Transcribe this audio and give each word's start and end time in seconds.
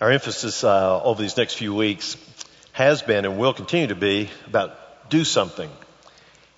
Our 0.00 0.10
emphasis 0.10 0.64
uh, 0.64 1.02
over 1.02 1.22
these 1.22 1.36
next 1.36 1.54
few 1.54 1.74
weeks 1.74 2.16
has 2.72 3.02
been 3.02 3.24
and 3.24 3.38
will 3.38 3.52
continue 3.52 3.88
to 3.88 3.94
be 3.94 4.30
about 4.46 5.10
do 5.10 5.24
something. 5.24 5.70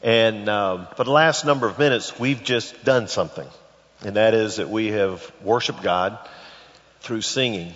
And 0.02 0.48
um, 0.48 0.86
for 0.96 1.04
the 1.04 1.10
last 1.10 1.44
number 1.44 1.66
of 1.66 1.78
minutes, 1.78 2.18
we've 2.18 2.42
just 2.42 2.84
done 2.84 3.08
something. 3.08 3.48
And 4.02 4.16
that 4.16 4.34
is 4.34 4.56
that 4.56 4.70
we 4.70 4.88
have 4.88 5.30
worshiped 5.42 5.82
God 5.82 6.18
through 7.00 7.22
singing. 7.22 7.72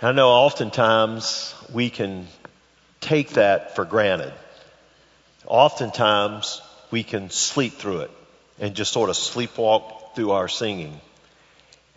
I 0.00 0.12
know 0.12 0.30
oftentimes 0.30 1.54
we 1.72 1.90
can 1.90 2.26
take 3.00 3.30
that 3.30 3.76
for 3.76 3.84
granted. 3.84 4.32
Oftentimes 5.46 6.62
we 6.90 7.02
can 7.02 7.28
sleep 7.30 7.74
through 7.74 8.00
it 8.00 8.10
and 8.58 8.74
just 8.74 8.92
sort 8.92 9.10
of 9.10 9.16
sleepwalk 9.16 10.14
through 10.14 10.30
our 10.30 10.48
singing. 10.48 11.00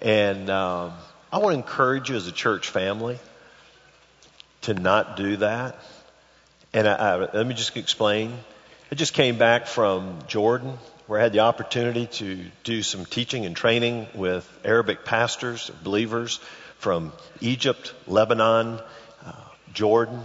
And 0.02 0.50
um, 0.50 0.94
I 1.34 1.40
want 1.40 1.56
to 1.56 1.58
encourage 1.58 2.12
you 2.12 2.16
as 2.16 2.28
a 2.28 2.32
church 2.32 2.70
family 2.70 3.18
to 4.62 4.76
not 4.76 5.18
do 5.18 5.38
that. 5.38 5.76
And 6.74 6.88
I, 6.88 6.94
I, 6.94 7.16
let 7.18 7.48
me 7.48 7.56
just 7.56 7.76
explain. 7.76 8.38
I 8.92 8.96
just 8.96 9.16
came 9.16 9.40
back 9.40 9.66
from 9.66 10.20
Jordan 10.28 10.78
where 11.08 11.20
I 11.20 11.24
had 11.24 11.34
the 11.34 11.40
opportunity 11.40 12.06
to 12.06 12.46
do 12.64 12.84
some 12.84 13.08
teaching 13.08 13.48
and 13.48 13.56
training 13.56 14.06
with 14.14 14.48
Arabic 14.64 15.06
pastors, 15.06 15.72
believers 15.82 16.40
from 16.78 17.12
Egypt, 17.42 17.96
Lebanon, 18.06 18.80
uh, 19.26 19.32
Jordan, 19.74 20.22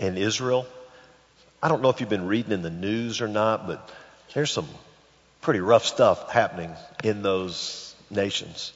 and 0.00 0.18
Israel. 0.18 0.66
I 1.62 1.68
don't 1.68 1.80
know 1.80 1.90
if 1.90 2.00
you've 2.00 2.08
been 2.08 2.26
reading 2.26 2.50
in 2.50 2.62
the 2.62 2.70
news 2.70 3.20
or 3.20 3.28
not, 3.28 3.68
but 3.68 3.88
there's 4.34 4.50
some 4.50 4.66
pretty 5.42 5.60
rough 5.60 5.84
stuff 5.84 6.32
happening 6.32 6.72
in 7.04 7.22
those 7.22 7.94
nations. 8.10 8.72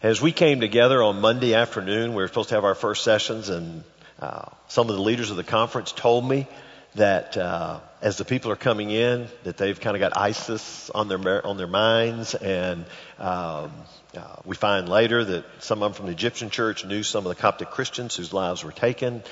As 0.00 0.20
we 0.20 0.30
came 0.30 0.60
together 0.60 1.02
on 1.02 1.20
Monday 1.20 1.54
afternoon, 1.54 2.10
we 2.10 2.22
were 2.22 2.28
supposed 2.28 2.50
to 2.50 2.54
have 2.54 2.64
our 2.64 2.76
first 2.76 3.02
sessions, 3.02 3.48
and 3.48 3.82
uh, 4.20 4.44
some 4.68 4.88
of 4.88 4.94
the 4.94 5.02
leaders 5.02 5.32
of 5.32 5.36
the 5.36 5.42
conference 5.42 5.90
told 5.90 6.24
me 6.24 6.46
that 6.94 7.36
uh, 7.36 7.80
as 8.00 8.16
the 8.16 8.24
people 8.24 8.52
are 8.52 8.56
coming 8.56 8.92
in, 8.92 9.26
that 9.42 9.56
they've 9.56 9.80
kind 9.80 9.96
of 9.96 10.00
got 10.00 10.16
ISIS 10.16 10.88
on 10.90 11.08
their 11.08 11.44
on 11.44 11.56
their 11.56 11.66
minds, 11.66 12.36
and 12.36 12.84
um, 13.18 13.72
uh, 14.16 14.36
we 14.44 14.54
find 14.54 14.88
later 14.88 15.24
that 15.24 15.44
some 15.58 15.82
of 15.82 15.90
them 15.90 15.96
from 15.96 16.06
the 16.06 16.12
Egyptian 16.12 16.50
church 16.50 16.84
knew 16.84 17.02
some 17.02 17.26
of 17.26 17.36
the 17.36 17.40
Coptic 17.42 17.70
Christians 17.70 18.14
whose 18.14 18.32
lives 18.32 18.62
were 18.62 18.70
taken, 18.70 19.24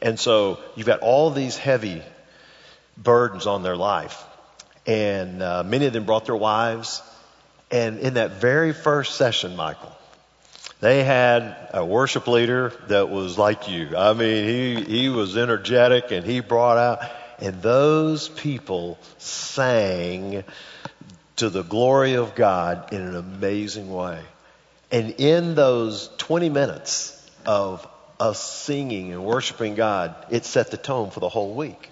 and 0.00 0.20
so 0.20 0.60
you've 0.76 0.86
got 0.86 1.00
all 1.00 1.32
these 1.32 1.56
heavy 1.56 2.00
burdens 2.96 3.48
on 3.48 3.64
their 3.64 3.76
life, 3.76 4.22
and 4.86 5.42
uh, 5.42 5.64
many 5.64 5.86
of 5.86 5.92
them 5.92 6.04
brought 6.04 6.26
their 6.26 6.36
wives, 6.36 7.02
and 7.72 7.98
in 7.98 8.14
that 8.14 8.40
very 8.40 8.72
first 8.72 9.16
session, 9.16 9.56
Michael, 9.56 9.92
they 10.82 11.04
had 11.04 11.68
a 11.72 11.86
worship 11.86 12.26
leader 12.26 12.72
that 12.88 13.08
was 13.08 13.38
like 13.38 13.68
you. 13.68 13.96
I 13.96 14.14
mean, 14.14 14.44
he, 14.44 14.82
he 14.82 15.08
was 15.08 15.36
energetic 15.36 16.10
and 16.10 16.26
he 16.26 16.40
brought 16.40 16.76
out, 16.76 17.08
and 17.38 17.62
those 17.62 18.28
people 18.28 18.98
sang 19.16 20.42
to 21.36 21.50
the 21.50 21.62
glory 21.62 22.14
of 22.14 22.34
God 22.34 22.92
in 22.92 23.00
an 23.00 23.14
amazing 23.14 23.92
way. 23.92 24.18
And 24.90 25.14
in 25.18 25.54
those 25.54 26.10
20 26.18 26.48
minutes 26.48 27.30
of 27.46 27.86
us 28.18 28.42
singing 28.42 29.12
and 29.12 29.24
worshiping 29.24 29.76
God, 29.76 30.16
it 30.30 30.44
set 30.44 30.72
the 30.72 30.76
tone 30.76 31.12
for 31.12 31.20
the 31.20 31.28
whole 31.28 31.54
week. 31.54 31.90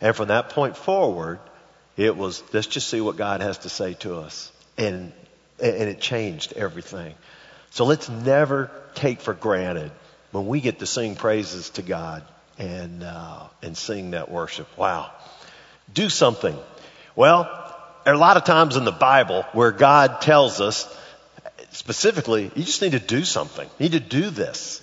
And 0.00 0.16
from 0.16 0.28
that 0.28 0.50
point 0.50 0.76
forward, 0.76 1.38
it 1.96 2.16
was, 2.16 2.42
let's 2.52 2.66
just 2.66 2.88
see 2.88 3.00
what 3.00 3.16
God 3.16 3.40
has 3.40 3.58
to 3.58 3.68
say 3.68 3.94
to 4.00 4.16
us. 4.16 4.50
And, 4.76 5.12
and 5.62 5.88
it 5.88 6.00
changed 6.00 6.54
everything. 6.54 7.14
So 7.76 7.84
let's 7.84 8.08
never 8.08 8.70
take 8.94 9.20
for 9.20 9.34
granted 9.34 9.92
when 10.30 10.46
we 10.46 10.62
get 10.62 10.78
to 10.78 10.86
sing 10.86 11.14
praises 11.14 11.68
to 11.76 11.82
God 11.82 12.24
and 12.56 13.04
uh, 13.04 13.48
and 13.62 13.76
sing 13.76 14.12
that 14.12 14.30
worship. 14.30 14.66
Wow, 14.78 15.10
do 15.92 16.08
something. 16.08 16.56
Well, 17.14 17.42
there 18.02 18.14
are 18.14 18.16
a 18.16 18.18
lot 18.18 18.38
of 18.38 18.44
times 18.44 18.76
in 18.76 18.86
the 18.86 18.92
Bible 18.92 19.42
where 19.52 19.72
God 19.72 20.22
tells 20.22 20.58
us 20.62 20.88
specifically, 21.72 22.50
you 22.56 22.64
just 22.64 22.80
need 22.80 22.92
to 22.92 22.98
do 22.98 23.26
something. 23.26 23.68
You 23.78 23.90
need 23.90 23.92
to 23.92 24.00
do 24.00 24.30
this. 24.30 24.80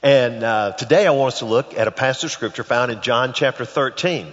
And 0.00 0.44
uh, 0.44 0.70
today 0.78 1.04
I 1.04 1.10
want 1.10 1.32
us 1.32 1.40
to 1.40 1.46
look 1.46 1.76
at 1.76 1.88
a 1.88 1.90
passage 1.90 2.26
of 2.26 2.30
scripture 2.30 2.62
found 2.62 2.92
in 2.92 3.02
John 3.02 3.32
chapter 3.32 3.64
13. 3.64 4.32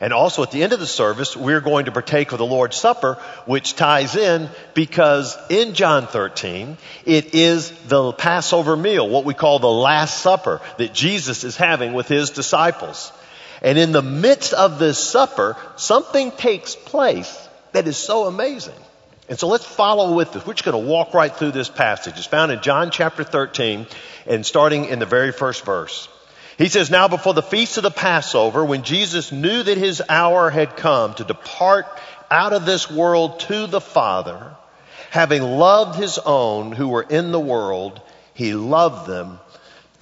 And 0.00 0.12
also 0.12 0.42
at 0.42 0.50
the 0.50 0.62
end 0.62 0.72
of 0.72 0.80
the 0.80 0.86
service, 0.86 1.36
we're 1.36 1.60
going 1.60 1.86
to 1.86 1.92
partake 1.92 2.32
of 2.32 2.38
the 2.38 2.46
Lord's 2.46 2.76
Supper, 2.76 3.14
which 3.46 3.76
ties 3.76 4.16
in 4.16 4.48
because 4.74 5.36
in 5.48 5.74
John 5.74 6.06
13, 6.06 6.76
it 7.04 7.34
is 7.34 7.70
the 7.88 8.12
Passover 8.12 8.76
meal, 8.76 9.08
what 9.08 9.24
we 9.24 9.34
call 9.34 9.58
the 9.58 9.68
Last 9.68 10.20
Supper 10.20 10.60
that 10.78 10.92
Jesus 10.92 11.44
is 11.44 11.56
having 11.56 11.92
with 11.92 12.08
his 12.08 12.30
disciples. 12.30 13.12
And 13.62 13.78
in 13.78 13.92
the 13.92 14.02
midst 14.02 14.52
of 14.52 14.78
this 14.78 14.98
supper, 14.98 15.56
something 15.76 16.30
takes 16.32 16.74
place 16.74 17.48
that 17.72 17.88
is 17.88 17.96
so 17.96 18.26
amazing. 18.26 18.74
And 19.28 19.38
so 19.38 19.48
let's 19.48 19.64
follow 19.64 20.14
with 20.14 20.32
this. 20.32 20.46
We're 20.46 20.54
just 20.54 20.64
going 20.64 20.80
to 20.80 20.88
walk 20.88 21.14
right 21.14 21.34
through 21.34 21.50
this 21.50 21.68
passage. 21.68 22.16
It's 22.16 22.26
found 22.26 22.52
in 22.52 22.60
John 22.62 22.90
chapter 22.90 23.24
13 23.24 23.86
and 24.26 24.46
starting 24.46 24.84
in 24.84 24.98
the 24.98 25.06
very 25.06 25.32
first 25.32 25.64
verse. 25.64 26.08
He 26.58 26.68
says, 26.68 26.90
Now 26.90 27.08
before 27.08 27.34
the 27.34 27.42
feast 27.42 27.76
of 27.76 27.82
the 27.82 27.90
Passover, 27.90 28.64
when 28.64 28.82
Jesus 28.82 29.30
knew 29.30 29.62
that 29.62 29.76
his 29.76 30.02
hour 30.08 30.50
had 30.50 30.76
come 30.76 31.14
to 31.14 31.24
depart 31.24 31.86
out 32.30 32.52
of 32.52 32.64
this 32.64 32.90
world 32.90 33.40
to 33.40 33.66
the 33.66 33.80
Father, 33.80 34.56
having 35.10 35.42
loved 35.42 35.98
his 35.98 36.18
own 36.18 36.72
who 36.72 36.88
were 36.88 37.02
in 37.02 37.30
the 37.30 37.40
world, 37.40 38.00
he 38.32 38.54
loved 38.54 39.06
them 39.06 39.38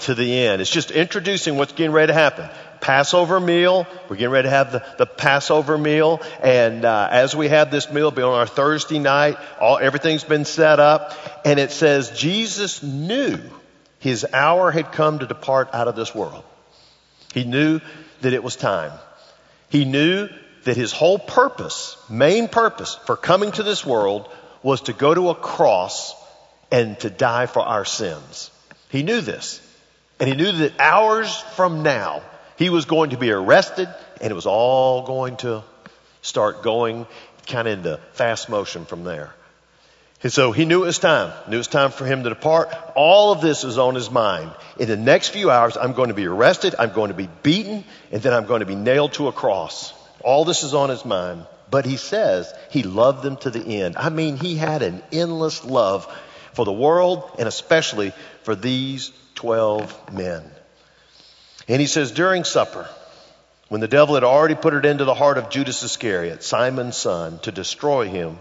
to 0.00 0.15
the 0.15 0.38
end. 0.47 0.60
It's 0.60 0.70
just 0.70 0.91
introducing 0.91 1.56
what's 1.56 1.72
getting 1.72 1.92
ready 1.92 2.09
to 2.09 2.15
happen. 2.15 2.48
Passover 2.81 3.41
meal. 3.41 3.86
We're 4.09 4.16
getting 4.16 4.32
ready 4.32 4.47
to 4.47 4.50
have 4.50 4.72
the, 4.72 4.84
the 4.98 5.06
Passover 5.06 5.78
meal. 5.78 6.21
And 6.42 6.84
uh, 6.84 7.09
as 7.10 7.34
we 7.34 7.48
have 7.48 7.71
this 7.71 7.91
meal, 7.91 8.10
be 8.10 8.22
on 8.22 8.34
our 8.34 8.47
Thursday 8.47 8.98
night, 8.98 9.38
all 9.60 9.78
everything's 9.78 10.25
been 10.25 10.44
set 10.44 10.81
up. 10.81 11.15
And 11.47 11.59
it 11.59 11.72
says 11.72 12.10
Jesus 12.10 12.82
knew 12.82 13.41
his 14.04 14.26
hour 14.34 14.70
had 14.70 14.92
come 14.92 15.20
to 15.20 15.26
depart 15.26 15.70
out 15.72 15.88
of 15.88 15.97
this 15.97 16.15
world. 16.15 16.44
He 17.32 17.44
knew 17.44 17.81
that 18.20 18.34
it 18.34 18.44
was 18.44 18.54
time. 18.54 18.92
He 19.70 19.87
knew 19.87 20.28
that 20.65 20.76
his 20.76 20.92
whole 20.92 21.19
purpose, 21.19 21.97
main 22.10 22.48
purpose 22.48 22.98
for 23.06 23.16
coming 23.16 23.50
to 23.53 23.62
this 23.62 23.82
world 23.82 24.28
was 24.62 24.82
to 24.82 24.92
go 24.92 25.15
to 25.15 25.31
a 25.31 25.34
cross 25.34 26.15
and 26.70 27.00
to 27.00 27.09
die 27.09 27.47
for 27.47 27.60
our 27.60 27.87
sins. 27.87 28.50
He 28.91 29.03
knew 29.03 29.22
this. 29.22 29.62
And 30.21 30.28
he 30.28 30.36
knew 30.36 30.53
that 30.53 30.78
hours 30.78 31.34
from 31.56 31.82
now, 31.82 32.21
he 32.59 32.69
was 32.69 32.84
going 32.84 33.09
to 33.10 33.16
be 33.16 33.31
arrested 33.31 33.88
and 34.21 34.31
it 34.31 34.34
was 34.34 34.44
all 34.44 35.06
going 35.06 35.38
to 35.38 35.65
start 36.21 36.62
going 36.62 37.06
kind 37.47 37.69
of 37.69 37.78
into 37.78 38.00
fast 38.12 38.50
motion 38.50 38.84
from 38.84 39.04
there. 39.04 39.32
And 40.25 40.33
so 40.33 40.53
he 40.53 40.65
knew 40.65 40.85
it 40.85 40.87
was 40.87 40.99
time. 40.99 41.35
Knew 41.49 41.57
it 41.57 41.59
was 41.59 41.69
time 41.69 41.91
for 41.91 42.07
him 42.07 42.23
to 42.23 42.31
depart. 42.31 42.75
All 42.97 43.31
of 43.31 43.43
this 43.43 43.62
is 43.62 43.77
on 43.77 43.95
his 43.95 44.11
mind. 44.11 44.51
In 44.79 44.89
the 44.89 44.97
next 44.97 45.29
few 45.29 45.51
hours, 45.51 45.77
I'm 45.77 45.93
going 45.93 46.09
to 46.09 46.15
be 46.15 46.27
arrested. 46.27 46.75
I'm 46.79 46.95
going 46.95 47.09
to 47.09 47.15
be 47.15 47.29
beaten. 47.43 47.85
And 48.11 48.23
then 48.23 48.33
I'm 48.33 48.47
going 48.47 48.61
to 48.61 48.67
be 48.67 48.75
nailed 48.75 49.13
to 49.15 49.29
a 49.29 49.33
cross. 49.33 49.93
All 50.23 50.47
this 50.47 50.63
is 50.63 50.73
on 50.73 50.89
his 50.89 51.05
mind. 51.05 51.47
But 51.71 51.84
he 51.84 51.99
says 51.99 52.51
he 52.71 52.83
loved 52.83 53.23
them 53.23 53.37
to 53.39 53.51
the 53.51 53.83
end. 53.83 53.97
I 53.99 54.09
mean, 54.09 54.39
he 54.39 54.57
had 54.57 54.81
an 54.83 55.03
endless 55.13 55.63
love 55.63 56.11
for 56.55 56.65
the 56.65 56.73
world 56.73 57.31
and 57.39 57.47
especially 57.47 58.15
for 58.45 58.55
these 58.55 59.13
12 59.34 60.15
men. 60.15 60.43
And 61.69 61.83
he 61.83 61.87
says 61.87 62.13
during 62.13 62.45
supper, 62.45 62.89
when 63.69 63.83
the 63.83 63.89
devil 63.89 64.15
had 64.15 64.25
already 64.25 64.55
put 64.55 64.73
it 64.73 64.87
into 64.87 65.05
the 65.05 65.15
heart 65.15 65.37
of 65.37 65.51
Judas 65.51 65.83
Iscariot, 65.83 66.43
Simon's 66.43 66.97
son, 66.97 67.41
to 67.41 67.53
destroy 67.53 68.09
him, 68.09 68.39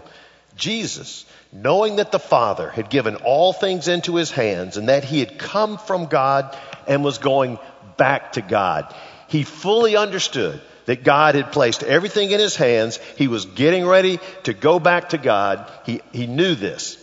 Jesus, 0.56 1.26
knowing 1.54 1.96
that 1.96 2.10
the 2.10 2.18
Father 2.18 2.68
had 2.68 2.90
given 2.90 3.14
all 3.16 3.52
things 3.52 3.86
into 3.86 4.16
his 4.16 4.32
hands 4.32 4.76
and 4.76 4.88
that 4.88 5.04
he 5.04 5.20
had 5.20 5.38
come 5.38 5.78
from 5.78 6.06
God 6.06 6.54
and 6.88 7.04
was 7.04 7.18
going 7.18 7.58
back 7.96 8.32
to 8.32 8.42
God, 8.42 8.92
he 9.28 9.44
fully 9.44 9.96
understood 9.96 10.60
that 10.86 11.04
God 11.04 11.36
had 11.36 11.52
placed 11.52 11.84
everything 11.84 12.32
in 12.32 12.40
his 12.40 12.56
hands. 12.56 12.98
He 13.16 13.28
was 13.28 13.46
getting 13.46 13.86
ready 13.86 14.18
to 14.42 14.52
go 14.52 14.80
back 14.80 15.10
to 15.10 15.18
God. 15.18 15.70
He, 15.86 16.00
he 16.12 16.26
knew 16.26 16.56
this. 16.56 16.98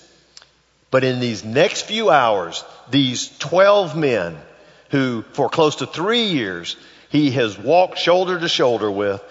But 0.91 1.05
in 1.05 1.21
these 1.21 1.45
next 1.45 1.83
few 1.83 2.09
hours, 2.09 2.63
these 2.89 3.35
12 3.39 3.95
men 3.95 4.37
who 4.89 5.23
for 5.31 5.49
close 5.49 5.77
to 5.77 5.87
three 5.87 6.25
years 6.25 6.75
he 7.09 7.31
has 7.31 7.57
walked 7.57 7.97
shoulder 7.97 8.37
to 8.37 8.49
shoulder 8.49 8.91
with, 8.91 9.23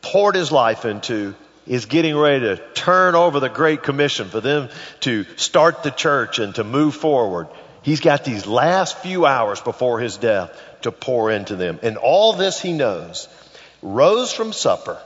poured 0.00 0.36
his 0.36 0.52
life 0.52 0.84
into, 0.84 1.34
is 1.68 1.86
getting 1.86 2.16
ready 2.16 2.40
to 2.40 2.56
turn 2.74 3.14
over 3.14 3.40
the 3.40 3.48
Great 3.48 3.82
Commission 3.82 4.28
for 4.28 4.40
them 4.40 4.70
to 5.00 5.24
start 5.36 5.82
the 5.82 5.90
church 5.90 6.38
and 6.38 6.54
to 6.54 6.64
move 6.64 6.94
forward. 6.94 7.48
He's 7.82 8.00
got 8.00 8.24
these 8.24 8.46
last 8.46 8.98
few 8.98 9.26
hours 9.26 9.60
before 9.60 10.00
his 10.00 10.16
death 10.16 10.50
to 10.82 10.92
pour 10.92 11.30
into 11.30 11.56
them. 11.56 11.78
And 11.82 11.96
all 11.96 12.32
this 12.32 12.60
he 12.60 12.72
knows. 12.72 13.28
Rose 13.82 14.32
from 14.32 14.52
supper. 14.52 14.98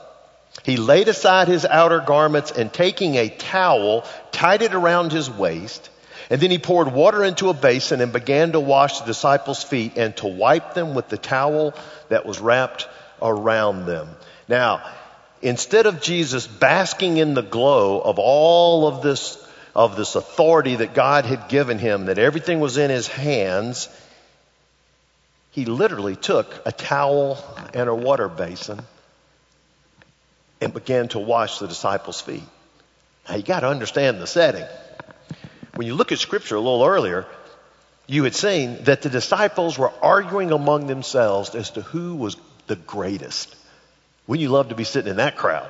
He 0.65 0.77
laid 0.77 1.09
aside 1.09 1.49
his 1.49 1.65
outer 1.65 2.01
garments 2.01 2.53
and 2.53 2.73
taking 2.73 3.17
a 3.17 3.29
towel, 3.29 4.05
tied 4.31 4.63
it 4.63 4.75
around 4.75 5.13
his 5.13 5.29
waist. 5.29 5.91
And 6.31 6.41
then 6.41 6.51
he 6.51 6.59
poured 6.59 6.93
water 6.93 7.25
into 7.25 7.49
a 7.49 7.55
basin 7.55 8.01
and 8.01 8.13
began 8.13 8.53
to 8.53 8.61
wash 8.61 9.01
the 9.01 9.07
disciples' 9.07 9.63
feet 9.63 9.97
and 9.97 10.17
to 10.19 10.29
wipe 10.29 10.75
them 10.75 10.95
with 10.95 11.09
the 11.09 11.19
towel 11.19 11.75
that 12.09 12.25
was 12.25 12.41
wrapped 12.41 12.89
around 13.21 13.87
them. 13.87 14.09
Now, 14.49 14.83
instead 15.43 15.87
of 15.87 16.01
Jesus 16.01 16.47
basking 16.47 17.17
in 17.17 17.35
the 17.35 17.43
glow 17.43 18.01
of 18.01 18.19
all 18.19 18.87
of 18.87 19.03
this, 19.03 19.37
of 19.75 19.97
this 19.97 20.15
authority 20.15 20.77
that 20.77 20.95
God 20.95 21.25
had 21.25 21.49
given 21.49 21.79
him, 21.79 22.07
that 22.07 22.19
everything 22.19 22.61
was 22.61 22.79
in 22.79 22.91
his 22.91 23.09
hands, 23.09 23.89
he 25.51 25.65
literally 25.65 26.17
took 26.17 26.63
a 26.65 26.73
towel 26.73 27.39
and 27.75 27.89
a 27.89 27.95
water 27.95 28.29
basin 28.29 28.81
and 30.61 30.73
began 30.73 31.09
to 31.09 31.19
wash 31.19 31.59
the 31.59 31.67
disciples' 31.67 32.21
feet. 32.21 32.45
Now 33.29 33.37
you 33.37 33.43
got 33.43 33.61
to 33.61 33.69
understand 33.69 34.21
the 34.21 34.27
setting. 34.27 34.65
When 35.75 35.87
you 35.87 35.95
look 35.95 36.13
at 36.13 36.19
scripture 36.19 36.57
a 36.57 36.61
little 36.61 36.85
earlier, 36.85 37.27
you 38.07 38.25
had 38.25 38.35
seen 38.35 38.85
that 38.85 39.03
the 39.03 39.11
disciples 39.11 39.79
were 39.79 39.93
arguing 40.03 40.53
among 40.53 40.87
themselves 40.87 41.55
as 41.55 41.71
to 41.71 41.83
who 41.83 42.15
was 42.15 42.37
the 42.67 42.77
greatest. 42.77 43.57
Wouldn't 44.27 44.43
you 44.43 44.51
love 44.51 44.69
to 44.69 44.75
be 44.75 44.85
sitting 44.85 45.11
in 45.11 45.17
that 45.17 45.37
crowd? 45.37 45.69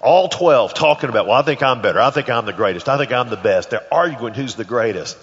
All 0.00 0.28
12 0.28 0.74
talking 0.74 1.08
about, 1.08 1.26
well, 1.26 1.38
I 1.38 1.42
think 1.42 1.62
I'm 1.62 1.82
better. 1.82 2.00
I 2.00 2.10
think 2.10 2.28
I'm 2.28 2.46
the 2.46 2.52
greatest. 2.52 2.88
I 2.88 2.98
think 2.98 3.12
I'm 3.12 3.30
the 3.30 3.36
best. 3.36 3.70
They're 3.70 3.92
arguing 3.92 4.34
who's 4.34 4.54
the 4.54 4.64
greatest. 4.64 5.16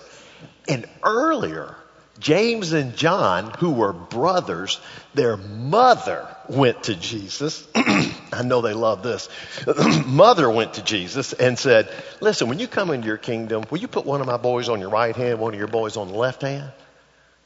And 0.68 0.86
earlier, 1.04 1.76
James 2.20 2.74
and 2.74 2.96
John, 2.96 3.52
who 3.58 3.72
were 3.72 3.94
brothers, 3.94 4.80
their 5.14 5.38
mother 5.38 6.28
went 6.48 6.84
to 6.84 6.96
Jesus. 6.96 7.68
I 7.76 8.42
know 8.44 8.62
they 8.62 8.74
love 8.74 9.04
this. 9.04 9.30
mother 10.06 10.50
went 10.50 10.76
to 10.76 10.84
Jesus 10.84 11.34
and 11.34 11.58
said, 11.58 11.90
Listen, 12.22 12.50
when 12.50 12.60
you 12.60 12.68
come 12.68 12.92
into 12.92 13.08
your 13.08 13.18
kingdom, 13.18 13.64
will 13.70 13.80
you 13.80 13.88
put 13.88 14.06
one 14.06 14.22
of 14.22 14.28
my 14.28 14.38
boys 14.38 14.70
on 14.70 14.80
your 14.80 14.90
right 14.90 15.16
hand, 15.16 15.40
one 15.40 15.54
of 15.54 15.60
your 15.60 15.68
boys 15.68 15.98
on 15.98 16.08
the 16.08 16.18
left 16.18 16.42
hand? 16.42 16.72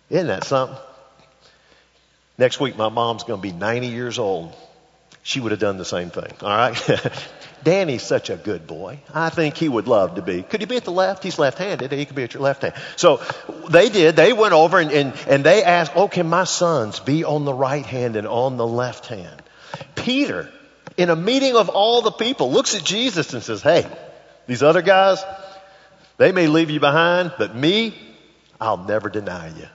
Isn't 0.09 0.27
that 0.27 0.43
something? 0.43 0.77
Next 2.37 2.59
week, 2.59 2.77
my 2.77 2.89
mom's 2.89 3.23
going 3.23 3.41
to 3.41 3.41
be 3.41 3.51
90 3.51 3.87
years 3.87 4.19
old. 4.19 4.55
She 5.27 5.41
would 5.41 5.51
have 5.51 5.59
done 5.59 5.75
the 5.75 5.83
same 5.83 6.09
thing. 6.09 6.31
All 6.41 6.47
right? 6.47 7.01
Danny's 7.65 8.01
such 8.01 8.29
a 8.29 8.37
good 8.37 8.65
boy. 8.65 9.01
I 9.13 9.29
think 9.29 9.57
he 9.57 9.67
would 9.67 9.85
love 9.85 10.15
to 10.15 10.21
be. 10.21 10.41
Could 10.41 10.61
he 10.61 10.65
be 10.65 10.77
at 10.77 10.85
the 10.85 10.93
left? 10.93 11.21
He's 11.21 11.37
left-handed. 11.37 11.91
He 11.91 12.05
could 12.05 12.15
be 12.15 12.23
at 12.23 12.33
your 12.33 12.41
left 12.41 12.61
hand. 12.61 12.75
So 12.95 13.21
they 13.69 13.89
did. 13.89 14.15
They 14.15 14.31
went 14.31 14.53
over 14.53 14.79
and, 14.79 14.89
and, 14.89 15.13
and 15.27 15.43
they 15.43 15.65
asked, 15.65 15.91
oh, 15.95 16.07
can 16.07 16.29
my 16.29 16.45
sons 16.45 17.01
be 17.01 17.25
on 17.25 17.43
the 17.43 17.53
right 17.53 17.85
hand 17.85 18.15
and 18.15 18.25
on 18.25 18.55
the 18.55 18.65
left 18.65 19.07
hand? 19.07 19.43
Peter, 19.95 20.49
in 20.95 21.09
a 21.09 21.15
meeting 21.17 21.57
of 21.57 21.67
all 21.67 22.01
the 22.01 22.11
people, 22.11 22.49
looks 22.49 22.73
at 22.73 22.85
Jesus 22.85 23.33
and 23.33 23.43
says, 23.43 23.61
hey, 23.61 23.85
these 24.45 24.63
other 24.63 24.81
guys, 24.81 25.21
they 26.15 26.31
may 26.31 26.47
leave 26.47 26.69
you 26.69 26.79
behind, 26.79 27.33
but 27.37 27.53
me, 27.53 27.93
I'll 28.61 28.77
never 28.77 29.09
deny 29.09 29.49
you. 29.49 29.67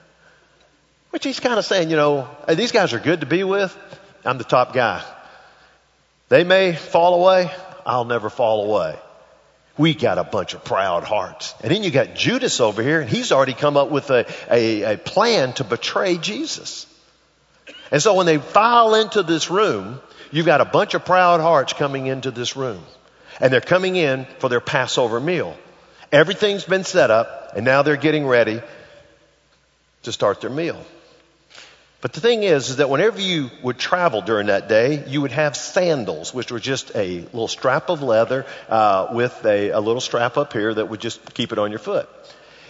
Which 1.11 1.23
he's 1.23 1.39
kind 1.39 1.59
of 1.59 1.65
saying, 1.65 1.91
you 1.91 1.95
know, 1.95 2.27
these 2.49 2.71
guys 2.71 2.91
are 2.93 2.99
good 2.99 3.19
to 3.19 3.27
be 3.27 3.43
with. 3.43 3.77
I'm 4.25 4.39
the 4.39 4.43
top 4.43 4.73
guy. 4.73 5.05
They 6.29 6.43
may 6.43 6.73
fall 6.73 7.21
away. 7.21 7.51
I'll 7.85 8.05
never 8.05 8.29
fall 8.29 8.65
away. 8.65 8.97
We 9.77 9.93
got 9.95 10.17
a 10.17 10.23
bunch 10.23 10.53
of 10.53 10.63
proud 10.63 11.03
hearts. 11.03 11.55
And 11.61 11.71
then 11.71 11.83
you 11.83 11.89
got 11.89 12.15
Judas 12.15 12.59
over 12.59 12.83
here, 12.83 13.01
and 13.01 13.09
he's 13.09 13.31
already 13.31 13.53
come 13.53 13.75
up 13.75 13.89
with 13.89 14.09
a, 14.11 14.25
a, 14.49 14.93
a 14.93 14.97
plan 14.97 15.53
to 15.53 15.63
betray 15.63 16.17
Jesus. 16.17 16.85
And 17.91 18.01
so 18.01 18.13
when 18.13 18.25
they 18.25 18.37
file 18.37 18.95
into 18.95 19.23
this 19.23 19.49
room, 19.49 19.99
you've 20.31 20.45
got 20.45 20.61
a 20.61 20.65
bunch 20.65 20.93
of 20.93 21.05
proud 21.05 21.41
hearts 21.41 21.73
coming 21.73 22.07
into 22.07 22.31
this 22.31 22.55
room. 22.55 22.83
And 23.39 23.51
they're 23.51 23.61
coming 23.61 23.95
in 23.95 24.25
for 24.39 24.49
their 24.49 24.61
Passover 24.61 25.19
meal. 25.19 25.57
Everything's 26.11 26.65
been 26.65 26.83
set 26.83 27.09
up, 27.09 27.53
and 27.55 27.65
now 27.65 27.81
they're 27.81 27.97
getting 27.97 28.27
ready 28.27 28.61
to 30.03 30.11
start 30.11 30.41
their 30.41 30.51
meal. 30.51 30.83
But 32.03 32.11
the 32.11 32.19
thing 32.19 32.43
is, 32.43 32.69
is 32.69 32.75
that 32.75 32.89
whenever 32.89 33.21
you 33.21 33.49
would 33.61 33.79
travel 33.79 34.19
during 34.19 34.47
that 34.47 34.67
day, 34.67 35.05
you 35.07 35.21
would 35.21 35.31
have 35.31 35.55
sandals, 35.55 36.33
which 36.33 36.51
were 36.51 36.59
just 36.59 36.93
a 36.95 37.21
little 37.21 37.47
strap 37.47 37.89
of 37.89 38.01
leather 38.01 38.45
uh, 38.67 39.07
with 39.13 39.45
a, 39.45 39.69
a 39.69 39.79
little 39.79 40.01
strap 40.01 40.35
up 40.37 40.51
here 40.51 40.73
that 40.73 40.89
would 40.89 40.99
just 40.99 41.33
keep 41.33 41.53
it 41.53 41.59
on 41.59 41.71
your 41.71 41.79
foot. 41.79 42.09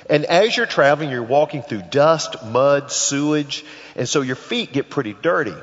And 0.08 0.26
as 0.26 0.56
you're 0.56 0.68
traveling, 0.68 1.10
you're 1.10 1.24
walking 1.24 1.64
through 1.64 1.82
dust, 1.90 2.46
mud, 2.46 2.92
sewage, 2.92 3.66
and 3.96 4.08
so 4.08 4.22
your 4.22 4.36
feet 4.36 4.72
get 4.72 4.92
pretty 4.92 5.16
dirty. 5.20 5.56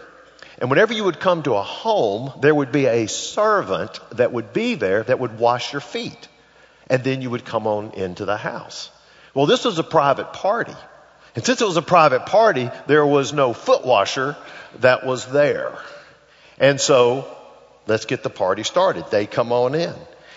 And 0.59 0.69
whenever 0.69 0.93
you 0.93 1.05
would 1.05 1.21
come 1.21 1.45
to 1.45 1.55
a 1.55 1.63
home, 1.63 2.33
there 2.41 2.53
would 2.53 2.73
be 2.73 2.87
a 2.87 3.07
servant 3.07 4.01
that 4.17 4.33
would 4.33 4.53
be 4.53 4.75
there 4.75 5.05
that 5.05 5.21
would 5.21 5.39
wash 5.39 5.73
your 5.73 5.81
feet. 5.81 6.29
And 6.89 7.05
then 7.05 7.23
you 7.23 7.31
would 7.31 7.45
come 7.45 7.69
on 7.69 7.93
into 7.93 8.25
the 8.25 8.37
house. 8.37 8.91
Well, 9.33 9.47
this 9.47 9.65
was 9.65 9.79
a 9.79 9.85
private 9.85 10.33
party. 10.33 10.75
And 11.35 11.45
since 11.45 11.61
it 11.61 11.67
was 11.67 11.77
a 11.77 11.83
private 11.83 12.27
party, 12.27 12.71
there 12.87 13.07
was 13.07 13.33
no 13.33 13.53
foot 13.53 13.85
washer 13.85 14.37
that 14.81 15.07
was 15.07 15.27
there. 15.27 15.79
And 16.59 16.81
so, 16.81 17.27
let's 17.87 18.05
get 18.05 18.23
the 18.23 18.31
party 18.31 18.63
started. 18.63 19.05
They 19.11 19.27
come 19.27 19.53
on 19.53 19.75
in. 19.75 19.95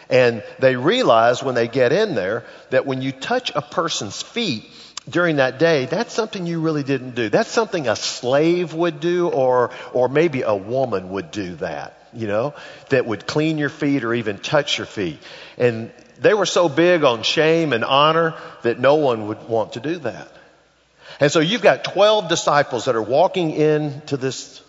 And 0.09 0.43
they 0.59 0.75
realize 0.75 1.41
when 1.41 1.55
they 1.55 1.67
get 1.67 1.91
in 1.91 2.15
there 2.15 2.45
that 2.69 2.85
when 2.85 3.01
you 3.01 3.11
touch 3.11 3.51
a 3.55 3.61
person's 3.61 4.21
feet 4.21 4.65
during 5.09 5.37
that 5.37 5.59
day, 5.59 5.85
that's 5.85 6.13
something 6.13 6.45
you 6.45 6.59
really 6.61 6.83
didn't 6.83 7.15
do. 7.15 7.29
That's 7.29 7.49
something 7.49 7.87
a 7.87 7.95
slave 7.95 8.73
would 8.73 8.99
do 8.99 9.29
or, 9.29 9.71
or 9.93 10.09
maybe 10.09 10.43
a 10.43 10.55
woman 10.55 11.09
would 11.09 11.31
do 11.31 11.55
that, 11.55 12.07
you 12.13 12.27
know, 12.27 12.53
that 12.89 13.05
would 13.05 13.25
clean 13.25 13.57
your 13.57 13.69
feet 13.69 14.03
or 14.03 14.13
even 14.13 14.37
touch 14.37 14.77
your 14.77 14.87
feet. 14.87 15.19
And 15.57 15.91
they 16.19 16.33
were 16.33 16.45
so 16.45 16.69
big 16.69 17.03
on 17.03 17.23
shame 17.23 17.73
and 17.73 17.83
honor 17.83 18.35
that 18.61 18.79
no 18.79 18.95
one 18.95 19.27
would 19.27 19.47
want 19.47 19.73
to 19.73 19.79
do 19.79 19.97
that. 19.99 20.31
And 21.19 21.31
so 21.31 21.39
you've 21.39 21.61
got 21.61 21.83
12 21.83 22.27
disciples 22.29 22.85
that 22.85 22.95
are 22.95 23.01
walking 23.01 23.51
into 23.51 24.17
this, 24.17 24.61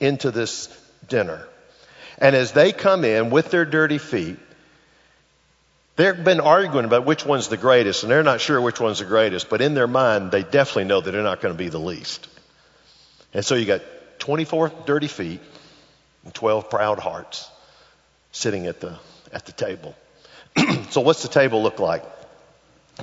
into 0.00 0.30
this 0.30 0.68
dinner. 1.08 1.46
And 2.18 2.36
as 2.36 2.52
they 2.52 2.72
come 2.72 3.04
in 3.04 3.30
with 3.30 3.50
their 3.50 3.64
dirty 3.64 3.98
feet, 3.98 4.38
they've 5.96 6.24
been 6.24 6.40
arguing 6.40 6.84
about 6.84 7.04
which 7.04 7.24
one's 7.24 7.48
the 7.48 7.56
greatest, 7.56 8.02
and 8.02 8.10
they're 8.10 8.22
not 8.22 8.40
sure 8.40 8.60
which 8.60 8.80
one's 8.80 9.00
the 9.00 9.04
greatest, 9.04 9.48
but 9.48 9.60
in 9.60 9.74
their 9.74 9.86
mind, 9.86 10.30
they 10.30 10.42
definitely 10.42 10.84
know 10.84 11.00
that 11.00 11.10
they're 11.10 11.22
not 11.22 11.40
going 11.40 11.54
to 11.54 11.58
be 11.58 11.68
the 11.68 11.80
least. 11.80 12.28
And 13.34 13.44
so 13.44 13.54
you 13.54 13.66
got 13.66 13.82
24 14.18 14.72
dirty 14.86 15.08
feet 15.08 15.40
and 16.24 16.34
12 16.34 16.70
proud 16.70 16.98
hearts 16.98 17.50
sitting 18.30 18.66
at 18.66 18.80
the, 18.80 18.98
at 19.32 19.46
the 19.46 19.52
table. 19.52 19.94
so 20.90 21.00
what's 21.00 21.22
the 21.22 21.28
table 21.28 21.62
look 21.62 21.80
like? 21.80 22.04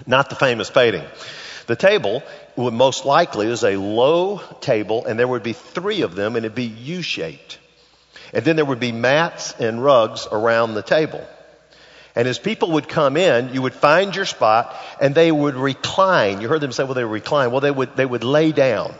Not 0.06 0.30
the 0.30 0.36
famous 0.36 0.70
painting. 0.70 1.04
The 1.68 1.76
table 1.76 2.24
would 2.64 2.74
most 2.74 3.06
likely 3.06 3.48
is 3.48 3.64
a 3.64 3.78
low 3.78 4.42
table 4.62 5.06
and 5.06 5.20
there 5.20 5.28
would 5.28 5.44
be 5.44 5.54
three 5.54 6.02
of 6.02 6.16
them 6.16 6.36
and 6.36 6.46
it'd 6.46 6.56
be 6.56 6.66
U-shaped. 6.66 7.60
And 8.34 8.46
then 8.46 8.56
there 8.56 8.66
would 8.66 8.80
be 8.80 8.92
mats 8.92 9.54
and 9.60 9.84
rugs 9.84 10.28
around 10.32 10.74
the 10.74 10.84
table. 10.84 11.26
And 12.16 12.28
as 12.28 12.38
people 12.38 12.72
would 12.72 12.88
come 12.88 13.18
in, 13.18 13.54
you 13.54 13.62
would 13.62 13.74
find 13.74 14.16
your 14.16 14.26
spot 14.26 14.76
and 15.00 15.16
they 15.16 15.32
would 15.32 15.56
recline. 15.56 16.42
You 16.42 16.48
heard 16.48 16.62
them 16.62 16.72
say, 16.72 16.84
well, 16.84 16.94
they 16.94 17.04
would 17.04 17.12
recline. 17.12 17.52
Well, 17.52 17.62
they 17.62 17.72
would, 17.72 17.96
they 17.96 18.06
would 18.06 18.24
lay 18.24 18.52
down. 18.52 18.94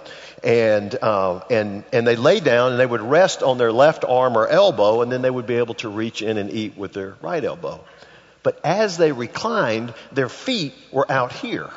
And, 0.44 0.96
uh, 1.02 1.42
and, 1.50 1.84
and 1.92 2.08
they 2.08 2.16
lay 2.16 2.40
down 2.40 2.72
and 2.72 2.80
they 2.80 2.86
would 2.86 3.02
rest 3.02 3.44
on 3.44 3.58
their 3.58 3.74
left 3.74 4.06
arm 4.06 4.38
or 4.38 4.48
elbow 4.48 5.02
and 5.02 5.12
then 5.12 5.22
they 5.22 5.30
would 5.30 5.48
be 5.48 5.56
able 5.56 5.74
to 5.76 5.90
reach 5.90 6.22
in 6.22 6.38
and 6.38 6.50
eat 6.52 6.78
with 6.78 6.94
their 6.94 7.16
right 7.22 7.44
elbow. 7.44 7.84
But 8.42 8.62
as 8.64 8.98
they 8.98 9.12
reclined, 9.12 9.94
their 10.14 10.30
feet 10.30 10.74
were 10.92 11.12
out 11.12 11.34
here. 11.34 11.70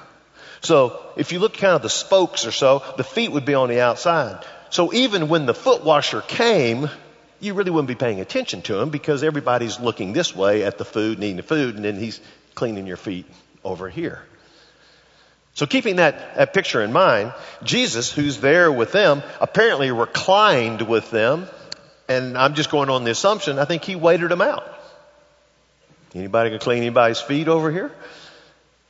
So 0.63 1.01
if 1.17 1.33
you 1.33 1.41
look 1.41 1.55
kind 1.55 1.75
of 1.75 1.83
the 1.83 1.91
spokes 1.91 2.47
or 2.47 2.53
so, 2.53 2.83
the 2.97 3.05
feet 3.05 3.33
would 3.33 3.45
be 3.45 3.55
on 3.55 3.69
the 3.69 3.81
outside. 3.81 4.45
So 4.71 4.93
even 4.93 5.29
when 5.29 5.45
the 5.45 5.55
foot 5.55 5.85
washer 5.85 6.23
came, 6.23 6.89
you 7.41 7.55
really 7.55 7.71
wouldn't 7.71 7.89
be 7.89 7.97
paying 7.97 8.21
attention 8.21 8.63
to 8.63 8.79
him 8.79 8.91
because 8.91 9.23
everybody's 9.23 9.81
looking 9.81 10.13
this 10.13 10.35
way 10.35 10.65
at 10.65 10.79
the 10.79 10.85
food 10.85 11.19
and 11.19 11.25
eating 11.25 11.37
the 11.37 11.43
food, 11.43 11.75
and 11.75 11.85
then 11.85 11.97
he's 11.97 12.21
cleaning 12.55 12.87
your 12.87 12.97
feet 12.97 13.27
over 13.65 13.91
here. 13.91 14.23
So 15.55 15.67
keeping 15.67 15.97
that, 15.97 16.37
that 16.37 16.55
picture 16.55 16.81
in 16.81 16.93
mind, 16.93 17.35
Jesus, 17.63 18.11
who's 18.11 18.39
there 18.39 18.73
with 18.73 18.93
them, 18.93 19.23
apparently 19.41 19.91
reclined 19.91 20.83
with 20.83 21.11
them, 21.11 21.47
and 22.09 22.39
I'm 22.39 22.55
just 22.55 22.71
going 22.71 22.89
on 22.89 23.05
the 23.05 23.11
assumption, 23.11 23.59
I 23.59 23.65
think 23.65 23.85
he 23.85 23.97
waited 23.97 24.31
them 24.31 24.41
out. 24.41 24.65
Anybody 26.15 26.51
can 26.51 26.59
clean 26.59 26.79
anybody's 26.79 27.21
feet 27.21 27.49
over 27.49 27.71
here? 27.71 27.91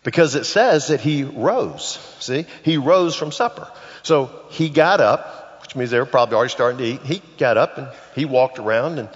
Because 0.04 0.34
it 0.34 0.44
says 0.44 0.88
that 0.88 1.00
he 1.00 1.22
rose. 1.22 1.98
See? 2.18 2.46
He 2.64 2.76
rose 2.76 3.14
from 3.14 3.30
supper. 3.30 3.70
So 4.02 4.30
he 4.50 4.68
got 4.68 5.00
up, 5.00 5.62
which 5.62 5.76
means 5.76 5.90
they 5.90 5.98
were 5.98 6.06
probably 6.06 6.36
already 6.36 6.50
starting 6.50 6.78
to 6.78 6.84
eat. 6.84 7.02
He 7.02 7.22
got 7.38 7.56
up 7.56 7.78
and 7.78 7.88
he 8.14 8.24
walked 8.24 8.58
around 8.58 8.98
and 8.98 9.08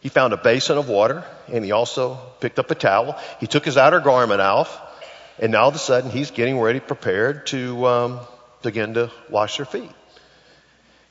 he 0.00 0.08
found 0.08 0.32
a 0.32 0.36
basin 0.36 0.78
of 0.78 0.88
water 0.88 1.24
and 1.48 1.64
he 1.64 1.72
also 1.72 2.14
picked 2.40 2.58
up 2.58 2.70
a 2.70 2.74
towel. 2.74 3.18
He 3.40 3.46
took 3.46 3.64
his 3.64 3.76
outer 3.76 4.00
garment 4.00 4.40
off 4.40 4.80
and 5.40 5.52
now 5.52 5.62
all 5.62 5.68
of 5.68 5.74
a 5.74 5.78
sudden 5.78 6.10
he's 6.10 6.30
getting 6.30 6.58
ready, 6.58 6.78
prepared 6.78 7.46
to 7.48 7.86
um, 7.86 8.20
begin 8.62 8.94
to 8.94 9.10
wash 9.28 9.56
their 9.56 9.66
feet. 9.66 9.90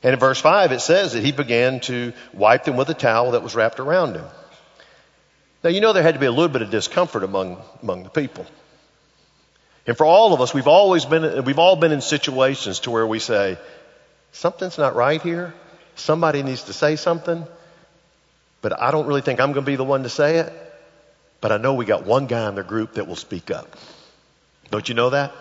And 0.02 0.14
in 0.14 0.18
verse 0.18 0.40
5 0.40 0.72
it 0.72 0.80
says 0.80 1.12
that 1.12 1.22
he 1.22 1.32
began 1.32 1.80
to 1.80 2.14
wipe 2.32 2.64
them 2.64 2.76
with 2.76 2.88
a 2.88 2.94
towel 2.94 3.32
that 3.32 3.42
was 3.42 3.54
wrapped 3.54 3.78
around 3.78 4.16
him. 4.16 4.24
Now 5.62 5.70
you 5.70 5.82
know 5.82 5.92
there 5.92 6.02
had 6.02 6.14
to 6.14 6.20
be 6.20 6.26
a 6.26 6.32
little 6.32 6.48
bit 6.48 6.62
of 6.62 6.70
discomfort 6.70 7.24
among, 7.24 7.62
among 7.82 8.04
the 8.04 8.10
people. 8.10 8.46
And 9.86 9.96
for 9.96 10.06
all 10.06 10.32
of 10.32 10.40
us, 10.40 10.54
we've 10.54 10.68
always 10.68 11.04
been, 11.04 11.44
we've 11.44 11.58
all 11.58 11.76
been 11.76 11.92
in 11.92 12.00
situations 12.00 12.80
to 12.80 12.90
where 12.90 13.06
we 13.06 13.18
say, 13.18 13.58
something's 14.32 14.78
not 14.78 14.94
right 14.94 15.20
here. 15.20 15.54
Somebody 15.96 16.42
needs 16.42 16.64
to 16.64 16.72
say 16.72 16.96
something, 16.96 17.44
but 18.62 18.80
I 18.80 18.90
don't 18.90 19.06
really 19.06 19.20
think 19.20 19.40
I'm 19.40 19.52
going 19.52 19.64
to 19.64 19.70
be 19.70 19.76
the 19.76 19.84
one 19.84 20.04
to 20.04 20.08
say 20.08 20.38
it. 20.38 20.52
But 21.40 21.50
I 21.50 21.56
know 21.56 21.74
we 21.74 21.84
got 21.84 22.06
one 22.06 22.26
guy 22.28 22.48
in 22.48 22.54
the 22.54 22.62
group 22.62 22.94
that 22.94 23.08
will 23.08 23.16
speak 23.16 23.50
up. 23.50 23.76
Don't 24.70 24.88
you 24.88 24.94
know 24.94 25.10
that? 25.10 25.32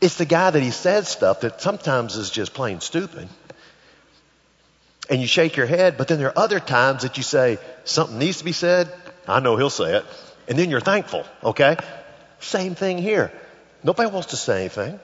It's 0.00 0.16
the 0.16 0.24
guy 0.24 0.50
that 0.50 0.62
he 0.62 0.70
says 0.70 1.08
stuff 1.08 1.40
that 1.40 1.60
sometimes 1.60 2.16
is 2.16 2.30
just 2.30 2.54
plain 2.54 2.80
stupid. 2.80 3.28
And 5.10 5.20
you 5.20 5.26
shake 5.26 5.56
your 5.56 5.66
head, 5.66 5.98
but 5.98 6.06
then 6.06 6.18
there 6.18 6.28
are 6.28 6.38
other 6.38 6.60
times 6.60 7.02
that 7.02 7.16
you 7.16 7.24
say, 7.24 7.58
something 7.84 8.18
needs 8.18 8.38
to 8.38 8.44
be 8.44 8.52
said. 8.52 8.92
I 9.26 9.40
know 9.40 9.56
he'll 9.56 9.68
say 9.68 9.96
it. 9.96 10.04
And 10.46 10.56
then 10.56 10.70
you're 10.70 10.80
thankful, 10.80 11.24
okay? 11.42 11.76
Same 12.40 12.74
thing 12.74 12.98
here. 12.98 13.32
Nobody 13.82 14.10
wants 14.10 14.28
to 14.28 14.36
say 14.36 14.60
anything. 14.60 15.00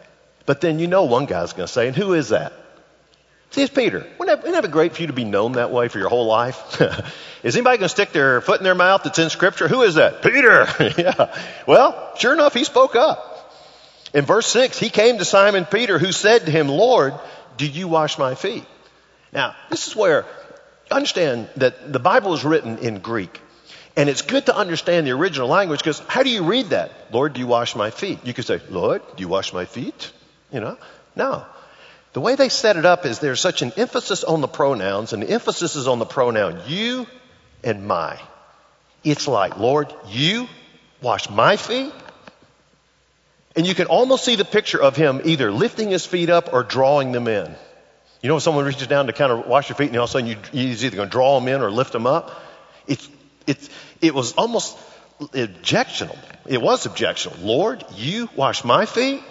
But 0.46 0.60
then 0.60 0.78
you 0.78 0.86
know 0.86 1.04
one 1.04 1.26
guy's 1.26 1.52
going 1.52 1.66
to 1.66 1.72
say, 1.72 1.86
and 1.86 1.96
who 1.96 2.12
is 2.12 2.28
that? 2.30 2.52
See, 3.50 3.62
it's 3.62 3.72
Peter. 3.72 3.98
Wouldn't 4.18 4.26
that, 4.26 4.38
wouldn't 4.38 4.54
that 4.54 4.68
be 4.68 4.72
great 4.72 4.94
for 4.94 5.02
you 5.02 5.06
to 5.06 5.12
be 5.12 5.24
known 5.24 5.52
that 5.52 5.70
way 5.70 5.88
for 5.88 5.98
your 5.98 6.08
whole 6.08 6.26
life? 6.26 6.80
is 7.44 7.54
anybody 7.56 7.78
going 7.78 7.86
to 7.86 7.88
stick 7.88 8.12
their 8.12 8.40
foot 8.40 8.58
in 8.58 8.64
their 8.64 8.74
mouth 8.74 9.04
that's 9.04 9.18
in 9.18 9.30
Scripture? 9.30 9.68
Who 9.68 9.82
is 9.82 9.94
that? 9.94 10.22
Peter. 10.22 10.66
yeah. 10.98 11.38
Well, 11.66 12.16
sure 12.16 12.32
enough, 12.32 12.52
he 12.52 12.64
spoke 12.64 12.96
up. 12.96 13.30
In 14.12 14.24
verse 14.24 14.46
6, 14.48 14.78
he 14.78 14.90
came 14.90 15.18
to 15.18 15.24
Simon 15.24 15.64
Peter, 15.64 15.98
who 15.98 16.12
said 16.12 16.46
to 16.46 16.50
him, 16.50 16.68
Lord, 16.68 17.14
do 17.56 17.66
you 17.66 17.88
wash 17.88 18.18
my 18.18 18.34
feet? 18.34 18.64
Now, 19.32 19.54
this 19.70 19.88
is 19.88 19.96
where, 19.96 20.26
understand 20.90 21.48
that 21.56 21.92
the 21.92 21.98
Bible 21.98 22.34
is 22.34 22.44
written 22.44 22.78
in 22.78 22.98
Greek. 22.98 23.40
And 23.96 24.08
it's 24.08 24.22
good 24.22 24.46
to 24.46 24.56
understand 24.56 25.06
the 25.06 25.12
original 25.12 25.48
language 25.48 25.80
because 25.80 26.00
how 26.00 26.22
do 26.22 26.30
you 26.30 26.44
read 26.44 26.70
that? 26.70 26.90
Lord, 27.12 27.34
do 27.34 27.40
you 27.40 27.46
wash 27.46 27.76
my 27.76 27.90
feet? 27.90 28.18
You 28.24 28.34
could 28.34 28.44
say, 28.44 28.60
Lord, 28.68 29.02
do 29.16 29.20
you 29.20 29.28
wash 29.28 29.52
my 29.52 29.66
feet? 29.66 30.12
You 30.52 30.60
know? 30.60 30.78
No. 31.14 31.46
The 32.12 32.20
way 32.20 32.34
they 32.34 32.48
set 32.48 32.76
it 32.76 32.84
up 32.84 33.06
is 33.06 33.18
there's 33.18 33.40
such 33.40 33.62
an 33.62 33.72
emphasis 33.76 34.24
on 34.24 34.40
the 34.40 34.48
pronouns, 34.48 35.12
and 35.12 35.22
the 35.22 35.30
emphasis 35.30 35.74
is 35.74 35.88
on 35.88 35.98
the 35.98 36.06
pronoun 36.06 36.60
you 36.66 37.06
and 37.62 37.86
my. 37.86 38.20
It's 39.02 39.28
like, 39.28 39.58
Lord, 39.58 39.92
you 40.08 40.48
wash 41.02 41.28
my 41.28 41.56
feet? 41.56 41.92
And 43.56 43.66
you 43.66 43.74
can 43.74 43.86
almost 43.86 44.24
see 44.24 44.36
the 44.36 44.44
picture 44.44 44.82
of 44.82 44.96
him 44.96 45.20
either 45.24 45.52
lifting 45.52 45.90
his 45.90 46.04
feet 46.04 46.30
up 46.30 46.52
or 46.52 46.62
drawing 46.62 47.12
them 47.12 47.28
in. 47.28 47.54
You 48.22 48.28
know, 48.28 48.34
when 48.34 48.40
someone 48.40 48.64
reaches 48.64 48.86
down 48.86 49.06
to 49.06 49.12
kind 49.12 49.30
of 49.30 49.46
wash 49.46 49.68
your 49.68 49.76
feet 49.76 49.88
and 49.88 49.96
all 49.98 50.04
of 50.04 50.10
a 50.10 50.12
sudden 50.12 50.28
you, 50.28 50.36
he's 50.50 50.84
either 50.84 50.96
going 50.96 51.08
to 51.08 51.12
draw 51.12 51.38
them 51.38 51.48
in 51.48 51.60
or 51.60 51.70
lift 51.70 51.92
them 51.92 52.06
up? 52.06 52.42
It's, 52.86 53.08
it's, 53.46 53.68
it 54.00 54.14
was 54.14 54.32
almost 54.32 54.76
objectionable. 55.34 56.18
It 56.46 56.60
was 56.60 56.86
objectionable. 56.86 57.44
Lord, 57.44 57.84
you 57.94 58.28
wash 58.36 58.64
my 58.64 58.86
feet? 58.86 59.22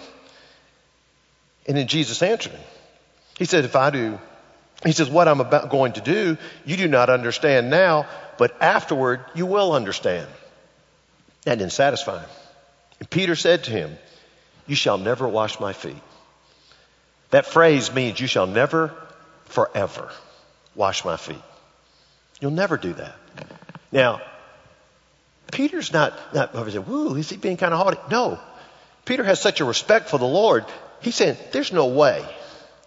And 1.66 1.76
then 1.76 1.86
Jesus 1.86 2.22
answered 2.22 2.52
him. 2.52 2.60
He 3.38 3.44
said, 3.44 3.64
if 3.64 3.76
I 3.76 3.90
do, 3.90 4.18
he 4.84 4.92
says, 4.92 5.08
what 5.08 5.28
I'm 5.28 5.40
about 5.40 5.70
going 5.70 5.94
to 5.94 6.00
do, 6.00 6.36
you 6.64 6.76
do 6.76 6.88
not 6.88 7.10
understand 7.10 7.70
now, 7.70 8.06
but 8.38 8.60
afterward 8.62 9.24
you 9.34 9.46
will 9.46 9.72
understand. 9.72 10.28
That 11.44 11.58
didn't 11.58 11.72
satisfy 11.72 12.20
him. 12.20 12.30
And 13.00 13.10
Peter 13.10 13.34
said 13.34 13.64
to 13.64 13.70
him, 13.70 13.96
you 14.66 14.76
shall 14.76 14.98
never 14.98 15.28
wash 15.28 15.60
my 15.60 15.72
feet. 15.72 16.00
That 17.30 17.46
phrase 17.46 17.92
means 17.92 18.20
you 18.20 18.26
shall 18.26 18.46
never 18.46 18.94
forever 19.46 20.10
wash 20.74 21.04
my 21.04 21.16
feet. 21.16 21.42
You'll 22.40 22.50
never 22.52 22.76
do 22.76 22.92
that. 22.94 23.16
Now, 23.94 24.20
Peter's 25.52 25.92
not, 25.92 26.34
not 26.34 26.52
saying, 26.52 26.84
woo, 26.84 27.14
is 27.14 27.30
he 27.30 27.36
being 27.36 27.56
kind 27.56 27.72
of 27.72 27.78
haughty? 27.78 27.96
No. 28.10 28.40
Peter 29.04 29.22
has 29.22 29.40
such 29.40 29.60
a 29.60 29.64
respect 29.64 30.10
for 30.10 30.18
the 30.18 30.26
Lord. 30.26 30.64
He's 31.00 31.14
saying, 31.14 31.36
there's 31.52 31.72
no 31.72 31.86
way 31.86 32.26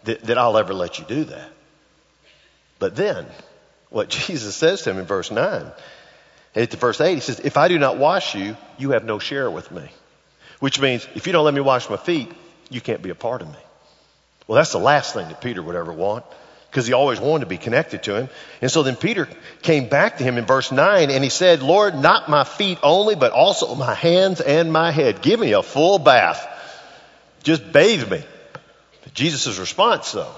that, 0.03 0.23
that 0.23 0.37
I'll 0.37 0.57
ever 0.57 0.73
let 0.73 0.99
you 0.99 1.05
do 1.05 1.23
that. 1.23 1.49
But 2.77 2.97
then, 2.97 3.25
what 3.89 4.09
Jesus 4.27 4.53
says 4.57 4.81
to 4.81 4.91
him 4.91 4.99
in 4.99 5.05
verse 5.05 5.31
9, 5.31 5.71
at 6.55 6.73
verse 6.73 6.99
8, 6.99 7.15
he 7.15 7.21
says, 7.21 7.39
If 7.39 7.55
I 7.55 7.69
do 7.69 7.79
not 7.79 7.97
wash 7.97 8.35
you, 8.35 8.57
you 8.77 8.91
have 8.91 9.05
no 9.05 9.17
share 9.17 9.49
with 9.49 9.71
me. 9.71 9.87
Which 10.59 10.81
means, 10.81 11.07
if 11.15 11.25
you 11.25 11.31
don't 11.31 11.45
let 11.45 11.53
me 11.53 11.61
wash 11.61 11.89
my 11.89 11.97
feet, 11.97 12.29
you 12.69 12.81
can't 12.81 13.01
be 13.01 13.11
a 13.11 13.15
part 13.15 13.41
of 13.41 13.47
me. 13.47 13.59
Well, 14.45 14.57
that's 14.57 14.73
the 14.73 14.79
last 14.79 15.13
thing 15.13 15.29
that 15.29 15.39
Peter 15.39 15.63
would 15.63 15.75
ever 15.75 15.93
want 15.93 16.25
because 16.69 16.87
he 16.87 16.93
always 16.93 17.19
wanted 17.19 17.45
to 17.45 17.49
be 17.49 17.57
connected 17.57 18.03
to 18.03 18.15
him. 18.15 18.29
And 18.61 18.69
so 18.69 18.83
then 18.83 18.95
Peter 18.95 19.27
came 19.61 19.89
back 19.89 20.17
to 20.17 20.23
him 20.23 20.37
in 20.37 20.45
verse 20.45 20.71
9 20.71 21.09
and 21.09 21.23
he 21.23 21.29
said, 21.29 21.61
Lord, 21.61 21.95
not 21.95 22.29
my 22.29 22.43
feet 22.43 22.77
only, 22.83 23.15
but 23.15 23.31
also 23.31 23.73
my 23.75 23.93
hands 23.93 24.41
and 24.41 24.71
my 24.71 24.91
head. 24.91 25.21
Give 25.21 25.39
me 25.39 25.53
a 25.53 25.63
full 25.63 25.99
bath. 25.99 26.45
Just 27.43 27.71
bathe 27.71 28.09
me. 28.11 28.23
Jesus' 29.13 29.57
response 29.57 30.11
though, 30.11 30.35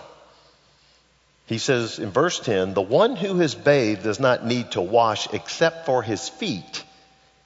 he 1.47 1.57
says 1.57 1.97
in 1.97 2.11
verse 2.11 2.39
10, 2.39 2.75
the 2.75 2.81
one 2.81 3.15
who 3.15 3.39
has 3.39 3.55
bathed 3.55 4.03
does 4.03 4.19
not 4.19 4.45
need 4.45 4.71
to 4.71 4.81
wash 4.81 5.27
except 5.33 5.87
for 5.87 6.03
his 6.03 6.29
feet, 6.29 6.83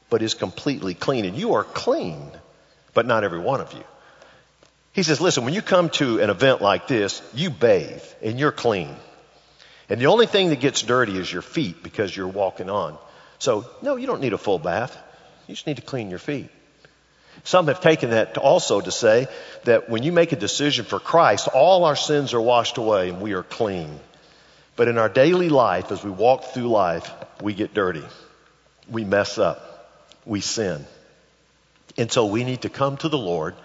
but 0.10 0.22
is 0.22 0.34
completely 0.34 0.94
clean. 0.94 1.24
And 1.26 1.38
you 1.38 1.54
are 1.54 1.64
clean, 1.64 2.30
but 2.94 3.08
not 3.08 3.24
every 3.24 3.40
one 3.40 3.62
of 3.62 3.72
you. 3.74 3.84
He 4.94 5.02
says, 5.02 5.20
listen, 5.20 5.44
when 5.44 5.56
you 5.56 5.64
come 5.64 5.90
to 5.92 6.20
an 6.20 6.30
event 6.30 6.62
like 6.62 6.88
this, 6.88 7.22
you 7.34 7.50
bathe 7.50 8.04
and 8.22 8.40
you're 8.40 8.52
clean. 8.52 8.96
And 9.90 10.00
the 10.00 10.06
only 10.06 10.28
thing 10.28 10.50
that 10.50 10.60
gets 10.60 10.82
dirty 10.84 11.18
is 11.18 11.32
your 11.32 11.42
feet 11.42 11.84
because 11.84 12.16
you're 12.16 12.28
walking 12.28 12.70
on. 12.70 12.98
So, 13.40 13.66
no, 13.82 13.96
you 13.96 14.08
don't 14.08 14.22
need 14.22 14.34
a 14.34 14.38
full 14.38 14.60
bath. 14.60 14.96
You 15.48 15.56
just 15.56 15.68
need 15.68 15.78
to 15.78 15.82
clean 15.82 16.10
your 16.10 16.20
feet. 16.20 16.50
Some 17.44 17.68
have 17.68 17.82
taken 17.82 18.12
that 18.12 18.36
to 18.36 18.40
also 18.40 18.80
to 18.80 18.92
say 18.92 19.28
that 19.64 19.90
when 19.90 20.04
you 20.04 20.12
make 20.12 20.32
a 20.32 20.36
decision 20.36 20.86
for 20.86 21.00
Christ, 21.00 21.48
all 21.48 21.86
our 21.86 21.96
sins 21.96 22.34
are 22.36 22.42
washed 22.42 22.78
away 22.78 23.10
and 23.10 23.20
we 23.20 23.34
are 23.34 23.44
clean. 23.44 24.00
But 24.76 24.88
in 24.88 25.00
our 25.00 25.10
daily 25.10 25.50
life, 25.50 25.92
as 25.92 26.04
we 26.04 26.12
walk 26.12 26.46
through 26.46 26.70
life, 26.70 27.12
we 27.42 27.54
get 27.54 27.74
dirty. 27.74 28.04
We 28.88 29.04
mess 29.04 29.40
up. 29.40 29.90
We 30.26 30.42
sin. 30.42 30.86
And 31.98 32.12
so 32.12 32.28
we 32.28 32.44
need 32.44 32.62
to 32.62 32.70
come 32.70 32.98
to 32.98 33.10
the 33.10 33.18
Lord 33.18 33.56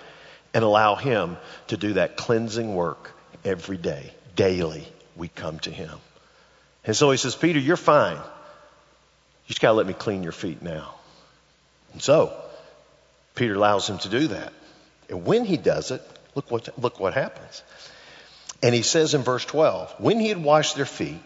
and 0.55 0.65
allow 0.65 0.95
Him 0.95 1.37
to 1.69 1.77
do 1.77 1.95
that 1.95 2.17
cleansing 2.17 2.75
work 2.75 3.13
every 3.45 3.77
day. 3.77 4.13
Daily, 4.37 4.87
we 5.17 5.29
come 5.29 5.59
to 5.61 5.71
Him. 5.71 5.91
And 6.85 6.97
so 6.97 7.11
He 7.11 7.17
says, 7.17 7.35
Peter, 7.35 7.59
you're 7.59 7.77
fine. 7.77 8.17
You 8.17 9.49
just 9.49 9.61
got 9.61 9.69
to 9.69 9.75
let 9.75 9.87
me 9.87 9.95
clean 9.95 10.23
your 10.23 10.33
feet 10.33 10.63
now. 10.63 10.95
And 11.93 12.03
so, 12.03 12.33
Peter 13.35 13.55
allows 13.55 13.89
him 13.89 13.99
to 13.99 14.09
do 14.09 14.29
that. 14.29 14.53
And 15.09 15.25
when 15.25 15.45
he 15.45 15.57
does 15.57 15.91
it, 15.91 16.03
look 16.35 16.51
what, 16.51 16.79
look 16.79 17.01
what 17.01 17.15
happens. 17.15 17.63
And 18.63 18.75
he 18.75 18.83
says 18.83 19.15
in 19.15 19.23
verse 19.23 19.45
12, 19.45 19.95
when 19.99 20.19
he 20.19 20.29
had 20.29 20.43
washed 20.43 20.77
their 20.77 20.85
feet, 20.85 21.23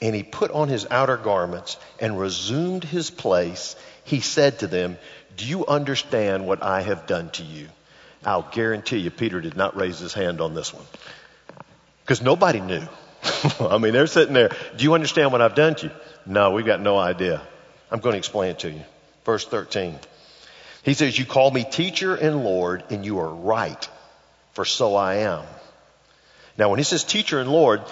and 0.00 0.14
he 0.14 0.22
put 0.22 0.50
on 0.50 0.68
his 0.68 0.86
outer 0.90 1.16
garments 1.16 1.78
and 1.98 2.20
resumed 2.20 2.84
his 2.84 3.10
place, 3.10 3.74
he 4.04 4.20
said 4.20 4.58
to 4.58 4.66
them, 4.66 4.98
Do 5.36 5.46
you 5.46 5.66
understand 5.66 6.46
what 6.46 6.62
I 6.62 6.82
have 6.82 7.06
done 7.06 7.30
to 7.30 7.42
you? 7.42 7.68
I'll 8.26 8.48
guarantee 8.50 8.98
you, 8.98 9.10
Peter 9.10 9.40
did 9.40 9.56
not 9.56 9.76
raise 9.76 10.00
his 10.00 10.12
hand 10.12 10.40
on 10.40 10.54
this 10.54 10.74
one. 10.74 10.84
Because 12.02 12.20
nobody 12.20 12.60
knew. 12.60 12.82
I 13.60 13.78
mean, 13.78 13.92
they're 13.92 14.08
sitting 14.08 14.34
there. 14.34 14.50
Do 14.76 14.84
you 14.84 14.94
understand 14.94 15.30
what 15.30 15.40
I've 15.40 15.54
done 15.54 15.76
to 15.76 15.86
you? 15.86 15.92
No, 16.26 16.50
we've 16.50 16.66
got 16.66 16.80
no 16.80 16.98
idea. 16.98 17.40
I'm 17.90 18.00
going 18.00 18.14
to 18.14 18.18
explain 18.18 18.50
it 18.50 18.58
to 18.60 18.70
you. 18.70 18.82
Verse 19.24 19.46
13. 19.46 19.98
He 20.82 20.94
says, 20.94 21.16
You 21.16 21.24
call 21.24 21.52
me 21.52 21.64
teacher 21.64 22.16
and 22.16 22.44
Lord, 22.44 22.82
and 22.90 23.04
you 23.04 23.20
are 23.20 23.32
right, 23.32 23.88
for 24.52 24.64
so 24.64 24.96
I 24.96 25.16
am. 25.16 25.44
Now, 26.58 26.70
when 26.70 26.78
he 26.78 26.84
says 26.84 27.04
teacher 27.04 27.38
and 27.38 27.50
Lord, 27.50 27.82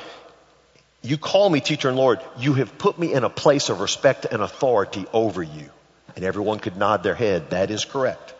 you 1.02 1.16
call 1.16 1.48
me 1.48 1.60
teacher 1.60 1.88
and 1.88 1.96
Lord, 1.96 2.20
you 2.38 2.54
have 2.54 2.76
put 2.76 2.98
me 2.98 3.12
in 3.12 3.22
a 3.22 3.30
place 3.30 3.68
of 3.68 3.80
respect 3.80 4.26
and 4.30 4.42
authority 4.42 5.06
over 5.12 5.42
you. 5.42 5.70
And 6.16 6.24
everyone 6.24 6.58
could 6.58 6.76
nod 6.76 7.02
their 7.02 7.14
head. 7.14 7.50
That 7.50 7.70
is 7.70 7.84
correct. 7.84 8.34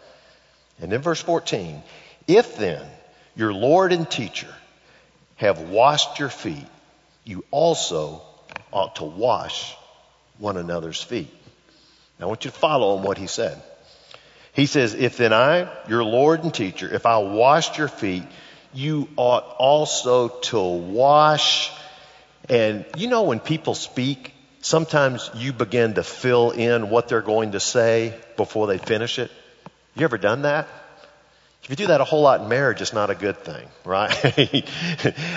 And 0.80 0.92
in 0.92 1.00
verse 1.00 1.20
14, 1.20 1.82
if 2.26 2.56
then 2.56 2.84
your 3.36 3.52
Lord 3.52 3.92
and 3.92 4.10
teacher 4.10 4.52
have 5.36 5.60
washed 5.60 6.18
your 6.18 6.28
feet, 6.28 6.66
you 7.24 7.44
also 7.50 8.22
ought 8.72 8.96
to 8.96 9.04
wash 9.04 9.74
one 10.38 10.56
another's 10.56 11.02
feet. 11.02 11.32
Now 12.18 12.26
I 12.26 12.28
want 12.28 12.44
you 12.44 12.50
to 12.50 12.56
follow 12.56 12.96
on 12.96 13.02
what 13.02 13.18
he 13.18 13.26
said. 13.26 13.60
He 14.52 14.66
says, 14.66 14.94
if 14.94 15.16
then 15.16 15.32
I, 15.32 15.68
your 15.88 16.04
Lord 16.04 16.44
and 16.44 16.54
teacher, 16.54 16.92
if 16.92 17.06
I 17.06 17.18
washed 17.18 17.76
your 17.76 17.88
feet, 17.88 18.22
you 18.72 19.08
ought 19.16 19.44
also 19.58 20.28
to 20.28 20.60
wash. 20.60 21.72
And 22.48 22.84
you 22.96 23.08
know, 23.08 23.22
when 23.22 23.40
people 23.40 23.74
speak, 23.74 24.32
sometimes 24.60 25.30
you 25.34 25.52
begin 25.52 25.94
to 25.94 26.02
fill 26.02 26.52
in 26.52 26.90
what 26.90 27.08
they're 27.08 27.20
going 27.20 27.52
to 27.52 27.60
say 27.60 28.14
before 28.36 28.68
they 28.68 28.78
finish 28.78 29.18
it. 29.18 29.30
You 29.96 30.04
ever 30.04 30.18
done 30.18 30.42
that? 30.42 30.68
If 31.62 31.70
you 31.70 31.76
do 31.76 31.86
that 31.86 32.00
a 32.00 32.04
whole 32.04 32.20
lot 32.22 32.42
in 32.42 32.48
marriage, 32.48 32.82
it's 32.82 32.92
not 32.92 33.08
a 33.10 33.14
good 33.14 33.38
thing, 33.38 33.66
right? 33.84 34.12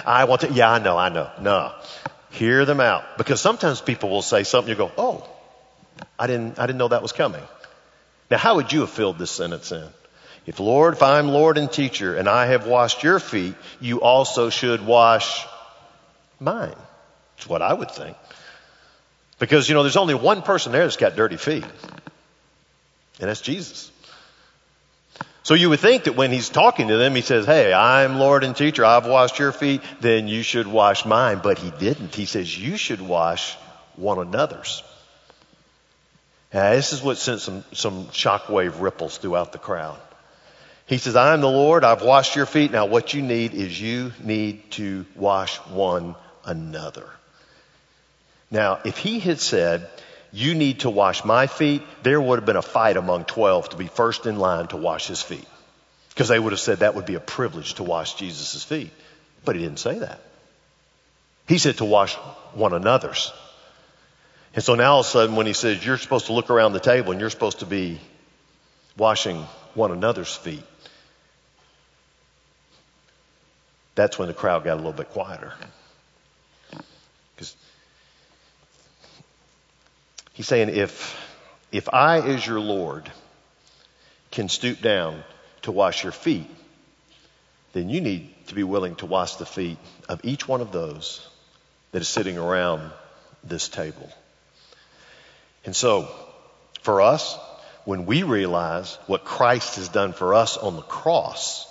I 0.05 0.25
want 0.25 0.41
to, 0.41 0.51
yeah, 0.51 0.69
I 0.69 0.79
know, 0.79 0.97
I 0.97 1.09
know. 1.09 1.31
No. 1.39 1.73
Hear 2.31 2.65
them 2.65 2.81
out. 2.81 3.17
Because 3.17 3.39
sometimes 3.39 3.79
people 3.79 4.09
will 4.09 4.21
say 4.21 4.43
something, 4.43 4.69
you 4.69 4.75
go, 4.75 4.91
oh, 4.97 5.27
I 6.19 6.27
didn't, 6.27 6.59
I 6.59 6.65
didn't 6.65 6.79
know 6.79 6.89
that 6.89 7.01
was 7.01 7.13
coming. 7.13 7.41
Now, 8.29 8.37
how 8.37 8.55
would 8.55 8.73
you 8.73 8.81
have 8.81 8.89
filled 8.89 9.17
this 9.17 9.31
sentence 9.31 9.71
in? 9.71 9.87
If 10.45 10.59
Lord, 10.59 10.95
if 10.95 11.03
I'm 11.03 11.29
Lord 11.29 11.57
and 11.57 11.71
teacher 11.71 12.15
and 12.15 12.27
I 12.27 12.47
have 12.47 12.67
washed 12.67 13.03
your 13.03 13.19
feet, 13.19 13.55
you 13.79 14.01
also 14.01 14.49
should 14.49 14.85
wash 14.85 15.45
mine. 16.39 16.75
That's 17.35 17.47
what 17.47 17.61
I 17.61 17.73
would 17.73 17.91
think. 17.91 18.17
Because, 19.39 19.69
you 19.69 19.75
know, 19.75 19.83
there's 19.83 19.97
only 19.97 20.15
one 20.15 20.41
person 20.41 20.71
there 20.71 20.83
that's 20.83 20.97
got 20.97 21.15
dirty 21.15 21.37
feet. 21.37 21.65
And 23.19 23.29
that's 23.29 23.41
Jesus. 23.41 23.91
So 25.47 25.53
you 25.53 25.69
would 25.69 25.79
think 25.79 26.03
that 26.03 26.17
when 26.17 26.33
he's 26.33 26.49
talking 26.49 26.89
to 26.89 26.97
them, 26.97 27.15
he 27.15 27.21
says, 27.21 27.45
Hey, 27.45 27.71
I'm 27.71 28.19
Lord 28.19 28.43
and 28.43 28.53
teacher. 28.53 28.83
I've 28.83 29.07
washed 29.07 29.39
your 29.39 29.53
feet. 29.53 29.79
Then 30.01 30.27
you 30.27 30.43
should 30.43 30.67
wash 30.67 31.05
mine. 31.05 31.39
But 31.41 31.57
he 31.57 31.71
didn't. 31.71 32.13
He 32.13 32.25
says, 32.25 32.59
You 32.59 32.75
should 32.75 32.99
wash 32.99 33.55
one 33.95 34.19
another's. 34.19 34.83
Now, 36.53 36.71
this 36.71 36.91
is 36.91 37.01
what 37.01 37.17
sent 37.17 37.39
some, 37.39 37.63
some 37.71 38.07
shockwave 38.07 38.81
ripples 38.81 39.19
throughout 39.19 39.53
the 39.53 39.57
crowd. 39.57 39.97
He 40.85 40.97
says, 40.97 41.15
I'm 41.15 41.39
the 41.39 41.47
Lord. 41.47 41.85
I've 41.85 42.01
washed 42.01 42.35
your 42.35 42.45
feet. 42.45 42.71
Now 42.71 42.87
what 42.87 43.13
you 43.13 43.21
need 43.21 43.53
is 43.53 43.79
you 43.79 44.11
need 44.21 44.69
to 44.71 45.05
wash 45.15 45.55
one 45.69 46.15
another. 46.43 47.09
Now, 48.51 48.81
if 48.83 48.97
he 48.97 49.21
had 49.21 49.39
said, 49.39 49.89
you 50.31 50.55
need 50.55 50.81
to 50.81 50.89
wash 50.89 51.23
my 51.23 51.47
feet, 51.47 51.81
there 52.03 52.19
would 52.19 52.39
have 52.39 52.45
been 52.45 52.55
a 52.55 52.61
fight 52.61 52.97
among 52.97 53.25
12 53.25 53.69
to 53.69 53.77
be 53.77 53.87
first 53.87 54.25
in 54.25 54.37
line 54.37 54.67
to 54.67 54.77
wash 54.77 55.07
his 55.07 55.21
feet. 55.21 55.47
Because 56.09 56.27
they 56.27 56.39
would 56.39 56.51
have 56.51 56.59
said 56.59 56.79
that 56.79 56.95
would 56.95 57.05
be 57.05 57.15
a 57.15 57.19
privilege 57.19 57.75
to 57.75 57.83
wash 57.83 58.15
Jesus' 58.15 58.63
feet. 58.63 58.91
But 59.45 59.55
he 59.55 59.61
didn't 59.61 59.79
say 59.79 59.99
that. 59.99 60.19
He 61.47 61.57
said 61.57 61.77
to 61.77 61.85
wash 61.85 62.15
one 62.53 62.73
another's. 62.73 63.31
And 64.53 64.63
so 64.63 64.75
now 64.75 64.93
all 64.93 64.99
of 65.01 65.05
a 65.05 65.09
sudden 65.09 65.35
when 65.35 65.45
he 65.45 65.53
says 65.53 65.85
you're 65.85 65.97
supposed 65.97 66.25
to 66.25 66.33
look 66.33 66.49
around 66.49 66.73
the 66.73 66.79
table 66.79 67.11
and 67.11 67.21
you're 67.21 67.29
supposed 67.29 67.59
to 67.59 67.65
be 67.65 67.99
washing 68.97 69.45
one 69.75 69.91
another's 69.91 70.35
feet, 70.35 70.63
that's 73.95 74.17
when 74.17 74.27
the 74.27 74.33
crowd 74.33 74.63
got 74.63 74.73
a 74.73 74.77
little 74.77 74.91
bit 74.93 75.09
quieter. 75.09 75.53
He's 80.37 80.47
saying, 80.47 80.69
if, 80.69 81.19
if 81.71 81.91
I, 81.91 82.19
as 82.19 82.45
your 82.45 82.59
Lord, 82.59 83.11
can 84.29 84.49
stoop 84.49 84.81
down 84.81 85.23
to 85.63 85.71
wash 85.71 86.03
your 86.03 86.11
feet, 86.11 86.47
then 87.73 87.89
you 87.89 88.01
need 88.01 88.29
to 88.47 88.53
be 88.53 88.63
willing 88.63 88.95
to 88.97 89.07
wash 89.07 89.35
the 89.37 89.47
feet 89.47 89.79
of 90.07 90.21
each 90.23 90.47
one 90.47 90.61
of 90.61 90.71
those 90.71 91.27
that 91.91 92.03
is 92.03 92.07
sitting 92.07 92.37
around 92.37 92.91
this 93.43 93.67
table. 93.67 94.07
And 95.65 95.75
so, 95.75 96.07
for 96.81 97.01
us, 97.01 97.35
when 97.85 98.05
we 98.05 98.21
realize 98.21 98.99
what 99.07 99.25
Christ 99.25 99.77
has 99.77 99.89
done 99.89 100.13
for 100.13 100.35
us 100.35 100.55
on 100.55 100.75
the 100.75 100.83
cross, 100.83 101.65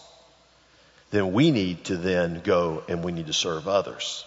then 1.12 1.32
we 1.32 1.52
need 1.52 1.84
to 1.84 1.96
then 1.96 2.40
go 2.42 2.82
and 2.88 3.04
we 3.04 3.12
need 3.12 3.28
to 3.28 3.32
serve 3.32 3.68
others. 3.68 4.24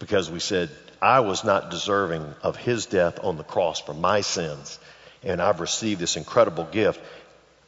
Because 0.00 0.28
we 0.28 0.40
said, 0.40 0.68
I 1.02 1.20
was 1.20 1.44
not 1.44 1.70
deserving 1.70 2.34
of 2.42 2.56
his 2.56 2.86
death 2.86 3.18
on 3.22 3.36
the 3.36 3.44
cross 3.44 3.80
for 3.80 3.94
my 3.94 4.20
sins, 4.20 4.78
and 5.22 5.40
I've 5.40 5.60
received 5.60 6.00
this 6.00 6.16
incredible 6.16 6.64
gift. 6.64 7.00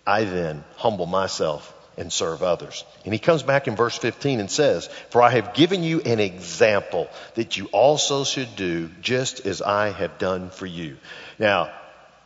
I 0.06 0.24
then 0.24 0.64
humble 0.76 1.06
myself 1.06 1.74
and 1.96 2.12
serve 2.12 2.42
others. 2.42 2.84
And 3.04 3.12
he 3.12 3.18
comes 3.18 3.42
back 3.42 3.68
in 3.68 3.76
verse 3.76 3.96
15 3.96 4.40
and 4.40 4.50
says, 4.50 4.88
For 5.10 5.22
I 5.22 5.30
have 5.30 5.54
given 5.54 5.82
you 5.82 6.00
an 6.00 6.20
example 6.20 7.08
that 7.34 7.56
you 7.56 7.66
also 7.66 8.24
should 8.24 8.56
do 8.56 8.88
just 9.00 9.46
as 9.46 9.62
I 9.62 9.92
have 9.92 10.18
done 10.18 10.50
for 10.50 10.66
you. 10.66 10.96
Now, 11.38 11.70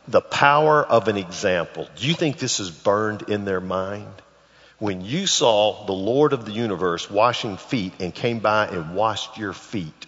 the 0.07 0.21
power 0.21 0.83
of 0.83 1.07
an 1.09 1.17
example. 1.17 1.87
Do 1.97 2.07
you 2.07 2.13
think 2.13 2.37
this 2.37 2.59
is 2.59 2.71
burned 2.71 3.23
in 3.23 3.45
their 3.45 3.61
mind? 3.61 4.13
when 4.79 5.01
you 5.01 5.25
saw 5.25 5.85
the 5.85 5.93
Lord 5.93 6.33
of 6.33 6.45
the 6.45 6.51
universe 6.51 7.09
washing 7.09 7.57
feet 7.57 7.93
and 7.99 8.13
came 8.13 8.39
by 8.39 8.67
and 8.67 8.93
washed 8.93 9.37
your 9.37 9.53
feet, 9.53 10.06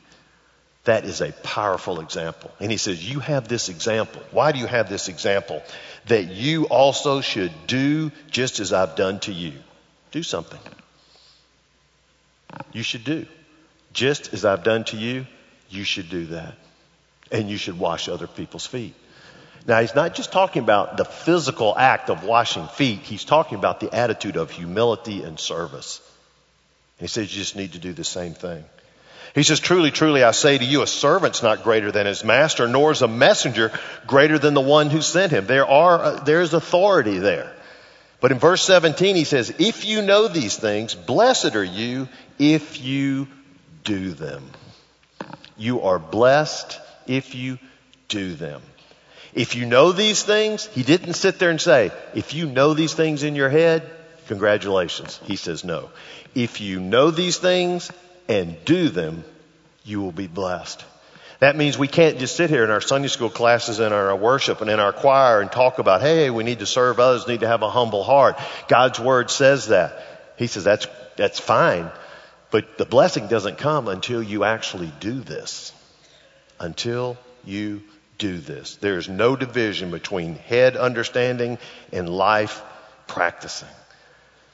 that 0.86 1.06
is 1.06 1.22
a 1.22 1.32
powerful 1.32 2.00
example. 2.00 2.52
And 2.60 2.72
he 2.72 2.78
says, 2.78 3.08
You 3.08 3.20
have 3.20 3.48
this 3.48 3.70
example. 3.70 4.22
Why 4.32 4.52
do 4.52 4.60
you 4.60 4.68
have 4.68 4.90
this 4.90 5.10
example? 5.10 5.62
That 6.08 6.32
you 6.32 6.66
also 6.66 7.22
should 7.22 7.52
do 7.68 8.12
just 8.32 8.60
as 8.60 8.74
I've 8.74 8.96
done 8.96 9.20
to 9.22 9.32
you. 9.32 9.54
Do 10.12 10.24
something. 10.24 10.60
You 12.72 12.84
should 12.84 13.04
do. 13.04 13.26
Just 13.94 14.34
as 14.34 14.46
I've 14.46 14.64
done 14.64 14.84
to 14.86 14.98
you, 14.98 15.28
you 15.70 15.84
should 15.84 16.10
do 16.10 16.28
that. 16.28 16.56
And 17.32 17.50
you 17.50 17.58
should 17.58 17.78
wash 17.78 18.10
other 18.10 18.28
people's 18.28 18.66
feet. 18.66 18.96
Now, 19.68 19.82
he's 19.82 19.94
not 19.94 20.16
just 20.16 20.32
talking 20.32 20.64
about 20.64 20.98
the 20.98 21.06
physical 21.06 21.78
act 21.78 22.10
of 22.10 22.24
washing 22.24 22.68
feet, 22.68 23.02
he's 23.02 23.26
talking 23.26 23.58
about 23.58 23.80
the 23.80 23.94
attitude 23.94 24.36
of 24.36 24.50
humility 24.50 25.22
and 25.24 25.40
service. 25.40 26.02
And 26.98 27.08
he 27.08 27.08
says 27.08 27.32
you 27.32 27.40
just 27.40 27.56
need 27.56 27.74
to 27.74 27.80
do 27.80 27.94
the 27.94 28.04
same 28.04 28.34
thing. 28.34 28.64
He 29.36 29.44
says, 29.44 29.60
Truly, 29.60 29.92
truly, 29.92 30.24
I 30.24 30.32
say 30.32 30.58
to 30.58 30.66
you, 30.66 30.82
a 30.82 30.88
servant's 30.88 31.44
not 31.44 31.64
greater 31.64 31.92
than 31.92 32.06
his 32.06 32.24
master, 32.24 32.68
nor 32.68 32.92
is 32.92 33.02
a 33.02 33.08
messenger 33.08 33.72
greater 34.08 34.40
than 34.40 34.54
the 34.54 34.62
one 34.62 34.90
who 34.90 35.02
sent 35.02 35.32
him. 35.32 35.46
There 35.46 35.68
are, 35.68 36.00
uh, 36.00 36.24
there 36.24 36.42
is 36.42 36.54
authority 36.54 37.20
there. 37.20 37.54
But 38.22 38.32
in 38.32 38.40
verse 38.40 38.64
17, 38.64 39.16
he 39.16 39.24
says, 39.24 39.54
If 39.60 39.86
you 39.86 40.02
know 40.02 40.28
these 40.28 40.58
things, 40.58 40.96
blessed 40.96 41.56
are 41.56 41.64
you 41.64 42.10
if 42.38 42.82
you 42.82 43.28
do 43.84 44.12
them. 44.12 44.44
You 45.58 45.82
are 45.82 46.00
blessed 46.00 46.80
if 47.08 47.36
you 47.36 47.60
do 48.08 48.34
them. 48.34 48.62
If 49.34 49.56
you 49.56 49.66
know 49.66 49.92
these 49.92 50.24
things, 50.24 50.66
he 50.66 50.84
didn't 50.84 51.14
sit 51.14 51.38
there 51.40 51.52
and 51.52 51.62
say, 51.62 51.92
if 52.16 52.34
you 52.34 52.48
know 52.48 52.74
these 52.74 52.94
things 52.94 53.24
in 53.24 53.36
your 53.36 53.50
head, 53.50 53.90
congratulations. 54.28 55.20
He 55.26 55.36
says 55.36 55.64
no. 55.64 55.90
If 56.34 56.62
you 56.62 56.80
know 56.80 57.12
these 57.12 57.38
things 57.38 57.92
and 58.30 58.64
do 58.64 58.88
them, 58.88 59.26
you 59.84 60.00
will 60.02 60.14
be 60.14 60.28
blessed. 60.28 60.86
That 61.40 61.56
means 61.56 61.78
we 61.78 61.88
can't 61.88 62.20
just 62.20 62.36
sit 62.36 62.50
here 62.50 62.64
in 62.64 62.70
our 62.70 62.82
Sunday 62.82 63.08
school 63.08 63.30
classes 63.30 63.80
and 63.80 63.94
our 63.94 64.16
worship 64.16 64.62
and 64.62 64.70
in 64.70 64.80
our 64.80 64.94
choir 64.94 65.42
and 65.42 65.52
talk 65.52 65.80
about, 65.80 66.02
hey, 66.02 66.30
we 66.30 66.44
need 66.44 66.60
to 66.60 66.66
serve 66.66 67.00
others, 67.00 67.28
need 67.28 67.40
to 67.40 67.48
have 67.48 67.64
a 67.64 67.70
humble 67.70 68.04
heart. 68.04 68.38
God's 68.68 69.00
word 69.00 69.32
says 69.32 69.68
that. 69.68 70.06
He 70.38 70.48
says 70.48 70.64
that's, 70.64 70.88
that's 71.16 71.40
fine, 71.40 71.90
but 72.52 72.78
the 72.78 72.86
blessing 72.86 73.28
doesn't 73.28 73.58
come 73.58 73.88
until 73.88 74.22
you 74.22 74.44
actually 74.44 74.92
do 75.00 75.20
this. 75.20 75.74
Until 76.60 77.18
you 77.46 77.82
do 78.18 78.38
this. 78.38 78.76
There's 78.76 79.10
no 79.10 79.36
division 79.36 79.92
between 79.92 80.36
head 80.36 80.76
understanding 80.78 81.58
and 81.92 82.10
life 82.10 82.62
practicing. 83.08 83.70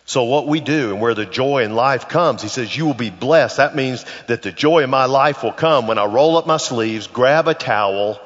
So 0.06 0.24
what 0.26 0.48
we 0.48 0.60
do 0.60 0.92
and 0.92 1.02
where 1.02 1.16
the 1.16 1.26
joy 1.26 1.64
in 1.64 1.74
life 1.74 2.08
comes, 2.08 2.44
he 2.44 2.48
says, 2.48 2.76
you 2.76 2.86
will 2.86 2.94
be 2.94 3.10
blessed. 3.10 3.58
That 3.58 3.76
means 3.76 4.06
that 4.28 4.44
the 4.44 4.52
joy 4.52 4.84
in 4.84 4.90
my 4.90 5.06
life 5.06 5.42
will 5.42 5.52
come 5.52 5.88
when 5.88 5.98
I 5.98 6.06
roll 6.06 6.38
up 6.38 6.46
my 6.46 6.58
sleeves, 6.58 7.08
grab 7.08 7.48
a 7.48 7.56
towel, 7.56 8.20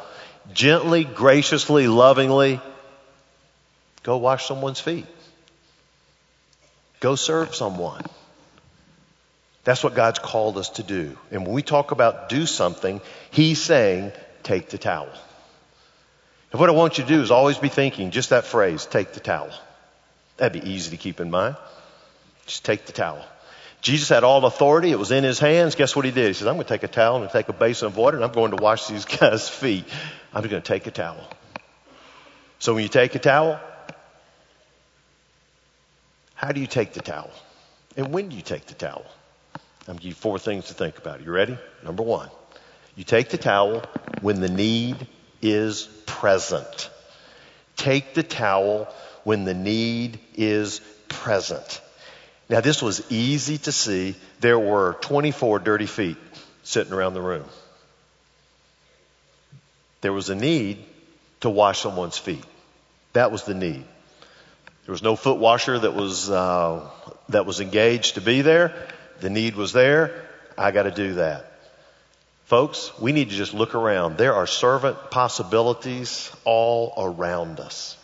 gently, 0.53 1.05
graciously, 1.05 1.87
lovingly, 1.87 2.59
go 4.03 4.17
wash 4.17 4.45
someone's 4.45 4.81
feet. 4.81 5.05
Go 6.99 7.15
serve 7.15 7.55
someone. 7.55 8.03
That's 9.63 9.83
what 9.83 9.95
God's 9.95 10.19
called 10.19 10.57
us 10.57 10.69
to 10.71 10.83
do. 10.83 11.17
And 11.31 11.45
when 11.45 11.53
we 11.53 11.61
talk 11.61 11.91
about 11.91 12.27
do 12.27 12.45
something, 12.45 12.99
He's 13.31 13.61
saying, 13.61 14.11
take 14.43 14.69
the 14.69 14.77
towel. 14.77 15.09
And 16.51 16.59
what 16.59 16.69
I 16.69 16.73
want 16.73 16.97
you 16.97 17.05
to 17.05 17.09
do 17.09 17.21
is 17.21 17.31
always 17.31 17.57
be 17.57 17.69
thinking 17.69 18.11
just 18.11 18.31
that 18.31 18.45
phrase, 18.45 18.85
take 18.85 19.13
the 19.13 19.19
towel. 19.21 19.51
That'd 20.39 20.61
be 20.61 20.69
easy 20.69 20.91
to 20.91 20.97
keep 20.97 21.19
in 21.19 21.29
mind. 21.29 21.57
Just 22.45 22.65
take 22.65 22.85
the 22.85 22.93
towel. 22.93 23.23
Jesus 23.81 24.09
had 24.09 24.23
all 24.23 24.43
authority. 24.45 24.91
It 24.91 24.99
was 24.99 25.11
in 25.11 25.23
his 25.23 25.37
hands. 25.37 25.75
Guess 25.75 25.95
what 25.95 26.05
he 26.05 26.11
did? 26.11 26.27
He 26.27 26.33
says, 26.33 26.47
I'm 26.47 26.55
going 26.55 26.65
to 26.65 26.73
take 26.73 26.83
a 26.83 26.87
towel 26.87 27.21
and 27.21 27.29
take 27.29 27.49
a 27.49 27.53
basin 27.53 27.87
of 27.87 27.97
water 27.97 28.17
and 28.17 28.25
I'm 28.25 28.31
going 28.31 28.51
to 28.51 28.61
wash 28.61 28.87
these 28.87 29.05
guys' 29.19 29.47
feet. 29.47 29.85
I'm 30.33 30.41
going 30.41 30.61
to 30.61 30.67
take 30.67 30.87
a 30.87 30.91
towel. 30.91 31.21
So 32.57 32.73
when 32.73 32.83
you 32.83 32.89
take 32.89 33.15
a 33.15 33.19
towel, 33.19 33.59
how 36.35 36.51
do 36.51 36.61
you 36.61 36.67
take 36.67 36.93
the 36.93 37.01
towel? 37.01 37.31
And 37.97 38.13
when 38.13 38.29
do 38.29 38.35
you 38.35 38.41
take 38.41 38.65
the 38.65 38.73
towel? 38.73 39.05
I'm 39.81 39.95
going 39.95 39.97
to 39.97 40.03
give 40.03 40.09
you 40.09 40.15
four 40.15 40.39
things 40.39 40.67
to 40.67 40.73
think 40.73 40.97
about. 40.97 41.23
You 41.23 41.31
ready? 41.31 41.57
Number 41.83 42.03
one, 42.03 42.29
you 42.95 43.03
take 43.03 43.29
the 43.29 43.37
towel 43.37 43.83
when 44.21 44.39
the 44.39 44.49
need 44.49 45.07
is 45.41 45.83
present. 46.05 46.89
Take 47.75 48.13
the 48.13 48.23
towel 48.23 48.93
when 49.29 49.45
the 49.45 49.53
need 49.53 50.17
is 50.33 50.81
present. 51.07 51.81
Now, 52.49 52.61
this 52.61 52.81
was 52.81 53.11
easy 53.11 53.59
to 53.59 53.71
see. 53.71 54.15
There 54.39 54.57
were 54.57 54.97
24 55.01 55.59
dirty 55.59 55.85
feet 55.85 56.17
sitting 56.63 56.93
around 56.93 57.13
the 57.13 57.21
room. 57.21 57.45
There 60.01 60.11
was 60.11 60.31
a 60.31 60.35
need 60.35 60.83
to 61.41 61.49
wash 61.51 61.79
someone's 61.79 62.17
feet. 62.17 62.43
That 63.13 63.31
was 63.31 63.43
the 63.43 63.53
need. 63.53 63.85
There 64.87 64.93
was 64.93 65.03
no 65.03 65.15
foot 65.15 65.37
washer 65.37 65.77
that 65.77 65.93
was 65.93 66.27
uh, 66.31 66.89
that 67.29 67.45
was 67.45 67.61
engaged 67.61 68.15
to 68.15 68.21
be 68.21 68.41
there. 68.41 68.73
The 69.19 69.29
need 69.29 69.55
was 69.55 69.73
there. 69.73 70.25
I 70.57 70.71
got 70.71 70.83
to 70.89 70.91
do 71.05 71.13
that. 71.25 71.51
Folks, 72.45 72.91
we 72.99 73.11
need 73.11 73.29
to 73.29 73.35
just 73.35 73.53
look 73.53 73.75
around. 73.75 74.17
There 74.17 74.33
are 74.33 74.47
servant 74.47 75.11
possibilities 75.11 76.31
all 76.45 76.95
around 76.97 77.59
us. 77.59 77.95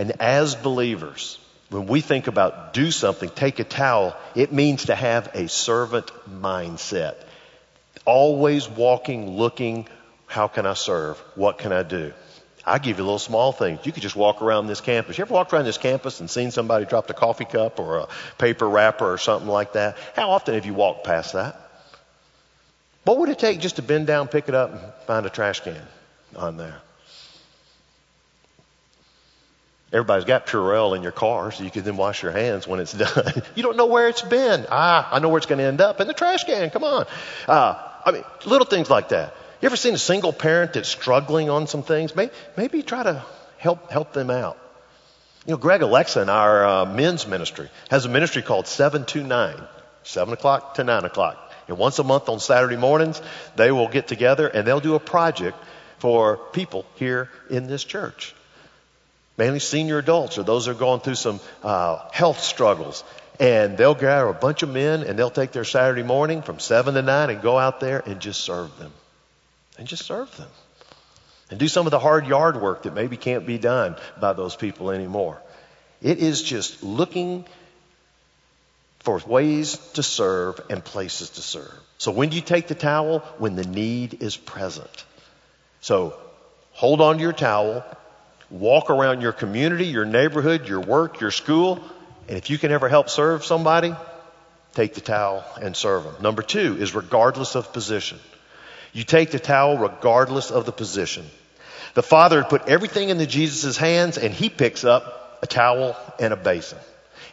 And 0.00 0.12
as 0.18 0.54
believers, 0.54 1.38
when 1.68 1.86
we 1.86 2.00
think 2.00 2.26
about 2.26 2.72
do 2.72 2.90
something, 2.90 3.28
take 3.28 3.58
a 3.58 3.64
towel, 3.64 4.16
it 4.34 4.50
means 4.50 4.86
to 4.86 4.94
have 4.94 5.28
a 5.34 5.46
servant 5.46 6.10
mindset. 6.26 7.16
Always 8.06 8.66
walking, 8.66 9.36
looking, 9.36 9.86
how 10.26 10.48
can 10.48 10.64
I 10.64 10.72
serve? 10.72 11.18
What 11.34 11.58
can 11.58 11.70
I 11.70 11.82
do? 11.82 12.14
I 12.64 12.78
give 12.78 12.96
you 12.96 13.04
little 13.04 13.18
small 13.18 13.52
things. 13.52 13.80
You 13.84 13.92
could 13.92 14.02
just 14.02 14.16
walk 14.16 14.40
around 14.40 14.68
this 14.68 14.80
campus. 14.80 15.18
You 15.18 15.24
ever 15.24 15.34
walked 15.34 15.52
around 15.52 15.66
this 15.66 15.76
campus 15.76 16.20
and 16.20 16.30
seen 16.30 16.50
somebody 16.50 16.86
drop 16.86 17.10
a 17.10 17.12
coffee 17.12 17.44
cup 17.44 17.78
or 17.78 17.98
a 17.98 18.08
paper 18.38 18.66
wrapper 18.66 19.12
or 19.12 19.18
something 19.18 19.50
like 19.50 19.74
that? 19.74 19.98
How 20.16 20.30
often 20.30 20.54
have 20.54 20.64
you 20.64 20.72
walked 20.72 21.04
past 21.04 21.34
that? 21.34 21.60
What 23.04 23.18
would 23.18 23.28
it 23.28 23.38
take 23.38 23.60
just 23.60 23.76
to 23.76 23.82
bend 23.82 24.06
down, 24.06 24.28
pick 24.28 24.48
it 24.48 24.54
up, 24.54 24.72
and 24.72 24.80
find 25.06 25.26
a 25.26 25.30
trash 25.30 25.60
can 25.60 25.76
on 26.34 26.56
there? 26.56 26.80
Everybody's 29.92 30.24
got 30.24 30.46
Purell 30.46 30.96
in 30.96 31.02
your 31.02 31.12
car, 31.12 31.50
so 31.50 31.64
you 31.64 31.70
can 31.70 31.82
then 31.82 31.96
wash 31.96 32.22
your 32.22 32.30
hands 32.30 32.66
when 32.66 32.78
it's 32.78 32.92
done. 33.14 33.42
you 33.56 33.62
don't 33.62 33.76
know 33.76 33.86
where 33.86 34.08
it's 34.08 34.22
been. 34.22 34.66
Ah, 34.70 35.08
I 35.12 35.18
know 35.18 35.28
where 35.28 35.38
it's 35.38 35.46
going 35.46 35.58
to 35.58 35.64
end 35.64 35.80
up 35.80 36.00
in 36.00 36.06
the 36.06 36.14
trash 36.14 36.44
can. 36.44 36.70
Come 36.70 36.84
on. 36.84 37.06
Uh, 37.48 37.74
I 38.04 38.12
mean, 38.12 38.24
little 38.46 38.66
things 38.66 38.88
like 38.88 39.08
that. 39.08 39.34
You 39.60 39.66
ever 39.66 39.76
seen 39.76 39.94
a 39.94 39.98
single 39.98 40.32
parent 40.32 40.74
that's 40.74 40.88
struggling 40.88 41.50
on 41.50 41.66
some 41.66 41.82
things? 41.82 42.14
Maybe, 42.14 42.32
maybe 42.56 42.82
try 42.82 43.02
to 43.02 43.24
help 43.58 43.90
help 43.90 44.12
them 44.12 44.30
out. 44.30 44.56
You 45.46 45.52
know, 45.52 45.58
Greg 45.58 45.82
Alexa 45.82 46.22
in 46.22 46.28
our 46.28 46.64
uh, 46.64 46.84
men's 46.86 47.26
ministry 47.26 47.68
has 47.90 48.04
a 48.04 48.08
ministry 48.08 48.42
called 48.42 48.66
Seven 48.66 49.04
to 49.06 49.22
Nine, 49.22 49.60
seven 50.02 50.32
o'clock 50.32 50.74
to 50.74 50.84
nine 50.84 51.04
o'clock. 51.04 51.52
And 51.66 51.78
once 51.78 51.98
a 51.98 52.04
month 52.04 52.28
on 52.28 52.40
Saturday 52.40 52.76
mornings, 52.76 53.20
they 53.56 53.70
will 53.70 53.88
get 53.88 54.06
together 54.06 54.46
and 54.46 54.66
they'll 54.66 54.80
do 54.80 54.94
a 54.94 55.00
project 55.00 55.56
for 55.98 56.36
people 56.52 56.86
here 56.94 57.28
in 57.50 57.66
this 57.66 57.84
church. 57.84 58.34
Mainly 59.40 59.60
senior 59.60 59.96
adults 59.96 60.36
or 60.36 60.42
those 60.42 60.66
that 60.66 60.72
are 60.72 60.74
going 60.74 61.00
through 61.00 61.14
some 61.14 61.40
uh, 61.62 62.06
health 62.12 62.40
struggles. 62.40 63.02
And 63.38 63.78
they'll 63.78 63.94
gather 63.94 64.28
a 64.28 64.34
bunch 64.34 64.62
of 64.62 64.68
men 64.68 65.02
and 65.02 65.18
they'll 65.18 65.30
take 65.30 65.52
their 65.52 65.64
Saturday 65.64 66.02
morning 66.02 66.42
from 66.42 66.58
7 66.58 66.92
to 66.92 67.00
9 67.00 67.30
and 67.30 67.40
go 67.40 67.58
out 67.58 67.80
there 67.80 68.02
and 68.04 68.20
just 68.20 68.42
serve 68.42 68.78
them 68.78 68.92
and 69.78 69.88
just 69.88 70.04
serve 70.04 70.36
them. 70.36 70.50
And 71.48 71.58
do 71.58 71.68
some 71.68 71.86
of 71.86 71.90
the 71.90 71.98
hard 71.98 72.26
yard 72.26 72.60
work 72.60 72.82
that 72.82 72.92
maybe 72.92 73.16
can't 73.16 73.46
be 73.46 73.56
done 73.56 73.96
by 74.20 74.34
those 74.34 74.56
people 74.56 74.90
anymore. 74.90 75.40
It 76.02 76.18
is 76.18 76.42
just 76.42 76.82
looking 76.82 77.46
for 78.98 79.22
ways 79.26 79.78
to 79.94 80.02
serve 80.02 80.60
and 80.68 80.84
places 80.84 81.30
to 81.30 81.40
serve. 81.40 81.80
So 81.96 82.10
when 82.12 82.28
do 82.28 82.36
you 82.36 82.42
take 82.42 82.68
the 82.68 82.74
towel? 82.74 83.20
When 83.38 83.56
the 83.56 83.64
need 83.64 84.22
is 84.22 84.36
present. 84.36 85.06
So 85.80 86.14
hold 86.72 87.00
on 87.00 87.16
to 87.16 87.22
your 87.22 87.32
towel, 87.32 87.82
walk 88.50 88.90
around 88.90 89.20
your 89.20 89.32
community, 89.32 89.86
your 89.86 90.04
neighborhood, 90.04 90.68
your 90.68 90.80
work, 90.80 91.20
your 91.20 91.30
school, 91.30 91.82
and 92.28 92.36
if 92.36 92.50
you 92.50 92.58
can 92.58 92.72
ever 92.72 92.88
help 92.88 93.08
serve 93.08 93.44
somebody, 93.44 93.94
take 94.74 94.94
the 94.94 95.00
towel 95.00 95.44
and 95.60 95.76
serve 95.76 96.04
them. 96.04 96.14
Number 96.20 96.42
two 96.42 96.76
is 96.78 96.94
regardless 96.94 97.54
of 97.54 97.72
position. 97.72 98.18
You 98.92 99.04
take 99.04 99.30
the 99.30 99.38
towel 99.38 99.78
regardless 99.78 100.50
of 100.50 100.66
the 100.66 100.72
position. 100.72 101.26
The 101.94 102.02
father 102.02 102.42
had 102.42 102.50
put 102.50 102.68
everything 102.68 103.08
into 103.08 103.26
Jesus' 103.26 103.76
hands 103.76 104.18
and 104.18 104.32
he 104.34 104.48
picks 104.48 104.84
up 104.84 105.38
a 105.42 105.46
towel 105.46 105.96
and 106.18 106.32
a 106.32 106.36
basin. 106.36 106.78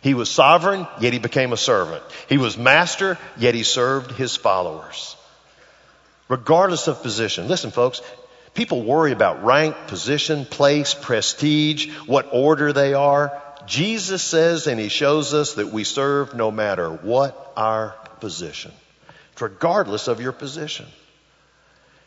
He 0.01 0.13
was 0.13 0.29
sovereign, 0.29 0.87
yet 0.99 1.13
he 1.13 1.19
became 1.19 1.53
a 1.53 1.57
servant. 1.57 2.03
He 2.29 2.37
was 2.37 2.57
master, 2.57 3.17
yet 3.37 3.55
he 3.55 3.63
served 3.63 4.11
his 4.11 4.35
followers. 4.35 5.15
Regardless 6.29 6.87
of 6.87 7.01
position. 7.01 7.47
Listen, 7.47 7.71
folks, 7.71 8.01
people 8.57 8.81
worry 8.81 9.11
about 9.11 9.45
rank, 9.45 9.75
position, 9.85 10.43
place, 10.43 10.95
prestige, 10.95 11.95
what 12.07 12.29
order 12.33 12.73
they 12.73 12.95
are. 12.95 13.39
Jesus 13.67 14.23
says 14.23 14.65
and 14.65 14.79
he 14.79 14.89
shows 14.89 15.35
us 15.35 15.53
that 15.53 15.67
we 15.67 15.83
serve 15.83 16.33
no 16.33 16.49
matter 16.49 16.89
what 16.89 17.53
our 17.55 17.91
position, 18.19 18.71
regardless 19.39 20.07
of 20.07 20.19
your 20.21 20.31
position. 20.31 20.87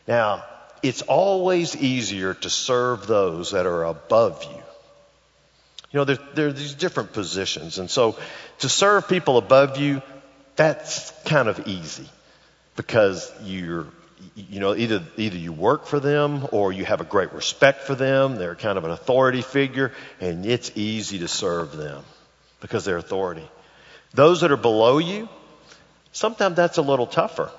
Now, 0.09 0.45
it's 0.83 1.03
always 1.03 1.77
easier 1.77 2.35
to 2.35 2.51
serve 2.51 3.07
those 3.07 3.53
that 3.53 3.67
are 3.67 3.85
above 3.85 4.43
you. 4.43 4.63
You 5.93 5.99
know, 5.99 6.05
there, 6.05 6.19
there, 6.35 6.47
are 6.49 6.53
these 6.53 6.75
different 6.75 7.13
positions. 7.13 7.79
And 7.79 7.89
so 7.89 8.19
to 8.59 8.69
serve 8.69 9.09
people 9.09 9.39
above 9.39 9.79
you, 9.79 10.03
that's 10.57 11.13
kind 11.27 11.49
of 11.49 11.69
easy 11.69 12.09
because 12.75 13.31
you're, 13.45 13.87
you 14.35 14.61
know, 14.61 14.75
either, 14.75 15.03
either 15.17 15.37
you 15.37 15.53
work 15.53 15.87
for 15.87 16.01
them 16.01 16.47
or 16.53 16.73
you 16.73 16.85
have 16.85 17.01
a 17.01 17.05
great 17.05 17.33
respect 17.33 17.83
for 17.83 17.95
them. 17.95 18.37
They're 18.37 18.55
kind 18.55 18.79
of 18.79 18.85
an 18.85 18.91
authority 18.91 19.43
figure 19.43 19.93
and 20.21 20.47
it's 20.47 20.73
easy 20.75 21.21
to 21.21 21.29
serve 21.29 21.77
them 21.77 22.03
because 22.61 22.85
they're 22.85 22.97
authority. 22.97 23.49
Those 24.13 24.41
that 24.41 24.51
are 24.51 24.57
below 24.57 24.99
you, 24.99 25.29
sometimes 26.13 26.57
that's 26.57 26.79
a 26.79 26.83
little 26.83 27.07
tougher. 27.07 27.51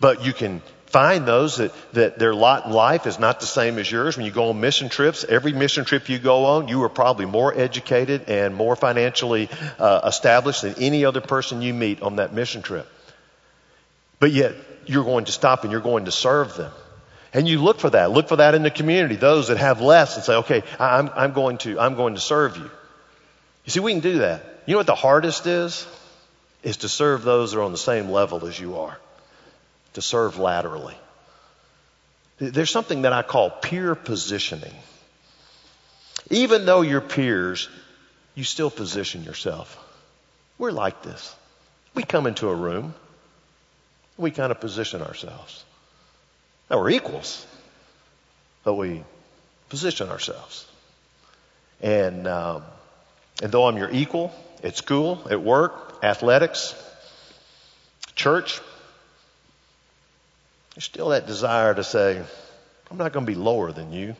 But 0.00 0.24
you 0.24 0.32
can 0.32 0.62
find 0.86 1.26
those 1.26 1.58
that, 1.58 1.72
that 1.92 2.18
their 2.18 2.34
lot 2.34 2.66
in 2.66 2.72
life 2.72 3.06
is 3.06 3.18
not 3.18 3.40
the 3.40 3.46
same 3.46 3.78
as 3.78 3.90
yours. 3.90 4.16
When 4.16 4.26
you 4.26 4.32
go 4.32 4.48
on 4.48 4.60
mission 4.60 4.88
trips, 4.88 5.24
every 5.24 5.52
mission 5.52 5.84
trip 5.84 6.08
you 6.08 6.18
go 6.18 6.44
on, 6.46 6.68
you 6.68 6.82
are 6.82 6.88
probably 6.88 7.26
more 7.26 7.56
educated 7.56 8.28
and 8.28 8.54
more 8.54 8.74
financially 8.74 9.48
uh, 9.78 10.00
established 10.04 10.62
than 10.62 10.74
any 10.78 11.04
other 11.04 11.20
person 11.20 11.62
you 11.62 11.74
meet 11.74 12.02
on 12.02 12.16
that 12.16 12.32
mission 12.32 12.62
trip. 12.62 12.88
But 14.18 14.32
yet, 14.32 14.54
you're 14.86 15.04
going 15.04 15.26
to 15.26 15.32
stop 15.32 15.62
and 15.62 15.72
you're 15.72 15.80
going 15.80 16.06
to 16.06 16.12
serve 16.12 16.56
them. 16.56 16.72
And 17.32 17.48
you 17.48 17.62
look 17.62 17.78
for 17.78 17.90
that. 17.90 18.10
Look 18.10 18.28
for 18.28 18.36
that 18.36 18.54
in 18.54 18.62
the 18.62 18.70
community. 18.70 19.16
Those 19.16 19.48
that 19.48 19.58
have 19.58 19.80
less 19.80 20.16
and 20.16 20.24
say, 20.24 20.34
okay, 20.36 20.62
I'm, 20.78 21.10
I'm 21.14 21.32
going 21.32 21.58
to, 21.58 21.78
I'm 21.78 21.94
going 21.94 22.14
to 22.14 22.20
serve 22.20 22.56
you. 22.56 22.70
You 23.64 23.70
see, 23.70 23.80
we 23.80 23.92
can 23.92 24.00
do 24.00 24.18
that. 24.18 24.44
You 24.66 24.72
know 24.72 24.78
what 24.78 24.86
the 24.86 24.94
hardest 24.94 25.46
is? 25.46 25.86
Is 26.62 26.78
to 26.78 26.88
serve 26.88 27.22
those 27.22 27.52
that 27.52 27.58
are 27.58 27.62
on 27.62 27.72
the 27.72 27.78
same 27.78 28.10
level 28.10 28.44
as 28.46 28.58
you 28.58 28.78
are 28.78 28.98
to 29.94 30.02
serve 30.02 30.38
laterally. 30.38 30.96
There's 32.38 32.70
something 32.70 33.02
that 33.02 33.12
I 33.12 33.22
call 33.22 33.50
peer 33.50 33.94
positioning. 33.94 34.74
Even 36.30 36.64
though 36.64 36.80
you're 36.80 37.00
peers, 37.00 37.68
you 38.34 38.44
still 38.44 38.70
position 38.70 39.24
yourself. 39.24 39.76
We're 40.58 40.70
like 40.70 41.02
this. 41.02 41.34
We 41.94 42.02
come 42.02 42.26
into 42.26 42.48
a 42.48 42.54
room, 42.54 42.94
we 44.20 44.30
kind 44.30 44.52
of 44.52 44.60
position 44.60 45.02
ourselves. 45.02 45.64
Now 46.70 46.78
we're 46.78 46.90
equals, 46.90 47.46
but 48.64 48.74
we 48.74 49.02
position 49.68 50.08
ourselves. 50.08 50.66
And 51.80 52.26
um, 52.28 52.62
and 53.42 53.50
though 53.50 53.66
I'm 53.66 53.76
your 53.76 53.90
equal 53.90 54.32
at 54.62 54.76
school, 54.76 55.26
at 55.30 55.42
work, 55.42 55.98
athletics, 56.02 56.74
church, 58.14 58.60
there's 60.74 60.84
still 60.84 61.08
that 61.08 61.26
desire 61.26 61.74
to 61.74 61.82
say, 61.82 62.22
I'm 62.90 62.96
not 62.98 63.12
going 63.12 63.24
to 63.24 63.32
be 63.32 63.38
lower 63.38 63.72
than 63.72 63.92
you. 63.92 64.14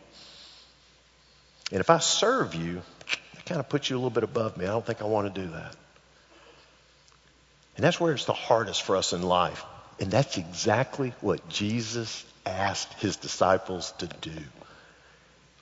And 1.71 1.81
if 1.81 1.91
I 1.91 1.99
serve 1.99 2.55
you, 2.55 2.83
it 3.35 3.45
kind 3.45 3.61
of 3.61 3.69
puts 3.69 3.91
you 3.91 3.97
a 3.97 3.99
little 3.99 4.11
bit 4.11 4.25
above 4.25 4.57
me. 4.57 4.65
I 4.65 4.69
don't 4.69 4.85
think 4.85 5.03
I 5.03 5.05
want 5.05 5.33
to 5.33 5.41
do 5.41 5.51
that. 5.51 5.77
And 7.77 7.85
that's 7.85 8.01
where 8.01 8.13
it's 8.13 8.25
the 8.25 8.33
hardest 8.33 8.83
for 8.83 8.97
us 8.97 9.13
in 9.13 9.23
life. 9.23 9.65
And 10.01 10.11
that's 10.11 10.39
exactly 10.39 11.13
what 11.21 11.47
Jesus 11.51 12.25
asked 12.47 12.93
his 12.95 13.17
disciples 13.17 13.93
to 13.99 14.07
do. 14.07 14.37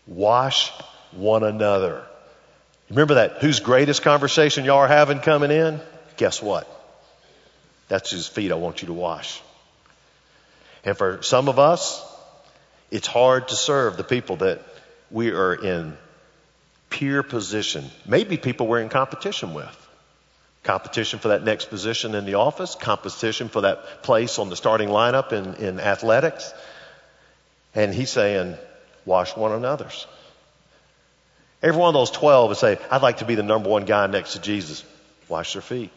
Wash 0.07 0.71
one 1.13 1.43
another. 1.43 2.05
Remember 2.89 3.15
that 3.15 3.39
whose 3.43 3.61
greatest 3.61 4.03
conversation 4.03 4.65
y'all 4.65 4.79
are 4.79 4.89
having 4.89 5.19
coming 5.19 5.51
in? 5.51 5.81
Guess 6.17 6.41
what? 6.41 6.67
That's 7.89 8.13
whose 8.13 8.29
feet 8.29 8.53
I 8.53 8.55
want 8.55 8.81
you 8.81 8.87
to 8.87 8.95
wash. 8.95 9.43
And 10.85 10.97
for 10.97 11.21
some 11.23 11.49
of 11.49 11.59
us, 11.59 12.03
it's 12.91 13.07
hard 13.07 13.49
to 13.49 13.57
serve 13.57 13.97
the 13.97 14.05
people 14.05 14.37
that 14.37 14.63
we 15.11 15.33
are 15.33 15.55
in 15.55 15.97
peer 16.91 17.23
position. 17.23 17.85
Maybe 18.07 18.37
people 18.37 18.67
we're 18.69 18.81
in 18.81 18.89
competition 18.89 19.53
with. 19.53 19.88
Competition 20.65 21.19
for 21.19 21.29
that 21.29 21.45
next 21.45 21.71
position 21.71 22.15
in 22.15 22.25
the 22.25 22.35
office, 22.35 22.75
competition 22.75 23.49
for 23.49 23.63
that 23.63 24.03
place 24.03 24.39
on 24.39 24.51
the 24.51 24.57
starting 24.57 24.89
lineup 24.89 25.33
in, 25.33 25.55
in 25.55 25.81
athletics. 25.81 26.53
And 27.75 27.95
he's 27.95 28.11
saying, 28.11 28.57
wash 29.05 29.37
one 29.37 29.53
another's. 29.53 30.07
Every 31.63 31.81
one 31.81 31.89
of 31.89 31.95
those 31.95 32.11
12 32.11 32.51
would 32.51 32.59
say, 32.59 32.79
I'd 32.91 33.03
like 33.03 33.19
to 33.19 33.25
be 33.25 33.35
the 33.35 33.43
number 33.43 33.69
one 33.69 33.85
guy 33.85 34.07
next 34.07 34.35
to 34.35 34.41
Jesus. 34.41 34.85
Wash 35.29 35.55
their 35.55 35.63
feet. 35.63 35.91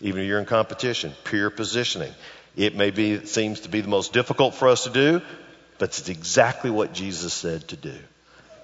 Even 0.00 0.22
if 0.22 0.28
you're 0.28 0.40
in 0.40 0.44
competition, 0.46 1.12
peer 1.24 1.50
positioning. 1.50 2.12
It 2.56 2.74
may 2.74 2.90
be, 2.90 3.12
it 3.12 3.28
seems 3.28 3.60
to 3.60 3.68
be 3.68 3.80
the 3.80 3.88
most 3.88 4.12
difficult 4.12 4.54
for 4.54 4.68
us 4.68 4.84
to 4.84 4.90
do, 4.90 5.22
but 5.78 5.90
it's 5.90 6.08
exactly 6.08 6.70
what 6.70 6.92
Jesus 6.92 7.32
said 7.32 7.68
to 7.68 7.76
do. 7.76 7.94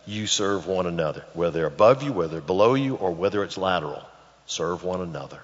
You 0.06 0.26
serve 0.26 0.66
one 0.66 0.86
another, 0.86 1.24
whether 1.34 1.64
above 1.66 2.02
you, 2.02 2.12
whether 2.12 2.40
below 2.40 2.74
you, 2.74 2.96
or 2.96 3.12
whether 3.12 3.44
it's 3.44 3.56
lateral. 3.56 4.02
Serve 4.48 4.82
one 4.82 5.02
another. 5.02 5.40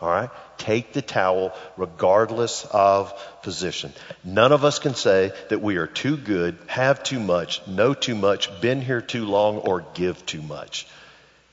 All 0.00 0.08
right? 0.08 0.30
Take 0.56 0.94
the 0.94 1.02
towel 1.02 1.52
regardless 1.76 2.64
of 2.64 3.14
position. 3.42 3.92
None 4.24 4.50
of 4.50 4.64
us 4.64 4.78
can 4.78 4.94
say 4.94 5.32
that 5.50 5.60
we 5.60 5.76
are 5.76 5.86
too 5.86 6.16
good, 6.16 6.58
have 6.66 7.02
too 7.02 7.20
much, 7.20 7.66
know 7.68 7.94
too 7.94 8.14
much, 8.14 8.60
been 8.60 8.80
here 8.80 9.02
too 9.02 9.26
long, 9.26 9.58
or 9.58 9.84
give 9.94 10.24
too 10.24 10.40
much. 10.42 10.86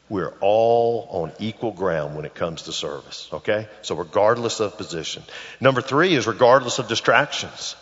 We're 0.07 0.33
all 0.39 1.07
on 1.11 1.31
equal 1.39 1.71
ground 1.71 2.15
when 2.15 2.25
it 2.25 2.35
comes 2.35 2.63
to 2.63 2.71
service. 2.71 3.29
Okay? 3.33 3.67
So 3.81 3.95
regardless 3.95 4.61
of 4.61 4.77
position. 4.77 5.23
Number 5.59 5.81
three 5.81 6.15
is 6.15 6.25
regardless 6.25 6.79
of 6.79 6.87
distractions. 6.87 7.75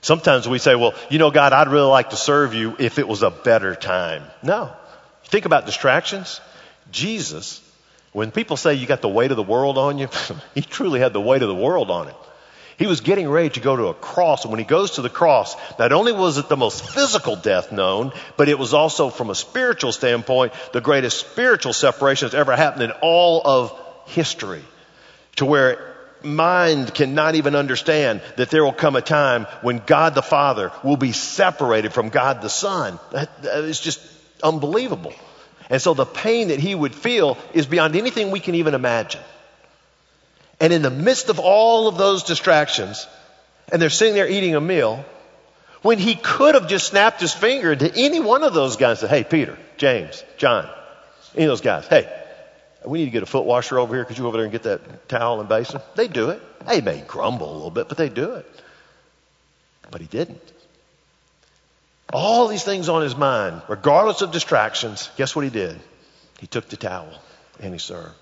Sometimes 0.00 0.48
we 0.48 0.58
say, 0.58 0.76
well, 0.76 0.94
you 1.10 1.18
know, 1.18 1.32
God, 1.32 1.52
I'd 1.52 1.68
really 1.68 1.88
like 1.88 2.10
to 2.10 2.16
serve 2.16 2.54
you 2.54 2.76
if 2.78 3.00
it 3.00 3.08
was 3.08 3.22
a 3.22 3.30
better 3.30 3.74
time. 3.74 4.22
No. 4.42 4.72
Think 5.24 5.46
about 5.46 5.66
distractions. 5.66 6.40
Jesus 6.90 7.60
when 8.14 8.30
people 8.30 8.56
say 8.56 8.74
you 8.74 8.86
got 8.86 9.02
the 9.02 9.08
weight 9.08 9.32
of 9.32 9.36
the 9.36 9.42
world 9.42 9.76
on 9.76 9.98
you, 9.98 10.08
he 10.54 10.62
truly 10.62 11.00
had 11.00 11.12
the 11.12 11.20
weight 11.20 11.42
of 11.42 11.48
the 11.48 11.54
world 11.54 11.90
on 11.90 12.06
him. 12.06 12.14
He 12.76 12.86
was 12.86 13.00
getting 13.00 13.28
ready 13.28 13.50
to 13.50 13.60
go 13.60 13.76
to 13.76 13.86
a 13.86 13.94
cross, 13.94 14.44
and 14.44 14.52
when 14.52 14.60
he 14.60 14.64
goes 14.64 14.92
to 14.92 15.02
the 15.02 15.10
cross, 15.10 15.56
not 15.78 15.92
only 15.92 16.12
was 16.12 16.38
it 16.38 16.48
the 16.48 16.56
most 16.56 16.88
physical 16.88 17.34
death 17.34 17.72
known, 17.72 18.12
but 18.36 18.48
it 18.48 18.58
was 18.58 18.72
also, 18.72 19.10
from 19.10 19.30
a 19.30 19.34
spiritual 19.34 19.92
standpoint, 19.92 20.52
the 20.72 20.80
greatest 20.80 21.18
spiritual 21.18 21.72
separation 21.72 22.26
that's 22.26 22.34
ever 22.34 22.54
happened 22.54 22.84
in 22.84 22.92
all 23.02 23.42
of 23.44 23.80
history. 24.06 24.62
To 25.36 25.46
where 25.46 25.94
mind 26.22 26.94
cannot 26.94 27.34
even 27.34 27.56
understand 27.56 28.22
that 28.36 28.50
there 28.50 28.64
will 28.64 28.72
come 28.72 28.94
a 28.94 29.02
time 29.02 29.46
when 29.62 29.82
God 29.84 30.14
the 30.14 30.22
Father 30.22 30.70
will 30.84 30.96
be 30.96 31.12
separated 31.12 31.92
from 31.92 32.10
God 32.10 32.42
the 32.42 32.48
Son. 32.48 32.98
That, 33.10 33.42
that 33.42 33.64
is 33.64 33.80
just 33.80 34.00
unbelievable. 34.42 35.14
And 35.70 35.80
so 35.80 35.94
the 35.94 36.04
pain 36.04 36.48
that 36.48 36.60
he 36.60 36.74
would 36.74 36.94
feel 36.94 37.38
is 37.52 37.66
beyond 37.66 37.96
anything 37.96 38.30
we 38.30 38.40
can 38.40 38.54
even 38.56 38.74
imagine. 38.74 39.22
And 40.60 40.72
in 40.72 40.82
the 40.82 40.90
midst 40.90 41.28
of 41.28 41.38
all 41.38 41.88
of 41.88 41.98
those 41.98 42.22
distractions, 42.24 43.06
and 43.72 43.80
they're 43.80 43.90
sitting 43.90 44.14
there 44.14 44.28
eating 44.28 44.54
a 44.54 44.60
meal, 44.60 45.04
when 45.82 45.98
he 45.98 46.14
could 46.14 46.54
have 46.54 46.68
just 46.68 46.86
snapped 46.86 47.20
his 47.20 47.32
finger 47.32 47.74
to 47.74 47.92
any 47.94 48.20
one 48.20 48.42
of 48.42 48.54
those 48.54 48.76
guys 48.76 49.02
and 49.02 49.10
said, 49.10 49.16
Hey, 49.16 49.24
Peter, 49.24 49.58
James, 49.76 50.24
John, 50.38 50.68
any 51.34 51.44
of 51.44 51.50
those 51.50 51.60
guys, 51.60 51.86
hey, 51.86 52.08
we 52.84 52.98
need 52.98 53.06
to 53.06 53.10
get 53.10 53.22
a 53.22 53.26
foot 53.26 53.44
washer 53.44 53.78
over 53.78 53.94
here. 53.94 54.04
Could 54.04 54.16
you 54.16 54.22
go 54.22 54.28
over 54.28 54.36
there 54.36 54.44
and 54.44 54.52
get 54.52 54.64
that 54.64 55.08
towel 55.08 55.40
and 55.40 55.48
basin? 55.48 55.80
They 55.94 56.08
do 56.08 56.30
it. 56.30 56.40
They 56.66 56.80
may 56.80 57.00
grumble 57.06 57.50
a 57.50 57.54
little 57.54 57.70
bit, 57.70 57.88
but 57.88 57.96
they 57.96 58.08
do 58.08 58.34
it. 58.34 58.46
But 59.90 60.00
he 60.00 60.06
didn't. 60.06 60.40
All 62.14 62.46
these 62.46 62.62
things 62.62 62.88
on 62.88 63.02
his 63.02 63.16
mind, 63.16 63.60
regardless 63.66 64.22
of 64.22 64.30
distractions, 64.30 65.10
guess 65.16 65.34
what 65.34 65.44
he 65.44 65.50
did? 65.50 65.80
He 66.38 66.46
took 66.46 66.68
the 66.68 66.76
towel 66.76 67.08
and 67.58 67.72
he 67.72 67.80
served. 67.80 68.14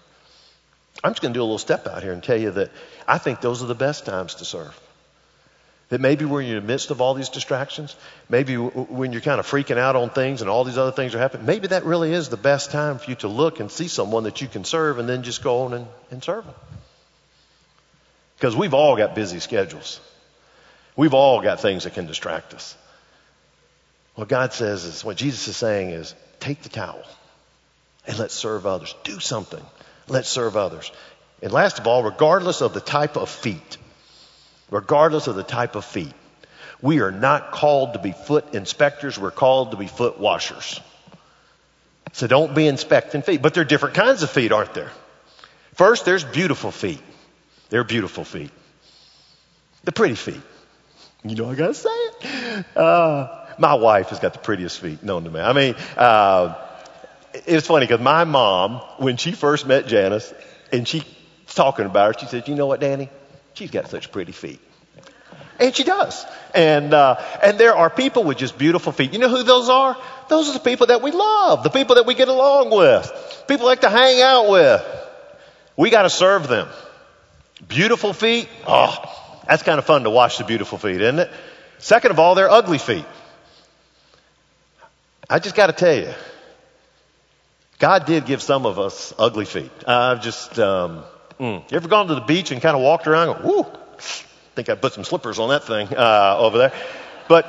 I'm 1.04 1.12
just 1.12 1.20
going 1.20 1.34
to 1.34 1.38
do 1.38 1.42
a 1.42 1.44
little 1.44 1.58
step 1.58 1.86
out 1.86 2.02
here 2.02 2.12
and 2.12 2.22
tell 2.22 2.38
you 2.38 2.52
that 2.52 2.70
I 3.06 3.18
think 3.18 3.42
those 3.42 3.62
are 3.62 3.66
the 3.66 3.74
best 3.74 4.06
times 4.06 4.36
to 4.36 4.46
serve. 4.46 4.80
That 5.90 6.00
maybe 6.00 6.24
when 6.24 6.46
you're 6.46 6.56
in 6.56 6.64
the 6.64 6.72
midst 6.72 6.90
of 6.90 7.02
all 7.02 7.12
these 7.12 7.28
distractions, 7.28 7.94
maybe 8.30 8.56
when 8.56 9.12
you're 9.12 9.20
kind 9.20 9.38
of 9.38 9.46
freaking 9.46 9.76
out 9.76 9.94
on 9.94 10.08
things 10.08 10.40
and 10.40 10.48
all 10.48 10.64
these 10.64 10.78
other 10.78 10.92
things 10.92 11.14
are 11.14 11.18
happening, 11.18 11.44
maybe 11.44 11.66
that 11.66 11.84
really 11.84 12.14
is 12.14 12.30
the 12.30 12.38
best 12.38 12.70
time 12.70 12.96
for 12.96 13.10
you 13.10 13.16
to 13.16 13.28
look 13.28 13.60
and 13.60 13.70
see 13.70 13.88
someone 13.88 14.24
that 14.24 14.40
you 14.40 14.48
can 14.48 14.64
serve 14.64 15.00
and 15.00 15.06
then 15.06 15.22
just 15.22 15.44
go 15.44 15.64
on 15.64 15.74
and, 15.74 15.86
and 16.10 16.24
serve 16.24 16.46
them. 16.46 16.54
Because 18.38 18.56
we've 18.56 18.72
all 18.72 18.96
got 18.96 19.14
busy 19.14 19.38
schedules. 19.38 20.00
We've 20.96 21.12
all 21.12 21.42
got 21.42 21.60
things 21.60 21.84
that 21.84 21.92
can 21.92 22.06
distract 22.06 22.54
us. 22.54 22.74
What 24.14 24.28
God 24.28 24.52
says 24.52 24.84
is, 24.84 25.04
what 25.04 25.16
Jesus 25.16 25.48
is 25.48 25.56
saying 25.56 25.90
is, 25.90 26.14
take 26.40 26.62
the 26.62 26.68
towel 26.68 27.02
and 28.06 28.18
let's 28.18 28.34
serve 28.34 28.66
others. 28.66 28.94
Do 29.04 29.20
something. 29.20 29.64
Let's 30.08 30.28
serve 30.28 30.56
others. 30.56 30.90
And 31.42 31.52
last 31.52 31.78
of 31.78 31.86
all, 31.86 32.02
regardless 32.02 32.60
of 32.60 32.74
the 32.74 32.80
type 32.80 33.16
of 33.16 33.28
feet, 33.28 33.78
regardless 34.70 35.26
of 35.26 35.34
the 35.34 35.42
type 35.42 35.76
of 35.76 35.84
feet, 35.84 36.12
we 36.80 37.00
are 37.00 37.12
not 37.12 37.52
called 37.52 37.94
to 37.94 38.00
be 38.00 38.12
foot 38.12 38.54
inspectors. 38.54 39.18
We're 39.18 39.30
called 39.30 39.70
to 39.70 39.76
be 39.76 39.86
foot 39.86 40.18
washers. 40.18 40.80
So 42.12 42.26
don't 42.26 42.54
be 42.54 42.66
inspecting 42.66 43.22
feet. 43.22 43.40
But 43.40 43.54
there 43.54 43.62
are 43.62 43.66
different 43.66 43.94
kinds 43.94 44.22
of 44.22 44.30
feet, 44.30 44.52
aren't 44.52 44.74
there? 44.74 44.90
First, 45.74 46.04
there's 46.04 46.24
beautiful 46.24 46.70
feet. 46.70 47.00
They're 47.70 47.84
beautiful 47.84 48.24
feet. 48.24 48.50
The 49.84 49.92
pretty 49.92 50.16
feet. 50.16 50.40
You 51.24 51.36
know 51.36 51.50
I 51.50 51.54
gotta 51.54 51.74
say 51.74 51.88
it. 51.90 52.76
Uh, 52.76 53.41
my 53.58 53.74
wife 53.74 54.08
has 54.08 54.18
got 54.18 54.32
the 54.32 54.38
prettiest 54.38 54.80
feet 54.80 55.02
known 55.02 55.24
to 55.24 55.30
me. 55.30 55.40
I 55.40 55.52
mean, 55.52 55.74
uh, 55.96 56.54
it's 57.46 57.66
funny 57.66 57.86
because 57.86 58.00
my 58.00 58.24
mom, 58.24 58.76
when 58.98 59.16
she 59.16 59.32
first 59.32 59.66
met 59.66 59.86
Janice, 59.86 60.32
and 60.72 60.86
she 60.86 61.02
talking 61.48 61.86
about 61.86 62.14
her, 62.14 62.20
she 62.20 62.26
said, 62.26 62.48
"You 62.48 62.54
know 62.54 62.66
what, 62.66 62.80
Danny? 62.80 63.10
She's 63.54 63.70
got 63.70 63.88
such 63.88 64.12
pretty 64.12 64.32
feet." 64.32 64.60
And 65.58 65.74
she 65.74 65.84
does. 65.84 66.26
And, 66.54 66.92
uh, 66.92 67.20
and 67.42 67.58
there 67.58 67.76
are 67.76 67.88
people 67.88 68.24
with 68.24 68.36
just 68.38 68.58
beautiful 68.58 68.90
feet. 68.90 69.12
You 69.12 69.20
know 69.20 69.28
who 69.28 69.42
those 69.44 69.68
are? 69.68 69.96
Those 70.28 70.48
are 70.48 70.54
the 70.54 70.60
people 70.60 70.88
that 70.88 71.02
we 71.02 71.12
love, 71.12 71.62
the 71.62 71.70
people 71.70 71.96
that 71.96 72.06
we 72.06 72.14
get 72.14 72.28
along 72.28 72.70
with, 72.70 73.44
people 73.46 73.66
like 73.66 73.82
to 73.82 73.90
hang 73.90 74.20
out 74.20 74.48
with. 74.48 74.84
We 75.76 75.90
got 75.90 76.02
to 76.02 76.10
serve 76.10 76.48
them. 76.48 76.68
Beautiful 77.68 78.12
feet. 78.12 78.48
Oh, 78.66 78.92
that's 79.46 79.62
kind 79.62 79.78
of 79.78 79.84
fun 79.84 80.02
to 80.02 80.10
watch 80.10 80.38
the 80.38 80.44
beautiful 80.44 80.78
feet, 80.78 81.00
isn't 81.00 81.20
it? 81.20 81.30
Second 81.78 82.10
of 82.10 82.18
all, 82.18 82.34
they're 82.34 82.50
ugly 82.50 82.78
feet. 82.78 83.04
I 85.28 85.38
just 85.38 85.54
got 85.54 85.66
to 85.68 85.72
tell 85.72 85.94
you, 85.94 86.12
God 87.78 88.06
did 88.06 88.26
give 88.26 88.42
some 88.42 88.66
of 88.66 88.78
us 88.78 89.14
ugly 89.18 89.44
feet. 89.44 89.70
I've 89.86 90.22
just, 90.22 90.58
um, 90.58 91.04
mm. 91.38 91.70
you 91.70 91.76
ever 91.76 91.88
gone 91.88 92.08
to 92.08 92.14
the 92.14 92.20
beach 92.20 92.50
and 92.50 92.60
kind 92.60 92.76
of 92.76 92.82
walked 92.82 93.06
around? 93.06 93.36
And 93.36 93.44
go, 93.44 93.78
think 94.54 94.68
I 94.68 94.74
put 94.74 94.92
some 94.92 95.04
slippers 95.04 95.38
on 95.38 95.48
that 95.48 95.64
thing 95.64 95.88
uh, 95.96 96.36
over 96.38 96.58
there. 96.58 96.72
But 97.28 97.46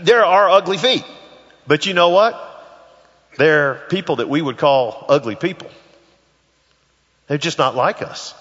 there 0.00 0.24
are 0.24 0.50
ugly 0.50 0.78
feet. 0.78 1.04
But 1.66 1.86
you 1.86 1.94
know 1.94 2.10
what? 2.10 2.40
They're 3.36 3.74
people 3.88 4.16
that 4.16 4.28
we 4.28 4.40
would 4.40 4.58
call 4.58 5.04
ugly 5.08 5.36
people. 5.36 5.70
They're 7.26 7.38
just 7.38 7.58
not 7.58 7.74
like 7.74 8.02
us. 8.02 8.34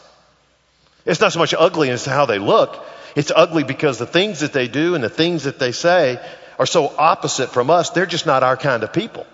It's 1.06 1.20
not 1.20 1.34
so 1.34 1.39
much 1.39 1.54
ugly 1.58 1.89
as 1.89 2.06
how 2.06 2.26
they 2.26 2.39
look. 2.39 2.84
It's 3.16 3.32
ugly 3.36 3.63
because 3.63 4.00
the 4.00 4.06
things 4.06 4.39
that 4.39 4.54
they 4.54 4.68
do 4.68 4.96
and 4.96 5.04
the 5.04 5.10
things 5.10 5.44
that 5.44 5.60
they 5.60 5.72
say 5.72 6.20
are 6.60 6.66
so 6.66 6.94
opposite 6.98 7.50
from 7.50 7.70
us, 7.70 7.89
they're 7.92 8.06
just 8.06 8.26
not 8.26 8.44
our 8.44 8.58
kind 8.58 8.84
of 8.84 8.94
people. 8.94 9.26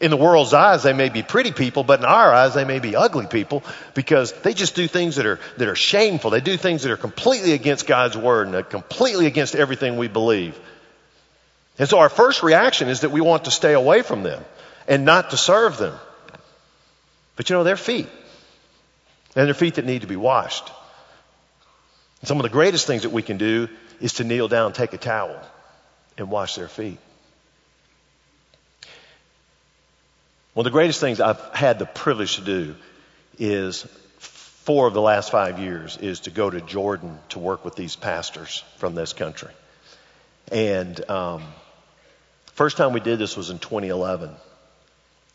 In 0.00 0.10
the 0.10 0.16
world's 0.16 0.52
eyes, 0.52 0.82
they 0.82 0.92
may 0.92 1.10
be 1.10 1.22
pretty 1.22 1.52
people, 1.52 1.84
but 1.84 2.00
in 2.00 2.04
our 2.04 2.32
eyes, 2.32 2.54
they 2.54 2.64
may 2.64 2.80
be 2.80 2.96
ugly 2.96 3.26
people 3.26 3.62
because 3.94 4.32
they 4.42 4.52
just 4.52 4.74
do 4.74 4.88
things 4.88 5.16
that 5.16 5.26
are, 5.26 5.38
that 5.58 5.68
are 5.68 5.76
shameful. 5.76 6.30
They 6.30 6.40
do 6.40 6.56
things 6.56 6.82
that 6.82 6.90
are 6.90 6.96
completely 6.96 7.52
against 7.52 7.86
God's 7.86 8.16
word 8.16 8.48
and 8.48 8.68
completely 8.68 9.26
against 9.26 9.54
everything 9.54 9.96
we 9.96 10.08
believe. 10.08 10.58
And 11.78 11.88
so 11.88 12.00
our 12.00 12.08
first 12.08 12.42
reaction 12.42 12.88
is 12.88 13.00
that 13.00 13.10
we 13.10 13.20
want 13.20 13.44
to 13.44 13.52
stay 13.52 13.74
away 13.74 14.02
from 14.02 14.24
them 14.24 14.44
and 14.88 15.04
not 15.04 15.30
to 15.30 15.36
serve 15.36 15.78
them. 15.78 15.94
But 17.36 17.48
you 17.48 17.56
know, 17.56 17.64
they're 17.64 17.76
feet. 17.76 18.08
And 19.34 19.46
they're 19.46 19.54
feet 19.54 19.74
that 19.74 19.86
need 19.86 20.02
to 20.02 20.06
be 20.06 20.16
washed. 20.16 20.70
And 22.20 22.28
some 22.28 22.38
of 22.38 22.42
the 22.42 22.50
greatest 22.50 22.86
things 22.86 23.02
that 23.02 23.10
we 23.10 23.22
can 23.22 23.38
do 23.38 23.68
is 24.00 24.14
to 24.14 24.24
kneel 24.24 24.48
down, 24.48 24.72
take 24.72 24.92
a 24.92 24.98
towel, 24.98 25.40
and 26.18 26.30
wash 26.30 26.54
their 26.54 26.68
feet. 26.68 26.98
One 30.54 30.66
of 30.66 30.72
the 30.72 30.76
greatest 30.76 31.00
things 31.00 31.20
I've 31.20 31.40
had 31.54 31.78
the 31.78 31.86
privilege 31.86 32.36
to 32.36 32.42
do 32.42 32.74
is 33.38 33.86
four 34.18 34.86
of 34.86 34.94
the 34.94 35.00
last 35.00 35.30
five 35.30 35.58
years 35.58 35.96
is 35.96 36.20
to 36.20 36.30
go 36.30 36.50
to 36.50 36.60
Jordan 36.60 37.18
to 37.30 37.38
work 37.38 37.64
with 37.64 37.74
these 37.74 37.96
pastors 37.96 38.62
from 38.76 38.94
this 38.94 39.12
country. 39.12 39.50
And 40.50 41.10
um, 41.10 41.42
first 42.52 42.76
time 42.76 42.92
we 42.92 43.00
did 43.00 43.18
this 43.18 43.36
was 43.36 43.50
in 43.50 43.58
2011. 43.58 44.30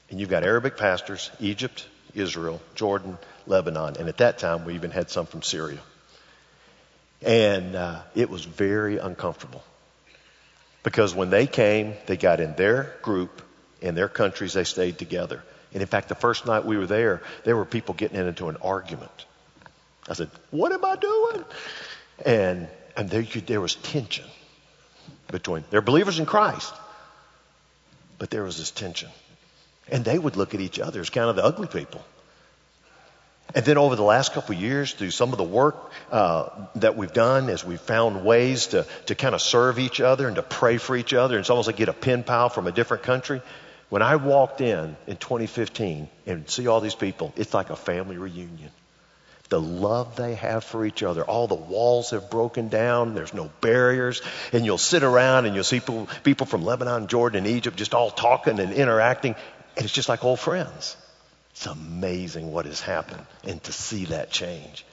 And 0.09 0.19
you've 0.19 0.29
got 0.29 0.43
Arabic 0.43 0.77
pastors, 0.77 1.31
Egypt, 1.39 1.85
Israel, 2.13 2.61
Jordan, 2.75 3.17
Lebanon. 3.45 3.97
And 3.97 4.07
at 4.07 4.17
that 4.17 4.37
time, 4.37 4.65
we 4.65 4.75
even 4.75 4.91
had 4.91 5.09
some 5.09 5.25
from 5.25 5.41
Syria. 5.41 5.79
And 7.21 7.75
uh, 7.75 8.01
it 8.15 8.29
was 8.29 8.45
very 8.45 8.99
uncomfortable. 8.99 9.63
Because 10.83 11.13
when 11.13 11.29
they 11.29 11.47
came, 11.47 11.93
they 12.05 12.17
got 12.17 12.39
in 12.39 12.55
their 12.55 12.95
group, 13.01 13.41
in 13.81 13.95
their 13.95 14.07
countries, 14.07 14.53
they 14.53 14.63
stayed 14.63 14.97
together. 14.97 15.43
And 15.73 15.81
in 15.81 15.87
fact, 15.87 16.09
the 16.09 16.15
first 16.15 16.45
night 16.45 16.65
we 16.65 16.77
were 16.77 16.87
there, 16.87 17.21
there 17.43 17.55
were 17.55 17.65
people 17.65 17.93
getting 17.93 18.17
into 18.17 18.49
an 18.49 18.57
argument. 18.57 19.25
I 20.07 20.13
said, 20.13 20.29
What 20.51 20.71
am 20.71 20.85
I 20.85 20.95
doing? 20.95 21.45
And, 22.25 22.67
and 22.95 23.09
there, 23.09 23.23
there 23.23 23.61
was 23.61 23.75
tension 23.75 24.25
between, 25.31 25.63
they're 25.69 25.81
believers 25.81 26.19
in 26.19 26.25
Christ, 26.25 26.73
but 28.17 28.29
there 28.29 28.43
was 28.43 28.57
this 28.57 28.71
tension. 28.71 29.09
And 29.89 30.03
they 30.03 30.17
would 30.17 30.35
look 30.35 30.53
at 30.53 30.61
each 30.61 30.79
other 30.79 30.99
as 30.99 31.09
kind 31.09 31.29
of 31.29 31.35
the 31.35 31.43
ugly 31.43 31.67
people. 31.67 32.03
And 33.55 33.65
then 33.65 33.77
over 33.77 33.95
the 33.95 34.03
last 34.03 34.33
couple 34.33 34.55
of 34.55 34.61
years, 34.61 34.93
through 34.93 35.11
some 35.11 35.31
of 35.31 35.37
the 35.37 35.43
work 35.43 35.91
uh, 36.11 36.49
that 36.75 36.97
we've 36.97 37.13
done, 37.13 37.49
as 37.49 37.63
we've 37.63 37.79
found 37.79 38.25
ways 38.25 38.67
to, 38.67 38.85
to 39.05 39.15
kind 39.15 39.33
of 39.33 39.41
serve 39.41 39.79
each 39.79 40.01
other 40.01 40.27
and 40.27 40.35
to 40.35 40.43
pray 40.43 40.77
for 40.77 40.95
each 40.97 41.13
other, 41.13 41.35
and 41.35 41.41
it's 41.41 41.49
almost 41.49 41.67
like 41.67 41.77
get 41.77 41.89
a 41.89 41.93
pen 41.93 42.23
pal 42.23 42.49
from 42.49 42.67
a 42.67 42.71
different 42.71 43.03
country, 43.03 43.41
When 43.89 44.01
I 44.01 44.17
walked 44.17 44.59
in 44.59 44.97
in 45.07 45.15
2015 45.15 46.09
and 46.25 46.49
see 46.49 46.67
all 46.67 46.81
these 46.81 46.95
people, 46.95 47.33
it's 47.37 47.53
like 47.53 47.69
a 47.69 47.75
family 47.75 48.17
reunion. 48.17 48.71
The 49.49 49.61
love 49.61 50.17
they 50.17 50.35
have 50.35 50.65
for 50.65 50.85
each 50.85 51.03
other. 51.03 51.23
All 51.23 51.47
the 51.47 51.55
walls 51.55 52.09
have 52.11 52.29
broken 52.29 52.67
down. 52.67 53.15
There's 53.15 53.33
no 53.33 53.49
barriers. 53.61 54.21
And 54.51 54.65
you'll 54.65 54.77
sit 54.77 55.03
around 55.03 55.45
and 55.45 55.55
you'll 55.55 55.63
see 55.63 55.79
people, 55.79 56.09
people 56.23 56.45
from 56.45 56.65
Lebanon, 56.65 57.07
Jordan, 57.07 57.45
and 57.45 57.55
Egypt 57.55 57.77
just 57.77 57.93
all 57.93 58.11
talking 58.11 58.59
and 58.59 58.73
interacting. 58.73 59.35
And 59.77 59.85
it's 59.85 59.93
just 59.93 60.09
like 60.09 60.25
old 60.25 60.41
friends. 60.41 60.97
It's 61.57 61.65
amazing 61.65 62.51
what 62.51 62.67
has 62.67 62.81
happened 62.81 63.25
and 63.43 63.61
to 63.63 63.71
see 63.71 64.05
that 64.05 64.29
change. 64.29 64.85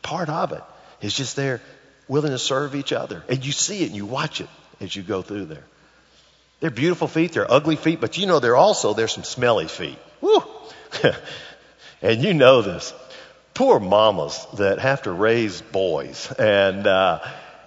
Part 0.00 0.30
of 0.30 0.52
it 0.52 0.62
is 1.02 1.14
just 1.14 1.36
they're 1.36 1.60
willing 2.08 2.30
to 2.30 2.38
serve 2.38 2.74
each 2.74 2.94
other. 2.94 3.22
And 3.28 3.44
you 3.44 3.52
see 3.52 3.82
it 3.82 3.88
and 3.88 3.94
you 3.94 4.06
watch 4.06 4.40
it 4.40 4.48
as 4.80 4.96
you 4.96 5.02
go 5.02 5.20
through 5.20 5.44
there. 5.44 5.64
They're 6.60 6.70
beautiful 6.70 7.08
feet, 7.08 7.32
they're 7.32 7.50
ugly 7.50 7.76
feet, 7.76 8.00
but 8.00 8.16
you 8.16 8.26
know 8.26 8.40
they're 8.40 8.56
also, 8.56 8.94
there's 8.94 9.12
some 9.12 9.22
smelly 9.22 9.68
feet. 9.68 9.98
Woo! 10.22 10.42
and 12.00 12.22
you 12.24 12.32
know 12.32 12.62
this. 12.62 12.94
Poor 13.52 13.78
mamas 13.78 14.46
that 14.54 14.78
have 14.78 15.02
to 15.02 15.12
raise 15.12 15.60
boys 15.60 16.32
and, 16.32 16.86
uh, 16.86 17.20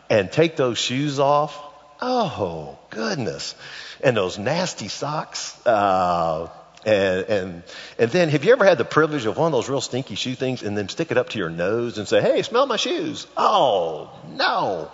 and 0.10 0.32
take 0.32 0.56
those 0.56 0.80
shoes 0.80 1.20
off. 1.20 1.56
Oh, 2.02 2.80
goodness. 2.90 3.54
And 4.04 4.18
those 4.18 4.40
nasty 4.40 4.88
socks. 4.88 5.64
Uh, 5.64 6.50
and, 6.86 7.26
and, 7.26 7.64
and 8.00 8.12
then 8.12 8.30
have 8.30 8.44
you 8.44 8.54
ever 8.54 8.66
had 8.66 8.78
the 8.78 8.86
privilege 8.86 9.26
of 9.26 9.38
one 9.38 9.48
of 9.48 9.52
those 9.52 9.70
real 9.70 9.82
stinky 9.82 10.16
shoe 10.16 10.34
things 10.36 10.64
and 10.64 10.76
then 10.76 10.90
stick 10.90 11.12
it 11.12 11.18
up 11.18 11.30
to 11.30 11.38
your 11.38 11.50
nose 11.50 11.98
and 11.98 12.08
say, 12.08 12.22
hey, 12.22 12.42
smell 12.42 12.66
my 12.66 12.78
shoes? 12.78 13.28
Oh, 13.38 14.10
no. 14.30 14.90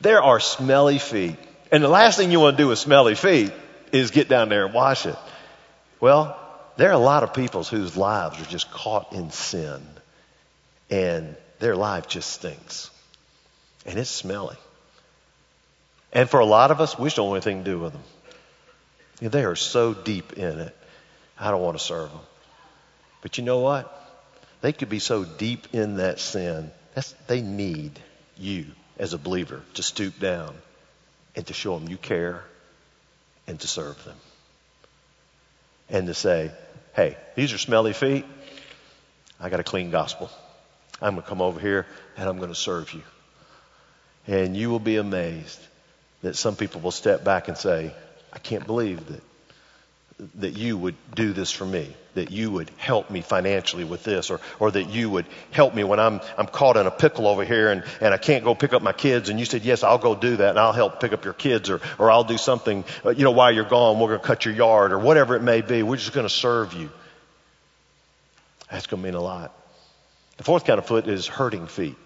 There 0.00 0.22
are 0.22 0.40
smelly 0.40 0.98
feet. 0.98 1.36
And 1.70 1.84
the 1.84 1.88
last 1.88 2.16
thing 2.16 2.30
you 2.30 2.40
want 2.40 2.56
to 2.56 2.62
do 2.62 2.68
with 2.68 2.78
smelly 2.78 3.14
feet 3.14 3.52
is 3.92 4.10
get 4.10 4.28
down 4.28 4.48
there 4.48 4.64
and 4.64 4.74
wash 4.74 5.04
it. 5.04 5.16
Well, 6.00 6.38
there 6.76 6.88
are 6.88 6.94
a 6.94 6.98
lot 6.98 7.24
of 7.24 7.34
people 7.34 7.62
whose 7.62 7.96
lives 7.96 8.40
are 8.40 8.50
just 8.50 8.70
caught 8.70 9.12
in 9.12 9.30
sin 9.30 9.82
and 10.88 11.36
their 11.58 11.76
life 11.76 12.08
just 12.08 12.30
stinks. 12.30 12.90
And 13.84 13.98
it's 13.98 14.10
smelly. 14.10 14.56
And 16.12 16.28
for 16.28 16.40
a 16.40 16.46
lot 16.46 16.70
of 16.70 16.80
us, 16.80 16.98
we 16.98 17.06
just 17.06 17.16
don't 17.16 17.28
want 17.28 17.46
anything 17.46 17.64
to 17.64 17.70
do 17.70 17.78
with 17.78 17.92
them. 17.92 18.02
They 19.20 19.44
are 19.44 19.56
so 19.56 19.92
deep 19.92 20.34
in 20.34 20.60
it. 20.60 20.76
I 21.38 21.50
don't 21.50 21.62
want 21.62 21.78
to 21.78 21.84
serve 21.84 22.10
them. 22.10 22.20
But 23.22 23.38
you 23.38 23.44
know 23.44 23.60
what? 23.60 23.96
They 24.62 24.72
could 24.72 24.88
be 24.88 24.98
so 24.98 25.24
deep 25.24 25.68
in 25.72 25.96
that 25.96 26.20
sin. 26.20 26.70
That's, 26.94 27.12
they 27.26 27.40
need 27.40 27.98
you 28.38 28.66
as 28.98 29.12
a 29.12 29.18
believer 29.18 29.62
to 29.74 29.82
stoop 29.82 30.18
down 30.18 30.54
and 31.36 31.46
to 31.46 31.52
show 31.52 31.78
them 31.78 31.88
you 31.88 31.96
care 31.96 32.42
and 33.46 33.58
to 33.60 33.68
serve 33.68 34.02
them. 34.04 34.16
And 35.88 36.06
to 36.06 36.14
say, 36.14 36.50
hey, 36.94 37.16
these 37.34 37.52
are 37.52 37.58
smelly 37.58 37.92
feet. 37.92 38.24
I 39.38 39.48
got 39.48 39.60
a 39.60 39.64
clean 39.64 39.90
gospel. 39.90 40.30
I'm 41.00 41.14
going 41.14 41.22
to 41.22 41.28
come 41.28 41.40
over 41.40 41.58
here 41.58 41.86
and 42.16 42.28
I'm 42.28 42.36
going 42.36 42.50
to 42.50 42.54
serve 42.54 42.92
you. 42.92 43.02
And 44.26 44.56
you 44.56 44.70
will 44.70 44.78
be 44.78 44.96
amazed 44.96 45.58
that 46.22 46.36
some 46.36 46.56
people 46.56 46.80
will 46.82 46.90
step 46.90 47.24
back 47.24 47.48
and 47.48 47.56
say, 47.56 47.94
I 48.32 48.38
can't 48.38 48.66
believe 48.66 49.06
that 49.06 49.22
that 50.36 50.56
you 50.56 50.76
would 50.76 50.94
do 51.14 51.32
this 51.32 51.50
for 51.50 51.64
me, 51.64 51.94
that 52.14 52.30
you 52.30 52.50
would 52.50 52.70
help 52.76 53.10
me 53.10 53.20
financially 53.20 53.84
with 53.84 54.04
this, 54.04 54.30
or, 54.30 54.40
or 54.58 54.70
that 54.70 54.90
you 54.90 55.08
would 55.08 55.26
help 55.50 55.74
me 55.74 55.84
when 55.84 55.98
I'm, 55.98 56.20
I'm 56.36 56.46
caught 56.46 56.76
in 56.76 56.86
a 56.86 56.90
pickle 56.90 57.26
over 57.26 57.44
here 57.44 57.70
and, 57.70 57.84
and 58.00 58.12
I 58.12 58.18
can't 58.18 58.44
go 58.44 58.54
pick 58.54 58.72
up 58.72 58.82
my 58.82 58.92
kids. 58.92 59.28
And 59.28 59.38
you 59.38 59.46
said, 59.46 59.62
yes, 59.62 59.82
I'll 59.82 59.98
go 59.98 60.14
do 60.14 60.36
that 60.36 60.50
and 60.50 60.58
I'll 60.58 60.72
help 60.72 61.00
pick 61.00 61.12
up 61.12 61.24
your 61.24 61.34
kids 61.34 61.70
or, 61.70 61.80
or 61.98 62.10
I'll 62.10 62.24
do 62.24 62.38
something, 62.38 62.84
uh, 63.04 63.10
you 63.10 63.24
know, 63.24 63.30
while 63.30 63.52
you're 63.52 63.64
gone, 63.64 63.98
we're 63.98 64.08
going 64.08 64.20
to 64.20 64.26
cut 64.26 64.44
your 64.44 64.54
yard 64.54 64.92
or 64.92 64.98
whatever 64.98 65.36
it 65.36 65.42
may 65.42 65.62
be. 65.62 65.82
We're 65.82 65.96
just 65.96 66.12
going 66.12 66.26
to 66.26 66.34
serve 66.34 66.74
you. 66.74 66.90
That's 68.70 68.86
going 68.86 69.02
to 69.02 69.06
mean 69.06 69.14
a 69.14 69.22
lot. 69.22 69.56
The 70.36 70.44
fourth 70.44 70.64
kind 70.64 70.78
of 70.78 70.86
foot 70.86 71.06
is 71.06 71.26
hurting 71.26 71.66
feet. 71.66 71.96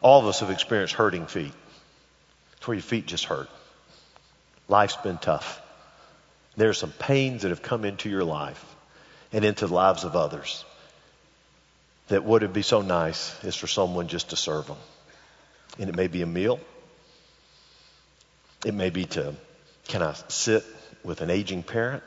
All 0.00 0.20
of 0.20 0.26
us 0.26 0.40
have 0.40 0.50
experienced 0.50 0.94
hurting 0.94 1.26
feet. 1.26 1.52
It's 2.56 2.68
where 2.68 2.76
your 2.76 2.82
feet 2.82 3.06
just 3.06 3.24
hurt. 3.24 3.48
Life's 4.68 4.96
been 4.96 5.18
tough. 5.18 5.60
There 6.56 6.68
are 6.68 6.74
some 6.74 6.92
pains 6.92 7.42
that 7.42 7.48
have 7.48 7.62
come 7.62 7.84
into 7.84 8.08
your 8.08 8.24
life 8.24 8.64
and 9.32 9.44
into 9.44 9.66
the 9.66 9.74
lives 9.74 10.04
of 10.04 10.16
others 10.16 10.64
that 12.08 12.24
would 12.24 12.42
it 12.42 12.52
be 12.52 12.62
so 12.62 12.82
nice 12.82 13.32
is 13.44 13.54
for 13.54 13.66
someone 13.66 14.08
just 14.08 14.30
to 14.30 14.36
serve 14.36 14.66
them. 14.66 14.76
And 15.78 15.88
it 15.88 15.94
may 15.94 16.08
be 16.08 16.22
a 16.22 16.26
meal. 16.26 16.58
It 18.64 18.74
may 18.74 18.90
be 18.90 19.04
to, 19.06 19.34
can 19.86 20.02
I 20.02 20.14
sit 20.28 20.64
with 21.04 21.20
an 21.20 21.30
aging 21.30 21.62
parent? 21.62 22.02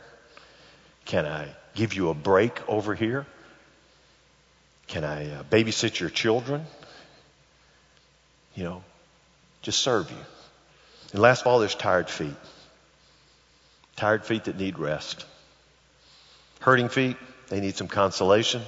Can 1.05 1.25
I 1.25 1.47
give 1.75 1.93
you 1.93 2.09
a 2.09 2.13
break 2.13 2.67
over 2.67 2.93
here? 2.93 3.25
Can 4.87 5.03
I 5.03 5.31
uh, 5.31 5.43
babysit 5.43 5.99
your 5.99 6.09
children? 6.09 6.65
You 8.55 8.65
know, 8.65 8.83
just 9.61 9.79
serve 9.79 10.09
you. 10.11 10.17
And 11.13 11.21
last 11.21 11.41
of 11.41 11.47
all, 11.47 11.59
there's 11.59 11.75
tired 11.75 12.09
feet. 12.09 12.35
Tired 13.95 14.25
feet 14.25 14.45
that 14.45 14.57
need 14.57 14.79
rest. 14.79 15.25
Hurting 16.61 16.89
feet, 16.89 17.17
they 17.49 17.59
need 17.59 17.75
some 17.75 17.87
consolation. 17.87 18.61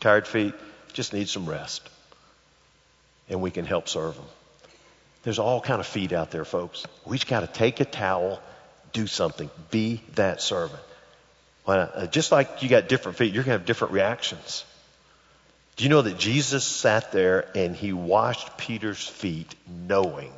Tired 0.00 0.26
feet 0.26 0.54
just 0.92 1.12
need 1.12 1.28
some 1.28 1.48
rest. 1.48 1.88
And 3.28 3.40
we 3.40 3.50
can 3.50 3.64
help 3.64 3.88
serve 3.88 4.16
them. 4.16 4.24
There's 5.22 5.38
all 5.38 5.60
kind 5.60 5.80
of 5.80 5.86
feet 5.86 6.12
out 6.12 6.30
there, 6.30 6.44
folks. 6.44 6.84
We 7.04 7.16
just 7.16 7.28
got 7.28 7.40
to 7.40 7.46
take 7.46 7.80
a 7.80 7.84
towel, 7.84 8.40
do 8.92 9.06
something, 9.06 9.50
be 9.70 10.02
that 10.14 10.40
servant. 10.40 10.80
Uh, 11.66 12.06
just 12.06 12.32
like 12.32 12.62
you 12.62 12.68
got 12.68 12.88
different 12.88 13.18
feet, 13.18 13.34
you're 13.34 13.44
going 13.44 13.54
to 13.54 13.58
have 13.58 13.66
different 13.66 13.92
reactions. 13.92 14.64
Do 15.76 15.84
you 15.84 15.90
know 15.90 16.02
that 16.02 16.18
Jesus 16.18 16.64
sat 16.64 17.12
there 17.12 17.46
and 17.54 17.76
he 17.76 17.92
washed 17.92 18.56
Peter's 18.56 19.06
feet 19.06 19.54
knowing 19.86 20.32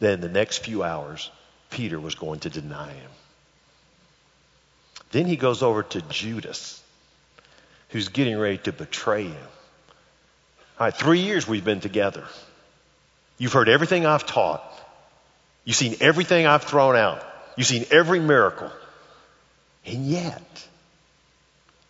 that 0.00 0.12
in 0.12 0.20
the 0.20 0.28
next 0.28 0.58
few 0.58 0.82
hours, 0.82 1.30
Peter 1.70 1.98
was 1.98 2.14
going 2.14 2.40
to 2.40 2.50
deny 2.50 2.92
him? 2.92 3.10
Then 5.12 5.26
he 5.26 5.36
goes 5.36 5.62
over 5.62 5.82
to 5.82 6.02
Judas, 6.02 6.82
who's 7.90 8.08
getting 8.08 8.38
ready 8.38 8.58
to 8.58 8.72
betray 8.72 9.24
him. 9.24 9.48
All 10.78 10.86
right, 10.86 10.94
three 10.94 11.20
years 11.20 11.48
we've 11.48 11.64
been 11.64 11.80
together. 11.80 12.24
You've 13.38 13.52
heard 13.52 13.68
everything 13.68 14.06
I've 14.06 14.26
taught. 14.26 14.62
You've 15.64 15.76
seen 15.76 15.96
everything 16.00 16.46
I've 16.46 16.64
thrown 16.64 16.96
out. 16.96 17.24
You've 17.56 17.66
seen 17.66 17.86
every 17.90 18.20
miracle. 18.20 18.70
And 19.84 20.06
yet, 20.06 20.66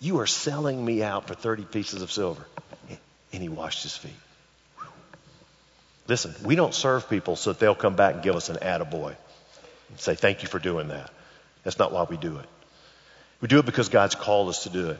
you 0.01 0.21
are 0.21 0.27
selling 0.27 0.85
me 0.85 1.03
out 1.03 1.27
for 1.27 1.35
30 1.35 1.65
pieces 1.65 2.03
of 2.03 2.13
silver. 2.13 2.47
And 3.33 3.43
he 3.43 3.49
washed 3.49 3.83
his 3.83 3.97
feet. 3.97 4.13
Listen, 6.09 6.35
we 6.45 6.55
don't 6.55 6.75
serve 6.75 7.09
people 7.11 7.37
so 7.37 7.53
that 7.53 7.59
they'll 7.59 7.75
come 7.75 7.97
back 7.97 8.15
and 8.15 8.23
give 8.23 8.37
us 8.37 8.49
an 8.49 8.57
attaboy 8.57 9.17
and 9.89 10.01
say, 10.01 10.15
thank 10.15 10.43
you 10.43 10.49
for 10.49 10.59
doing 10.59 10.89
that. 10.89 11.11
That's 11.65 11.79
not 11.79 11.93
why 11.93 12.05
we 12.05 12.17
do 12.17 12.39
it. 12.39 12.47
We 13.41 13.49
do 13.49 13.59
it 13.59 13.67
because 13.67 13.89
God's 13.89 14.15
called 14.15 14.49
us 14.49 14.63
to 14.63 14.71
do 14.71 14.91
it. 14.91 14.99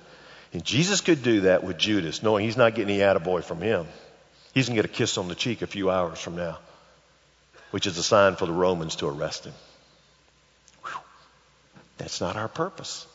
And 0.53 0.65
Jesus 0.65 1.01
could 1.01 1.23
do 1.23 1.43
that 1.43 1.65
with 1.65 1.79
Judas, 1.79 2.23
knowing 2.23 2.45
he's 2.45 2.57
not 2.57 2.75
getting 2.75 2.95
any 2.95 3.01
attaboy 3.01 3.45
from 3.45 3.61
him. 3.61 3.87
He's 4.53 4.69
going 4.69 4.77
to 4.77 4.83
get 4.83 4.91
a 4.91 4.95
kiss 4.95 5.19
on 5.19 5.29
the 5.29 5.35
cheek 5.35 5.63
a 5.63 5.67
few 5.67 5.91
hours 5.91 6.19
from 6.19 6.37
now, 6.37 6.59
which 7.71 7.87
is 7.87 7.99
a 7.99 8.03
sign 8.03 8.37
for 8.37 8.47
the 8.47 8.53
Romans 8.53 8.97
to 8.97 9.09
arrest 9.09 9.45
him. 9.45 9.53
Whew. 10.85 11.01
That's 11.99 12.21
not 12.21 12.37
our 12.37 12.49
purpose. 12.49 13.07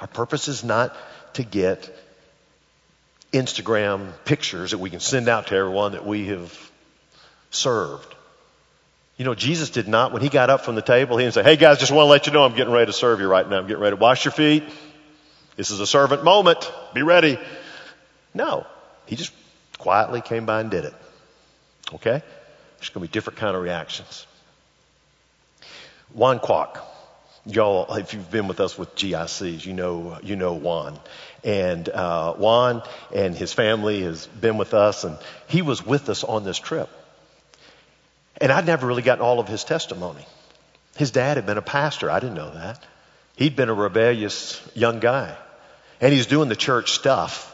Our 0.00 0.06
purpose 0.06 0.48
is 0.48 0.64
not 0.64 0.96
to 1.34 1.42
get 1.42 1.94
Instagram 3.32 4.12
pictures 4.24 4.70
that 4.70 4.78
we 4.78 4.90
can 4.90 5.00
send 5.00 5.28
out 5.28 5.48
to 5.48 5.56
everyone 5.56 5.92
that 5.92 6.06
we 6.06 6.26
have 6.26 6.70
served. 7.54 8.14
You 9.16 9.24
know, 9.24 9.34
Jesus 9.34 9.70
did 9.70 9.86
not, 9.86 10.12
when 10.12 10.22
he 10.22 10.28
got 10.28 10.50
up 10.50 10.62
from 10.64 10.74
the 10.74 10.82
table, 10.82 11.16
he 11.18 11.24
didn't 11.24 11.34
say, 11.34 11.44
Hey 11.44 11.56
guys, 11.56 11.78
just 11.78 11.92
want 11.92 12.06
to 12.06 12.10
let 12.10 12.26
you 12.26 12.32
know 12.32 12.44
I'm 12.44 12.56
getting 12.56 12.72
ready 12.72 12.86
to 12.86 12.92
serve 12.92 13.20
you 13.20 13.28
right 13.28 13.48
now. 13.48 13.58
I'm 13.58 13.66
getting 13.66 13.82
ready 13.82 13.96
to 13.96 14.00
wash 14.00 14.24
your 14.24 14.32
feet. 14.32 14.64
This 15.56 15.70
is 15.70 15.78
a 15.78 15.86
servant 15.86 16.24
moment. 16.24 16.70
Be 16.94 17.02
ready. 17.02 17.38
No. 18.34 18.66
He 19.06 19.14
just 19.14 19.32
quietly 19.78 20.20
came 20.20 20.46
by 20.46 20.60
and 20.60 20.70
did 20.70 20.84
it. 20.84 20.94
Okay? 21.94 22.22
There's 22.78 22.88
going 22.88 23.06
to 23.06 23.08
be 23.08 23.12
different 23.12 23.38
kind 23.38 23.56
of 23.56 23.62
reactions. 23.62 24.26
Juan 26.12 26.40
Kwok. 26.40 26.78
Y'all, 27.46 27.92
if 27.96 28.14
you've 28.14 28.30
been 28.30 28.48
with 28.48 28.58
us 28.58 28.78
with 28.78 28.96
GICs, 28.96 29.66
you 29.66 29.74
know, 29.74 30.18
you 30.22 30.34
know 30.34 30.54
Juan. 30.54 30.98
And, 31.44 31.86
uh, 31.90 32.32
Juan 32.32 32.82
and 33.14 33.34
his 33.34 33.52
family 33.52 34.02
has 34.02 34.26
been 34.26 34.56
with 34.56 34.72
us 34.72 35.04
and 35.04 35.18
he 35.46 35.60
was 35.60 35.84
with 35.84 36.08
us 36.08 36.24
on 36.24 36.44
this 36.44 36.58
trip. 36.58 36.88
And 38.44 38.52
I'd 38.52 38.66
never 38.66 38.86
really 38.86 39.00
gotten 39.00 39.24
all 39.24 39.40
of 39.40 39.48
his 39.48 39.64
testimony. 39.64 40.26
His 40.96 41.10
dad 41.10 41.38
had 41.38 41.46
been 41.46 41.56
a 41.56 41.62
pastor. 41.62 42.10
I 42.10 42.20
didn't 42.20 42.34
know 42.34 42.50
that. 42.50 42.78
He'd 43.36 43.56
been 43.56 43.70
a 43.70 43.74
rebellious 43.74 44.60
young 44.74 45.00
guy. 45.00 45.34
And 45.98 46.12
he's 46.12 46.26
doing 46.26 46.50
the 46.50 46.54
church 46.54 46.92
stuff. 46.92 47.50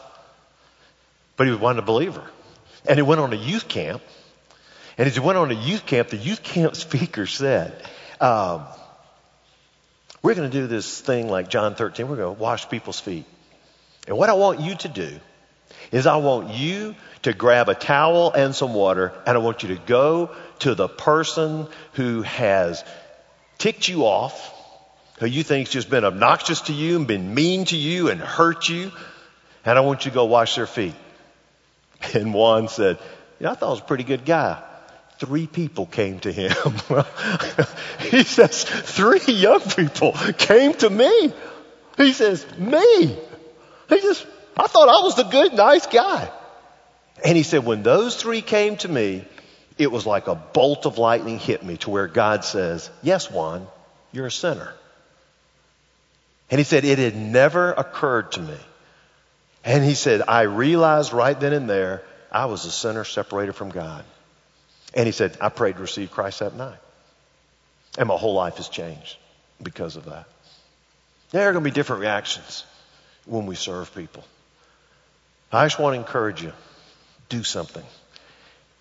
But 1.37 1.47
he 1.47 1.51
was 1.51 1.61
one 1.61 1.79
a 1.79 1.81
believer. 1.81 2.29
And 2.85 2.97
he 2.97 3.03
went 3.03 3.21
on 3.21 3.31
a 3.31 3.37
youth 3.37 3.69
camp. 3.69 4.01
And 4.97 5.07
as 5.07 5.13
he 5.13 5.21
went 5.21 5.37
on 5.37 5.49
a 5.49 5.53
youth 5.53 5.85
camp, 5.85 6.09
the 6.09 6.17
youth 6.17 6.43
camp 6.43 6.75
speaker 6.87 7.25
said, 7.25 7.71
um, 8.19 8.65
We're 10.21 10.35
going 10.35 10.51
to 10.51 10.59
do 10.59 10.67
this 10.67 10.99
thing 10.99 11.29
like 11.29 11.49
John 11.49 11.75
13. 11.75 12.09
We're 12.09 12.17
going 12.17 12.35
to 12.35 12.41
wash 12.41 12.67
people's 12.67 12.99
feet. 12.99 13.23
And 14.09 14.17
what 14.17 14.29
I 14.29 14.33
want 14.33 14.59
you 14.59 14.75
to 14.75 14.89
do 14.89 15.21
is 15.91 16.07
I 16.07 16.17
want 16.17 16.53
you 16.53 16.95
to 17.23 17.33
grab 17.33 17.69
a 17.69 17.75
towel 17.75 18.31
and 18.31 18.55
some 18.55 18.73
water, 18.73 19.13
and 19.25 19.37
I 19.37 19.41
want 19.41 19.63
you 19.63 19.69
to 19.69 19.81
go 19.85 20.31
to 20.59 20.73
the 20.73 20.87
person 20.87 21.67
who 21.93 22.21
has 22.21 22.83
ticked 23.57 23.87
you 23.87 24.05
off, 24.05 24.53
who 25.19 25.27
you 25.27 25.43
think's 25.43 25.69
just 25.69 25.89
been 25.89 26.05
obnoxious 26.05 26.61
to 26.61 26.73
you 26.73 26.95
and 26.95 27.07
been 27.07 27.33
mean 27.33 27.65
to 27.65 27.77
you 27.77 28.09
and 28.09 28.19
hurt 28.19 28.69
you, 28.69 28.91
and 29.65 29.77
I 29.77 29.81
want 29.81 30.05
you 30.05 30.11
to 30.11 30.15
go 30.15 30.25
wash 30.25 30.55
their 30.55 30.67
feet. 30.67 30.95
And 32.15 32.33
Juan 32.33 32.67
said, 32.67 32.97
yeah, 33.39 33.51
I 33.51 33.53
thought 33.53 33.67
he 33.67 33.71
was 33.73 33.79
a 33.81 33.83
pretty 33.83 34.03
good 34.03 34.25
guy. 34.25 34.63
Three 35.19 35.45
people 35.45 35.85
came 35.85 36.19
to 36.21 36.31
him. 36.31 36.51
he 38.09 38.23
says, 38.23 38.63
three 38.63 39.21
young 39.27 39.61
people 39.61 40.13
came 40.13 40.73
to 40.73 40.89
me. 40.89 41.31
He 41.97 42.13
says, 42.13 42.43
me. 42.57 43.15
He 43.87 44.01
says, 44.01 44.25
I 44.57 44.67
thought 44.67 44.89
I 44.89 45.03
was 45.03 45.15
the 45.15 45.23
good, 45.23 45.53
nice 45.53 45.87
guy. 45.87 46.29
And 47.23 47.37
he 47.37 47.43
said, 47.43 47.65
when 47.65 47.83
those 47.83 48.15
three 48.15 48.41
came 48.41 48.77
to 48.77 48.87
me, 48.87 49.25
it 49.77 49.91
was 49.91 50.05
like 50.05 50.27
a 50.27 50.35
bolt 50.35 50.85
of 50.85 50.97
lightning 50.97 51.39
hit 51.39 51.63
me 51.63 51.77
to 51.77 51.89
where 51.89 52.07
God 52.07 52.43
says, 52.43 52.89
yes, 53.01 53.31
Juan, 53.31 53.67
you're 54.11 54.27
a 54.27 54.31
sinner. 54.31 54.73
And 56.49 56.59
he 56.59 56.63
said, 56.63 56.83
it 56.83 56.99
had 56.99 57.15
never 57.15 57.71
occurred 57.71 58.33
to 58.33 58.41
me. 58.41 58.57
And 59.63 59.83
he 59.83 59.93
said, 59.93 60.21
I 60.27 60.41
realized 60.41 61.13
right 61.13 61.39
then 61.39 61.53
and 61.53 61.69
there, 61.69 62.03
I 62.31 62.45
was 62.45 62.65
a 62.65 62.71
sinner 62.71 63.03
separated 63.03 63.53
from 63.53 63.69
God. 63.69 64.03
And 64.93 65.05
he 65.05 65.11
said, 65.11 65.37
I 65.39 65.49
prayed 65.49 65.75
to 65.75 65.81
receive 65.81 66.11
Christ 66.11 66.39
that 66.39 66.55
night. 66.55 66.79
And 67.97 68.07
my 68.07 68.15
whole 68.15 68.33
life 68.33 68.57
has 68.57 68.67
changed 68.69 69.17
because 69.61 69.95
of 69.95 70.05
that. 70.05 70.25
There 71.31 71.47
are 71.47 71.53
going 71.53 71.63
to 71.63 71.69
be 71.69 71.73
different 71.73 72.01
reactions 72.01 72.65
when 73.25 73.45
we 73.45 73.55
serve 73.55 73.93
people. 73.95 74.23
I 75.53 75.65
just 75.65 75.79
want 75.79 75.95
to 75.95 75.99
encourage 75.99 76.41
you 76.41 76.53
do 77.29 77.43
something. 77.43 77.83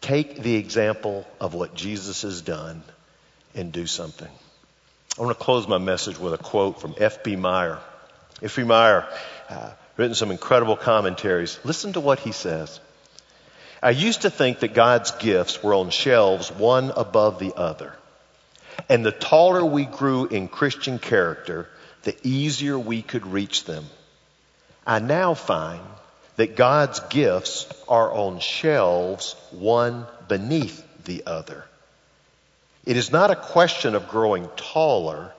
Take 0.00 0.42
the 0.42 0.56
example 0.56 1.26
of 1.40 1.54
what 1.54 1.74
Jesus 1.74 2.22
has 2.22 2.42
done 2.42 2.82
and 3.54 3.72
do 3.72 3.86
something. 3.86 4.28
I 5.18 5.22
want 5.22 5.36
to 5.36 5.44
close 5.44 5.66
my 5.66 5.78
message 5.78 6.18
with 6.18 6.32
a 6.32 6.38
quote 6.38 6.80
from 6.80 6.94
F.B. 6.96 7.36
Meyer. 7.36 7.80
F.B. 8.42 8.62
Meyer, 8.62 9.06
uh, 9.48 9.70
written 9.96 10.14
some 10.14 10.30
incredible 10.30 10.76
commentaries. 10.76 11.58
Listen 11.64 11.92
to 11.94 12.00
what 12.00 12.20
he 12.20 12.32
says. 12.32 12.80
I 13.82 13.90
used 13.90 14.22
to 14.22 14.30
think 14.30 14.60
that 14.60 14.74
God's 14.74 15.10
gifts 15.12 15.62
were 15.62 15.74
on 15.74 15.90
shelves 15.90 16.50
one 16.52 16.92
above 16.96 17.38
the 17.38 17.54
other. 17.54 17.94
And 18.88 19.04
the 19.04 19.12
taller 19.12 19.64
we 19.64 19.84
grew 19.84 20.26
in 20.26 20.48
Christian 20.48 20.98
character, 20.98 21.68
the 22.02 22.16
easier 22.22 22.78
we 22.78 23.02
could 23.02 23.26
reach 23.26 23.64
them. 23.64 23.84
I 24.86 25.00
now 25.00 25.34
find 25.34 25.80
that 26.40 26.56
God's 26.56 27.00
gifts 27.00 27.66
are 27.86 28.10
on 28.10 28.38
shelves 28.40 29.36
one 29.50 30.06
beneath 30.26 30.82
the 31.04 31.22
other. 31.26 31.66
It 32.86 32.96
is 32.96 33.12
not 33.12 33.30
a 33.30 33.36
question 33.36 33.94
of 33.94 34.08
growing 34.08 34.48
taller, 34.56 35.34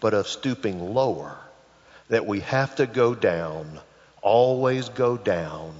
but 0.00 0.12
of 0.12 0.26
stooping 0.26 0.92
lower, 0.92 1.38
that 2.08 2.26
we 2.26 2.40
have 2.40 2.74
to 2.74 2.86
go 2.86 3.14
down, 3.14 3.78
always 4.22 4.88
go 4.88 5.16
down 5.16 5.72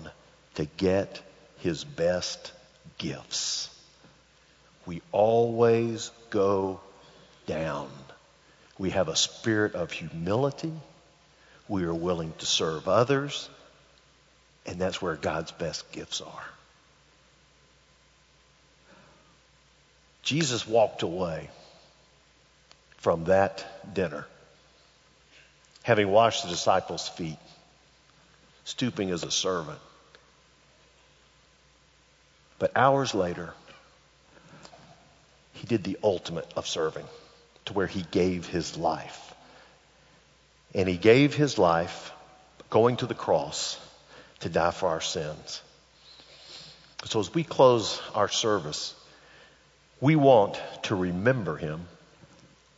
to 0.54 0.66
get 0.66 1.20
his 1.58 1.82
best 1.82 2.52
gifts. 2.96 3.68
We 4.86 5.02
always 5.10 6.12
go 6.30 6.78
down. 7.48 7.90
We 8.78 8.90
have 8.90 9.08
a 9.08 9.16
spirit 9.16 9.74
of 9.74 9.90
humility. 9.90 10.74
We 11.66 11.82
are 11.82 11.92
willing 11.92 12.32
to 12.38 12.46
serve 12.46 12.86
others. 12.86 13.48
And 14.66 14.80
that's 14.80 15.00
where 15.00 15.16
God's 15.16 15.52
best 15.52 15.90
gifts 15.92 16.20
are. 16.20 16.44
Jesus 20.22 20.66
walked 20.66 21.02
away 21.02 21.50
from 22.96 23.24
that 23.24 23.94
dinner, 23.94 24.26
having 25.82 26.08
washed 26.08 26.44
the 26.44 26.48
disciples' 26.48 27.08
feet, 27.08 27.36
stooping 28.64 29.10
as 29.10 29.22
a 29.22 29.30
servant. 29.30 29.78
But 32.58 32.72
hours 32.74 33.14
later, 33.14 33.52
he 35.52 35.66
did 35.66 35.84
the 35.84 35.98
ultimate 36.02 36.50
of 36.56 36.66
serving 36.66 37.04
to 37.66 37.74
where 37.74 37.86
he 37.86 38.06
gave 38.10 38.46
his 38.46 38.78
life. 38.78 39.34
And 40.74 40.88
he 40.88 40.96
gave 40.96 41.34
his 41.34 41.58
life 41.58 42.12
going 42.70 42.96
to 42.96 43.06
the 43.06 43.14
cross 43.14 43.78
to 44.44 44.50
die 44.50 44.70
for 44.72 44.90
our 44.90 45.00
sins. 45.00 45.62
So 47.06 47.18
as 47.18 47.32
we 47.32 47.44
close 47.44 48.00
our 48.14 48.28
service, 48.28 48.94
we 50.02 50.16
want 50.16 50.60
to 50.82 50.94
remember 50.94 51.56
him 51.56 51.86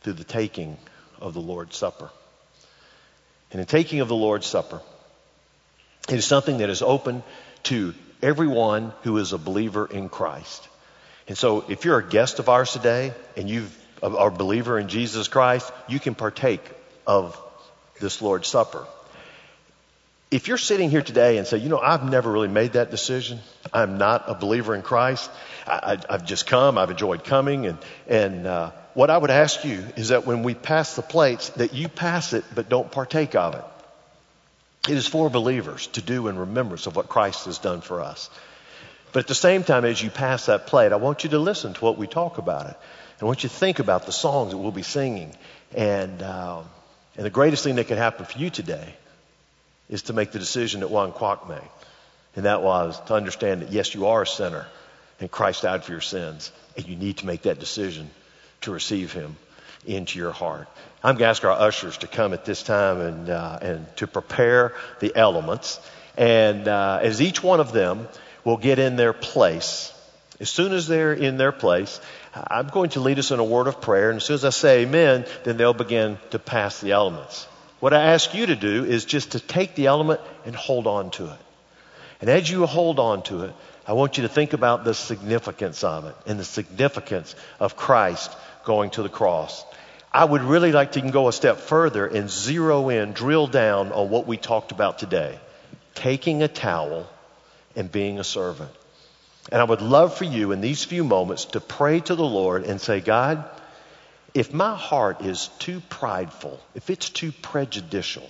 through 0.01 0.13
the 0.13 0.23
taking 0.23 0.77
of 1.19 1.33
the 1.33 1.41
Lord's 1.41 1.75
Supper. 1.75 2.09
And 3.51 3.61
the 3.61 3.65
taking 3.65 3.99
of 3.99 4.07
the 4.07 4.15
Lord's 4.15 4.47
Supper, 4.47 4.81
it 6.07 6.15
is 6.15 6.25
something 6.25 6.59
that 6.59 6.69
is 6.69 6.81
open 6.81 7.21
to 7.63 7.93
everyone 8.21 8.93
who 9.03 9.17
is 9.17 9.33
a 9.33 9.37
believer 9.37 9.85
in 9.85 10.07
Christ. 10.07 10.69
And 11.27 11.37
so 11.37 11.65
if 11.67 11.83
you're 11.83 11.99
a 11.99 12.07
guest 12.07 12.39
of 12.39 12.47
ours 12.47 12.71
today 12.71 13.13
and 13.35 13.49
you 13.49 13.67
are 14.01 14.29
a 14.29 14.31
believer 14.31 14.79
in 14.79 14.87
Jesus 14.87 15.27
Christ, 15.27 15.69
you 15.89 15.99
can 15.99 16.15
partake 16.15 16.63
of 17.05 17.37
this 17.99 18.21
Lord's 18.21 18.47
Supper. 18.47 18.87
If 20.29 20.49
you're 20.49 20.57
sitting 20.57 20.89
here 20.89 21.01
today 21.01 21.37
and 21.37 21.47
say, 21.47 21.57
you 21.57 21.69
know, 21.69 21.79
I've 21.79 22.03
never 22.03 22.29
really 22.29 22.49
made 22.49 22.73
that 22.73 22.91
decision. 22.91 23.39
I'm 23.71 23.97
not 23.97 24.25
a 24.27 24.35
believer 24.35 24.75
in 24.75 24.81
Christ. 24.81 25.31
I, 25.65 25.99
have 26.09 26.25
just 26.25 26.45
come. 26.47 26.77
I've 26.77 26.91
enjoyed 26.91 27.23
coming. 27.23 27.65
And, 27.65 27.77
and 28.07 28.45
uh, 28.45 28.71
what 28.93 29.09
I 29.09 29.17
would 29.17 29.31
ask 29.31 29.63
you 29.63 29.85
is 29.95 30.09
that 30.09 30.25
when 30.25 30.43
we 30.43 30.53
pass 30.53 30.97
the 30.97 31.01
plates, 31.01 31.49
that 31.51 31.73
you 31.73 31.87
pass 31.87 32.33
it, 32.33 32.43
but 32.53 32.67
don't 32.67 32.91
partake 32.91 33.35
of 33.35 33.55
it. 33.55 33.63
It 34.91 34.97
is 34.97 35.07
for 35.07 35.29
believers 35.29 35.87
to 35.87 36.01
do 36.01 36.27
in 36.27 36.37
remembrance 36.37 36.87
of 36.87 36.95
what 36.97 37.07
Christ 37.07 37.45
has 37.45 37.57
done 37.57 37.79
for 37.79 38.01
us. 38.01 38.29
But 39.13 39.21
at 39.21 39.27
the 39.27 39.35
same 39.35 39.63
time, 39.63 39.85
as 39.85 40.01
you 40.01 40.09
pass 40.09 40.47
that 40.47 40.67
plate, 40.67 40.91
I 40.91 40.97
want 40.97 41.23
you 41.23 41.29
to 41.31 41.39
listen 41.39 41.73
to 41.73 41.85
what 41.85 41.97
we 41.97 42.05
talk 42.05 42.37
about 42.37 42.69
it. 42.69 42.75
I 43.21 43.25
want 43.25 43.43
you 43.43 43.49
to 43.49 43.55
think 43.55 43.79
about 43.79 44.05
the 44.05 44.11
songs 44.11 44.51
that 44.51 44.57
we'll 44.57 44.71
be 44.71 44.83
singing. 44.83 45.33
And, 45.73 46.21
um, 46.21 46.65
and 47.15 47.25
the 47.25 47.29
greatest 47.29 47.63
thing 47.63 47.75
that 47.75 47.87
can 47.87 47.97
happen 47.97 48.25
for 48.25 48.37
you 48.37 48.49
today 48.49 48.93
is 49.89 50.03
to 50.03 50.13
make 50.13 50.31
the 50.31 50.39
decision 50.39 50.81
that 50.81 50.89
Juan 50.89 51.11
Kwok 51.11 51.47
made. 51.49 51.69
And 52.35 52.45
that 52.45 52.61
was 52.61 52.99
to 53.05 53.13
understand 53.13 53.61
that, 53.61 53.71
yes, 53.71 53.95
you 53.95 54.07
are 54.07 54.23
a 54.23 54.27
sinner 54.27 54.67
and 55.19 55.29
Christ 55.31 55.63
died 55.63 55.83
for 55.83 55.91
your 55.91 56.01
sins. 56.01 56.51
And 56.75 56.85
you 56.87 56.95
need 56.95 57.17
to 57.17 57.25
make 57.25 57.43
that 57.43 57.59
decision 57.59 58.09
to 58.61 58.71
receive 58.71 59.11
him 59.13 59.35
into 59.85 60.19
your 60.19 60.31
heart. 60.31 60.67
I'm 61.03 61.15
going 61.15 61.25
to 61.25 61.29
ask 61.29 61.43
our 61.43 61.51
ushers 61.51 61.97
to 61.99 62.07
come 62.07 62.33
at 62.33 62.45
this 62.45 62.63
time 62.63 62.99
and, 62.99 63.29
uh, 63.29 63.59
and 63.61 63.97
to 63.97 64.07
prepare 64.07 64.73
the 64.99 65.15
elements. 65.15 65.79
And 66.17 66.67
uh, 66.67 66.99
as 67.01 67.21
each 67.21 67.41
one 67.41 67.59
of 67.59 67.71
them 67.71 68.07
will 68.43 68.57
get 68.57 68.79
in 68.79 68.95
their 68.95 69.13
place, 69.13 69.93
as 70.39 70.49
soon 70.49 70.73
as 70.73 70.87
they're 70.87 71.13
in 71.13 71.37
their 71.37 71.51
place, 71.51 71.99
I'm 72.33 72.67
going 72.67 72.91
to 72.91 72.99
lead 72.99 73.17
us 73.17 73.31
in 73.31 73.39
a 73.39 73.43
word 73.43 73.67
of 73.67 73.81
prayer. 73.81 74.09
And 74.09 74.17
as 74.17 74.25
soon 74.25 74.35
as 74.35 74.45
I 74.45 74.51
say 74.51 74.83
amen, 74.83 75.25
then 75.43 75.57
they'll 75.57 75.73
begin 75.73 76.17
to 76.31 76.39
pass 76.39 76.79
the 76.79 76.91
elements. 76.91 77.47
What 77.79 77.93
I 77.93 78.13
ask 78.13 78.33
you 78.33 78.47
to 78.47 78.55
do 78.55 78.85
is 78.85 79.05
just 79.05 79.31
to 79.31 79.39
take 79.39 79.75
the 79.75 79.87
element 79.87 80.19
and 80.45 80.55
hold 80.55 80.87
on 80.87 81.11
to 81.11 81.25
it. 81.25 81.39
And 82.21 82.29
as 82.29 82.49
you 82.49 82.65
hold 82.65 82.99
on 82.99 83.21
to 83.23 83.43
it, 83.43 83.53
I 83.85 83.93
want 83.93 84.17
you 84.17 84.23
to 84.23 84.29
think 84.29 84.53
about 84.53 84.83
the 84.83 84.93
significance 84.93 85.83
of 85.83 86.05
it 86.05 86.15
and 86.25 86.39
the 86.39 86.43
significance 86.43 87.35
of 87.59 87.77
Christ 87.77 88.35
going 88.65 88.89
to 88.91 89.03
the 89.03 89.09
cross. 89.09 89.63
I 90.11 90.25
would 90.25 90.41
really 90.41 90.71
like 90.71 90.93
to 90.93 91.01
go 91.01 91.27
a 91.27 91.33
step 91.33 91.57
further 91.59 92.07
and 92.07 92.29
zero 92.29 92.89
in, 92.89 93.13
drill 93.13 93.47
down 93.47 93.91
on 93.91 94.09
what 94.09 94.25
we 94.25 94.37
talked 94.37 94.71
about 94.71 94.99
today 94.99 95.39
taking 95.93 96.43
a 96.43 96.47
towel 96.47 97.07
and 97.75 97.91
being 97.91 98.19
a 98.19 98.23
servant. 98.23 98.69
And 99.51 99.59
I 99.59 99.63
would 99.63 99.81
love 99.81 100.15
for 100.15 100.25
you 100.25 100.51
in 100.51 100.61
these 100.61 100.83
few 100.83 101.03
moments 101.03 101.45
to 101.45 101.59
pray 101.59 101.99
to 102.01 102.15
the 102.15 102.25
Lord 102.25 102.65
and 102.65 102.79
say, 102.79 102.99
God, 102.99 103.43
if 104.37 104.53
my 104.53 104.75
heart 104.75 105.21
is 105.21 105.47
too 105.57 105.81
prideful, 105.89 106.59
if 106.75 106.91
it's 106.91 107.09
too 107.09 107.31
prejudicial, 107.31 108.29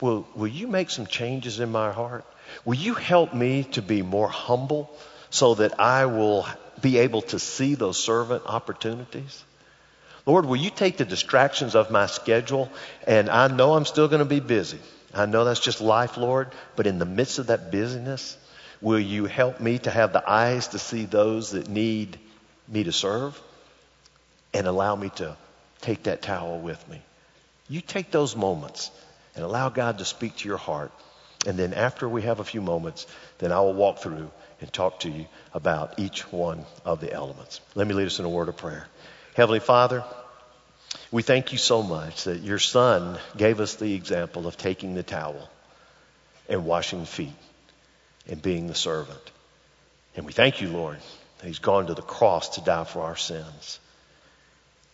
will, 0.00 0.28
will 0.36 0.46
you 0.46 0.68
make 0.68 0.90
some 0.90 1.08
changes 1.08 1.58
in 1.58 1.72
my 1.72 1.90
heart? 1.90 2.24
Will 2.64 2.76
you 2.76 2.94
help 2.94 3.34
me 3.34 3.64
to 3.72 3.82
be 3.82 4.02
more 4.02 4.28
humble 4.28 4.96
so 5.30 5.56
that 5.56 5.80
I 5.80 6.06
will 6.06 6.46
be 6.80 6.98
able 6.98 7.22
to 7.22 7.40
see 7.40 7.74
those 7.74 7.98
servant 7.98 8.44
opportunities? 8.46 9.42
Lord, 10.24 10.46
will 10.46 10.54
you 10.54 10.70
take 10.70 10.98
the 10.98 11.04
distractions 11.04 11.74
of 11.74 11.90
my 11.90 12.06
schedule? 12.06 12.70
And 13.04 13.28
I 13.28 13.48
know 13.48 13.74
I'm 13.74 13.86
still 13.86 14.06
going 14.06 14.20
to 14.20 14.24
be 14.24 14.38
busy. 14.38 14.78
I 15.12 15.26
know 15.26 15.44
that's 15.44 15.58
just 15.58 15.80
life, 15.80 16.16
Lord. 16.16 16.52
But 16.76 16.86
in 16.86 17.00
the 17.00 17.06
midst 17.06 17.40
of 17.40 17.48
that 17.48 17.72
busyness, 17.72 18.38
will 18.80 19.00
you 19.00 19.24
help 19.24 19.58
me 19.58 19.78
to 19.80 19.90
have 19.90 20.12
the 20.12 20.30
eyes 20.30 20.68
to 20.68 20.78
see 20.78 21.06
those 21.06 21.50
that 21.50 21.68
need 21.68 22.20
me 22.68 22.84
to 22.84 22.92
serve? 22.92 23.40
And 24.54 24.66
allow 24.66 24.96
me 24.96 25.10
to 25.16 25.36
take 25.80 26.04
that 26.04 26.22
towel 26.22 26.60
with 26.60 26.88
me 26.88 27.02
You 27.68 27.80
take 27.80 28.10
those 28.10 28.36
moments 28.36 28.90
and 29.34 29.44
allow 29.44 29.68
God 29.68 29.98
to 29.98 30.04
speak 30.04 30.36
to 30.36 30.48
your 30.48 30.58
heart. 30.58 30.92
And 31.46 31.58
then 31.58 31.74
after 31.74 32.08
we 32.08 32.22
have 32.22 32.40
a 32.40 32.44
few 32.44 32.62
moments, 32.62 33.06
then 33.38 33.52
I 33.52 33.60
will 33.60 33.74
walk 33.74 33.98
through 33.98 34.30
and 34.60 34.72
talk 34.72 35.00
to 35.00 35.10
you 35.10 35.26
about 35.52 35.98
each 35.98 36.30
one 36.32 36.64
of 36.84 37.00
the 37.00 37.12
elements. 37.12 37.60
Let 37.74 37.86
me 37.86 37.94
lead 37.94 38.06
us 38.06 38.18
in 38.18 38.24
a 38.24 38.30
word 38.30 38.48
of 38.48 38.56
prayer. 38.56 38.86
Heavenly 39.34 39.60
Father, 39.60 40.04
we 41.10 41.22
thank 41.22 41.52
you 41.52 41.58
so 41.58 41.82
much 41.82 42.24
that 42.24 42.40
your 42.40 42.58
son 42.58 43.18
gave 43.36 43.60
us 43.60 43.74
the 43.74 43.94
example 43.94 44.46
of 44.46 44.56
taking 44.56 44.94
the 44.94 45.02
towel 45.02 45.50
and 46.48 46.64
washing 46.64 47.04
feet 47.04 47.36
and 48.28 48.40
being 48.40 48.68
the 48.68 48.74
servant. 48.74 49.30
And 50.16 50.24
we 50.24 50.32
thank 50.32 50.60
you, 50.60 50.68
Lord, 50.68 50.98
that 51.38 51.46
he's 51.46 51.58
gone 51.58 51.86
to 51.86 51.94
the 51.94 52.02
cross 52.02 52.50
to 52.50 52.60
die 52.60 52.84
for 52.84 53.02
our 53.02 53.16
sins. 53.16 53.80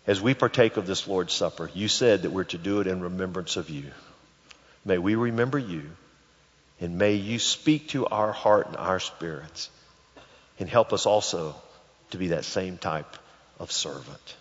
As 0.06 0.20
we 0.20 0.34
partake 0.34 0.76
of 0.76 0.86
this 0.86 1.06
Lord's 1.06 1.32
Supper, 1.32 1.70
you 1.74 1.88
said 1.88 2.22
that 2.22 2.30
we're 2.30 2.44
to 2.44 2.58
do 2.58 2.80
it 2.80 2.86
in 2.86 3.02
remembrance 3.02 3.56
of 3.56 3.70
you. 3.70 3.84
May 4.84 4.98
we 4.98 5.14
remember 5.14 5.58
you, 5.58 5.90
and 6.80 6.96
may 6.96 7.14
you 7.14 7.38
speak 7.38 7.88
to 7.88 8.06
our 8.06 8.32
heart 8.32 8.66
and 8.68 8.76
our 8.76 8.98
spirits, 8.98 9.68
and 10.58 10.68
help 10.68 10.92
us 10.92 11.06
also 11.06 11.54
to 12.10 12.18
be 12.18 12.28
that 12.28 12.44
same 12.44 12.78
type 12.78 13.16
of 13.58 13.70
servant. 13.70 14.36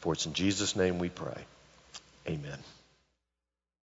For 0.00 0.14
it's 0.14 0.26
in 0.26 0.32
Jesus' 0.32 0.76
name 0.76 0.98
we 0.98 1.10
pray. 1.10 1.44
Amen. 2.26 2.58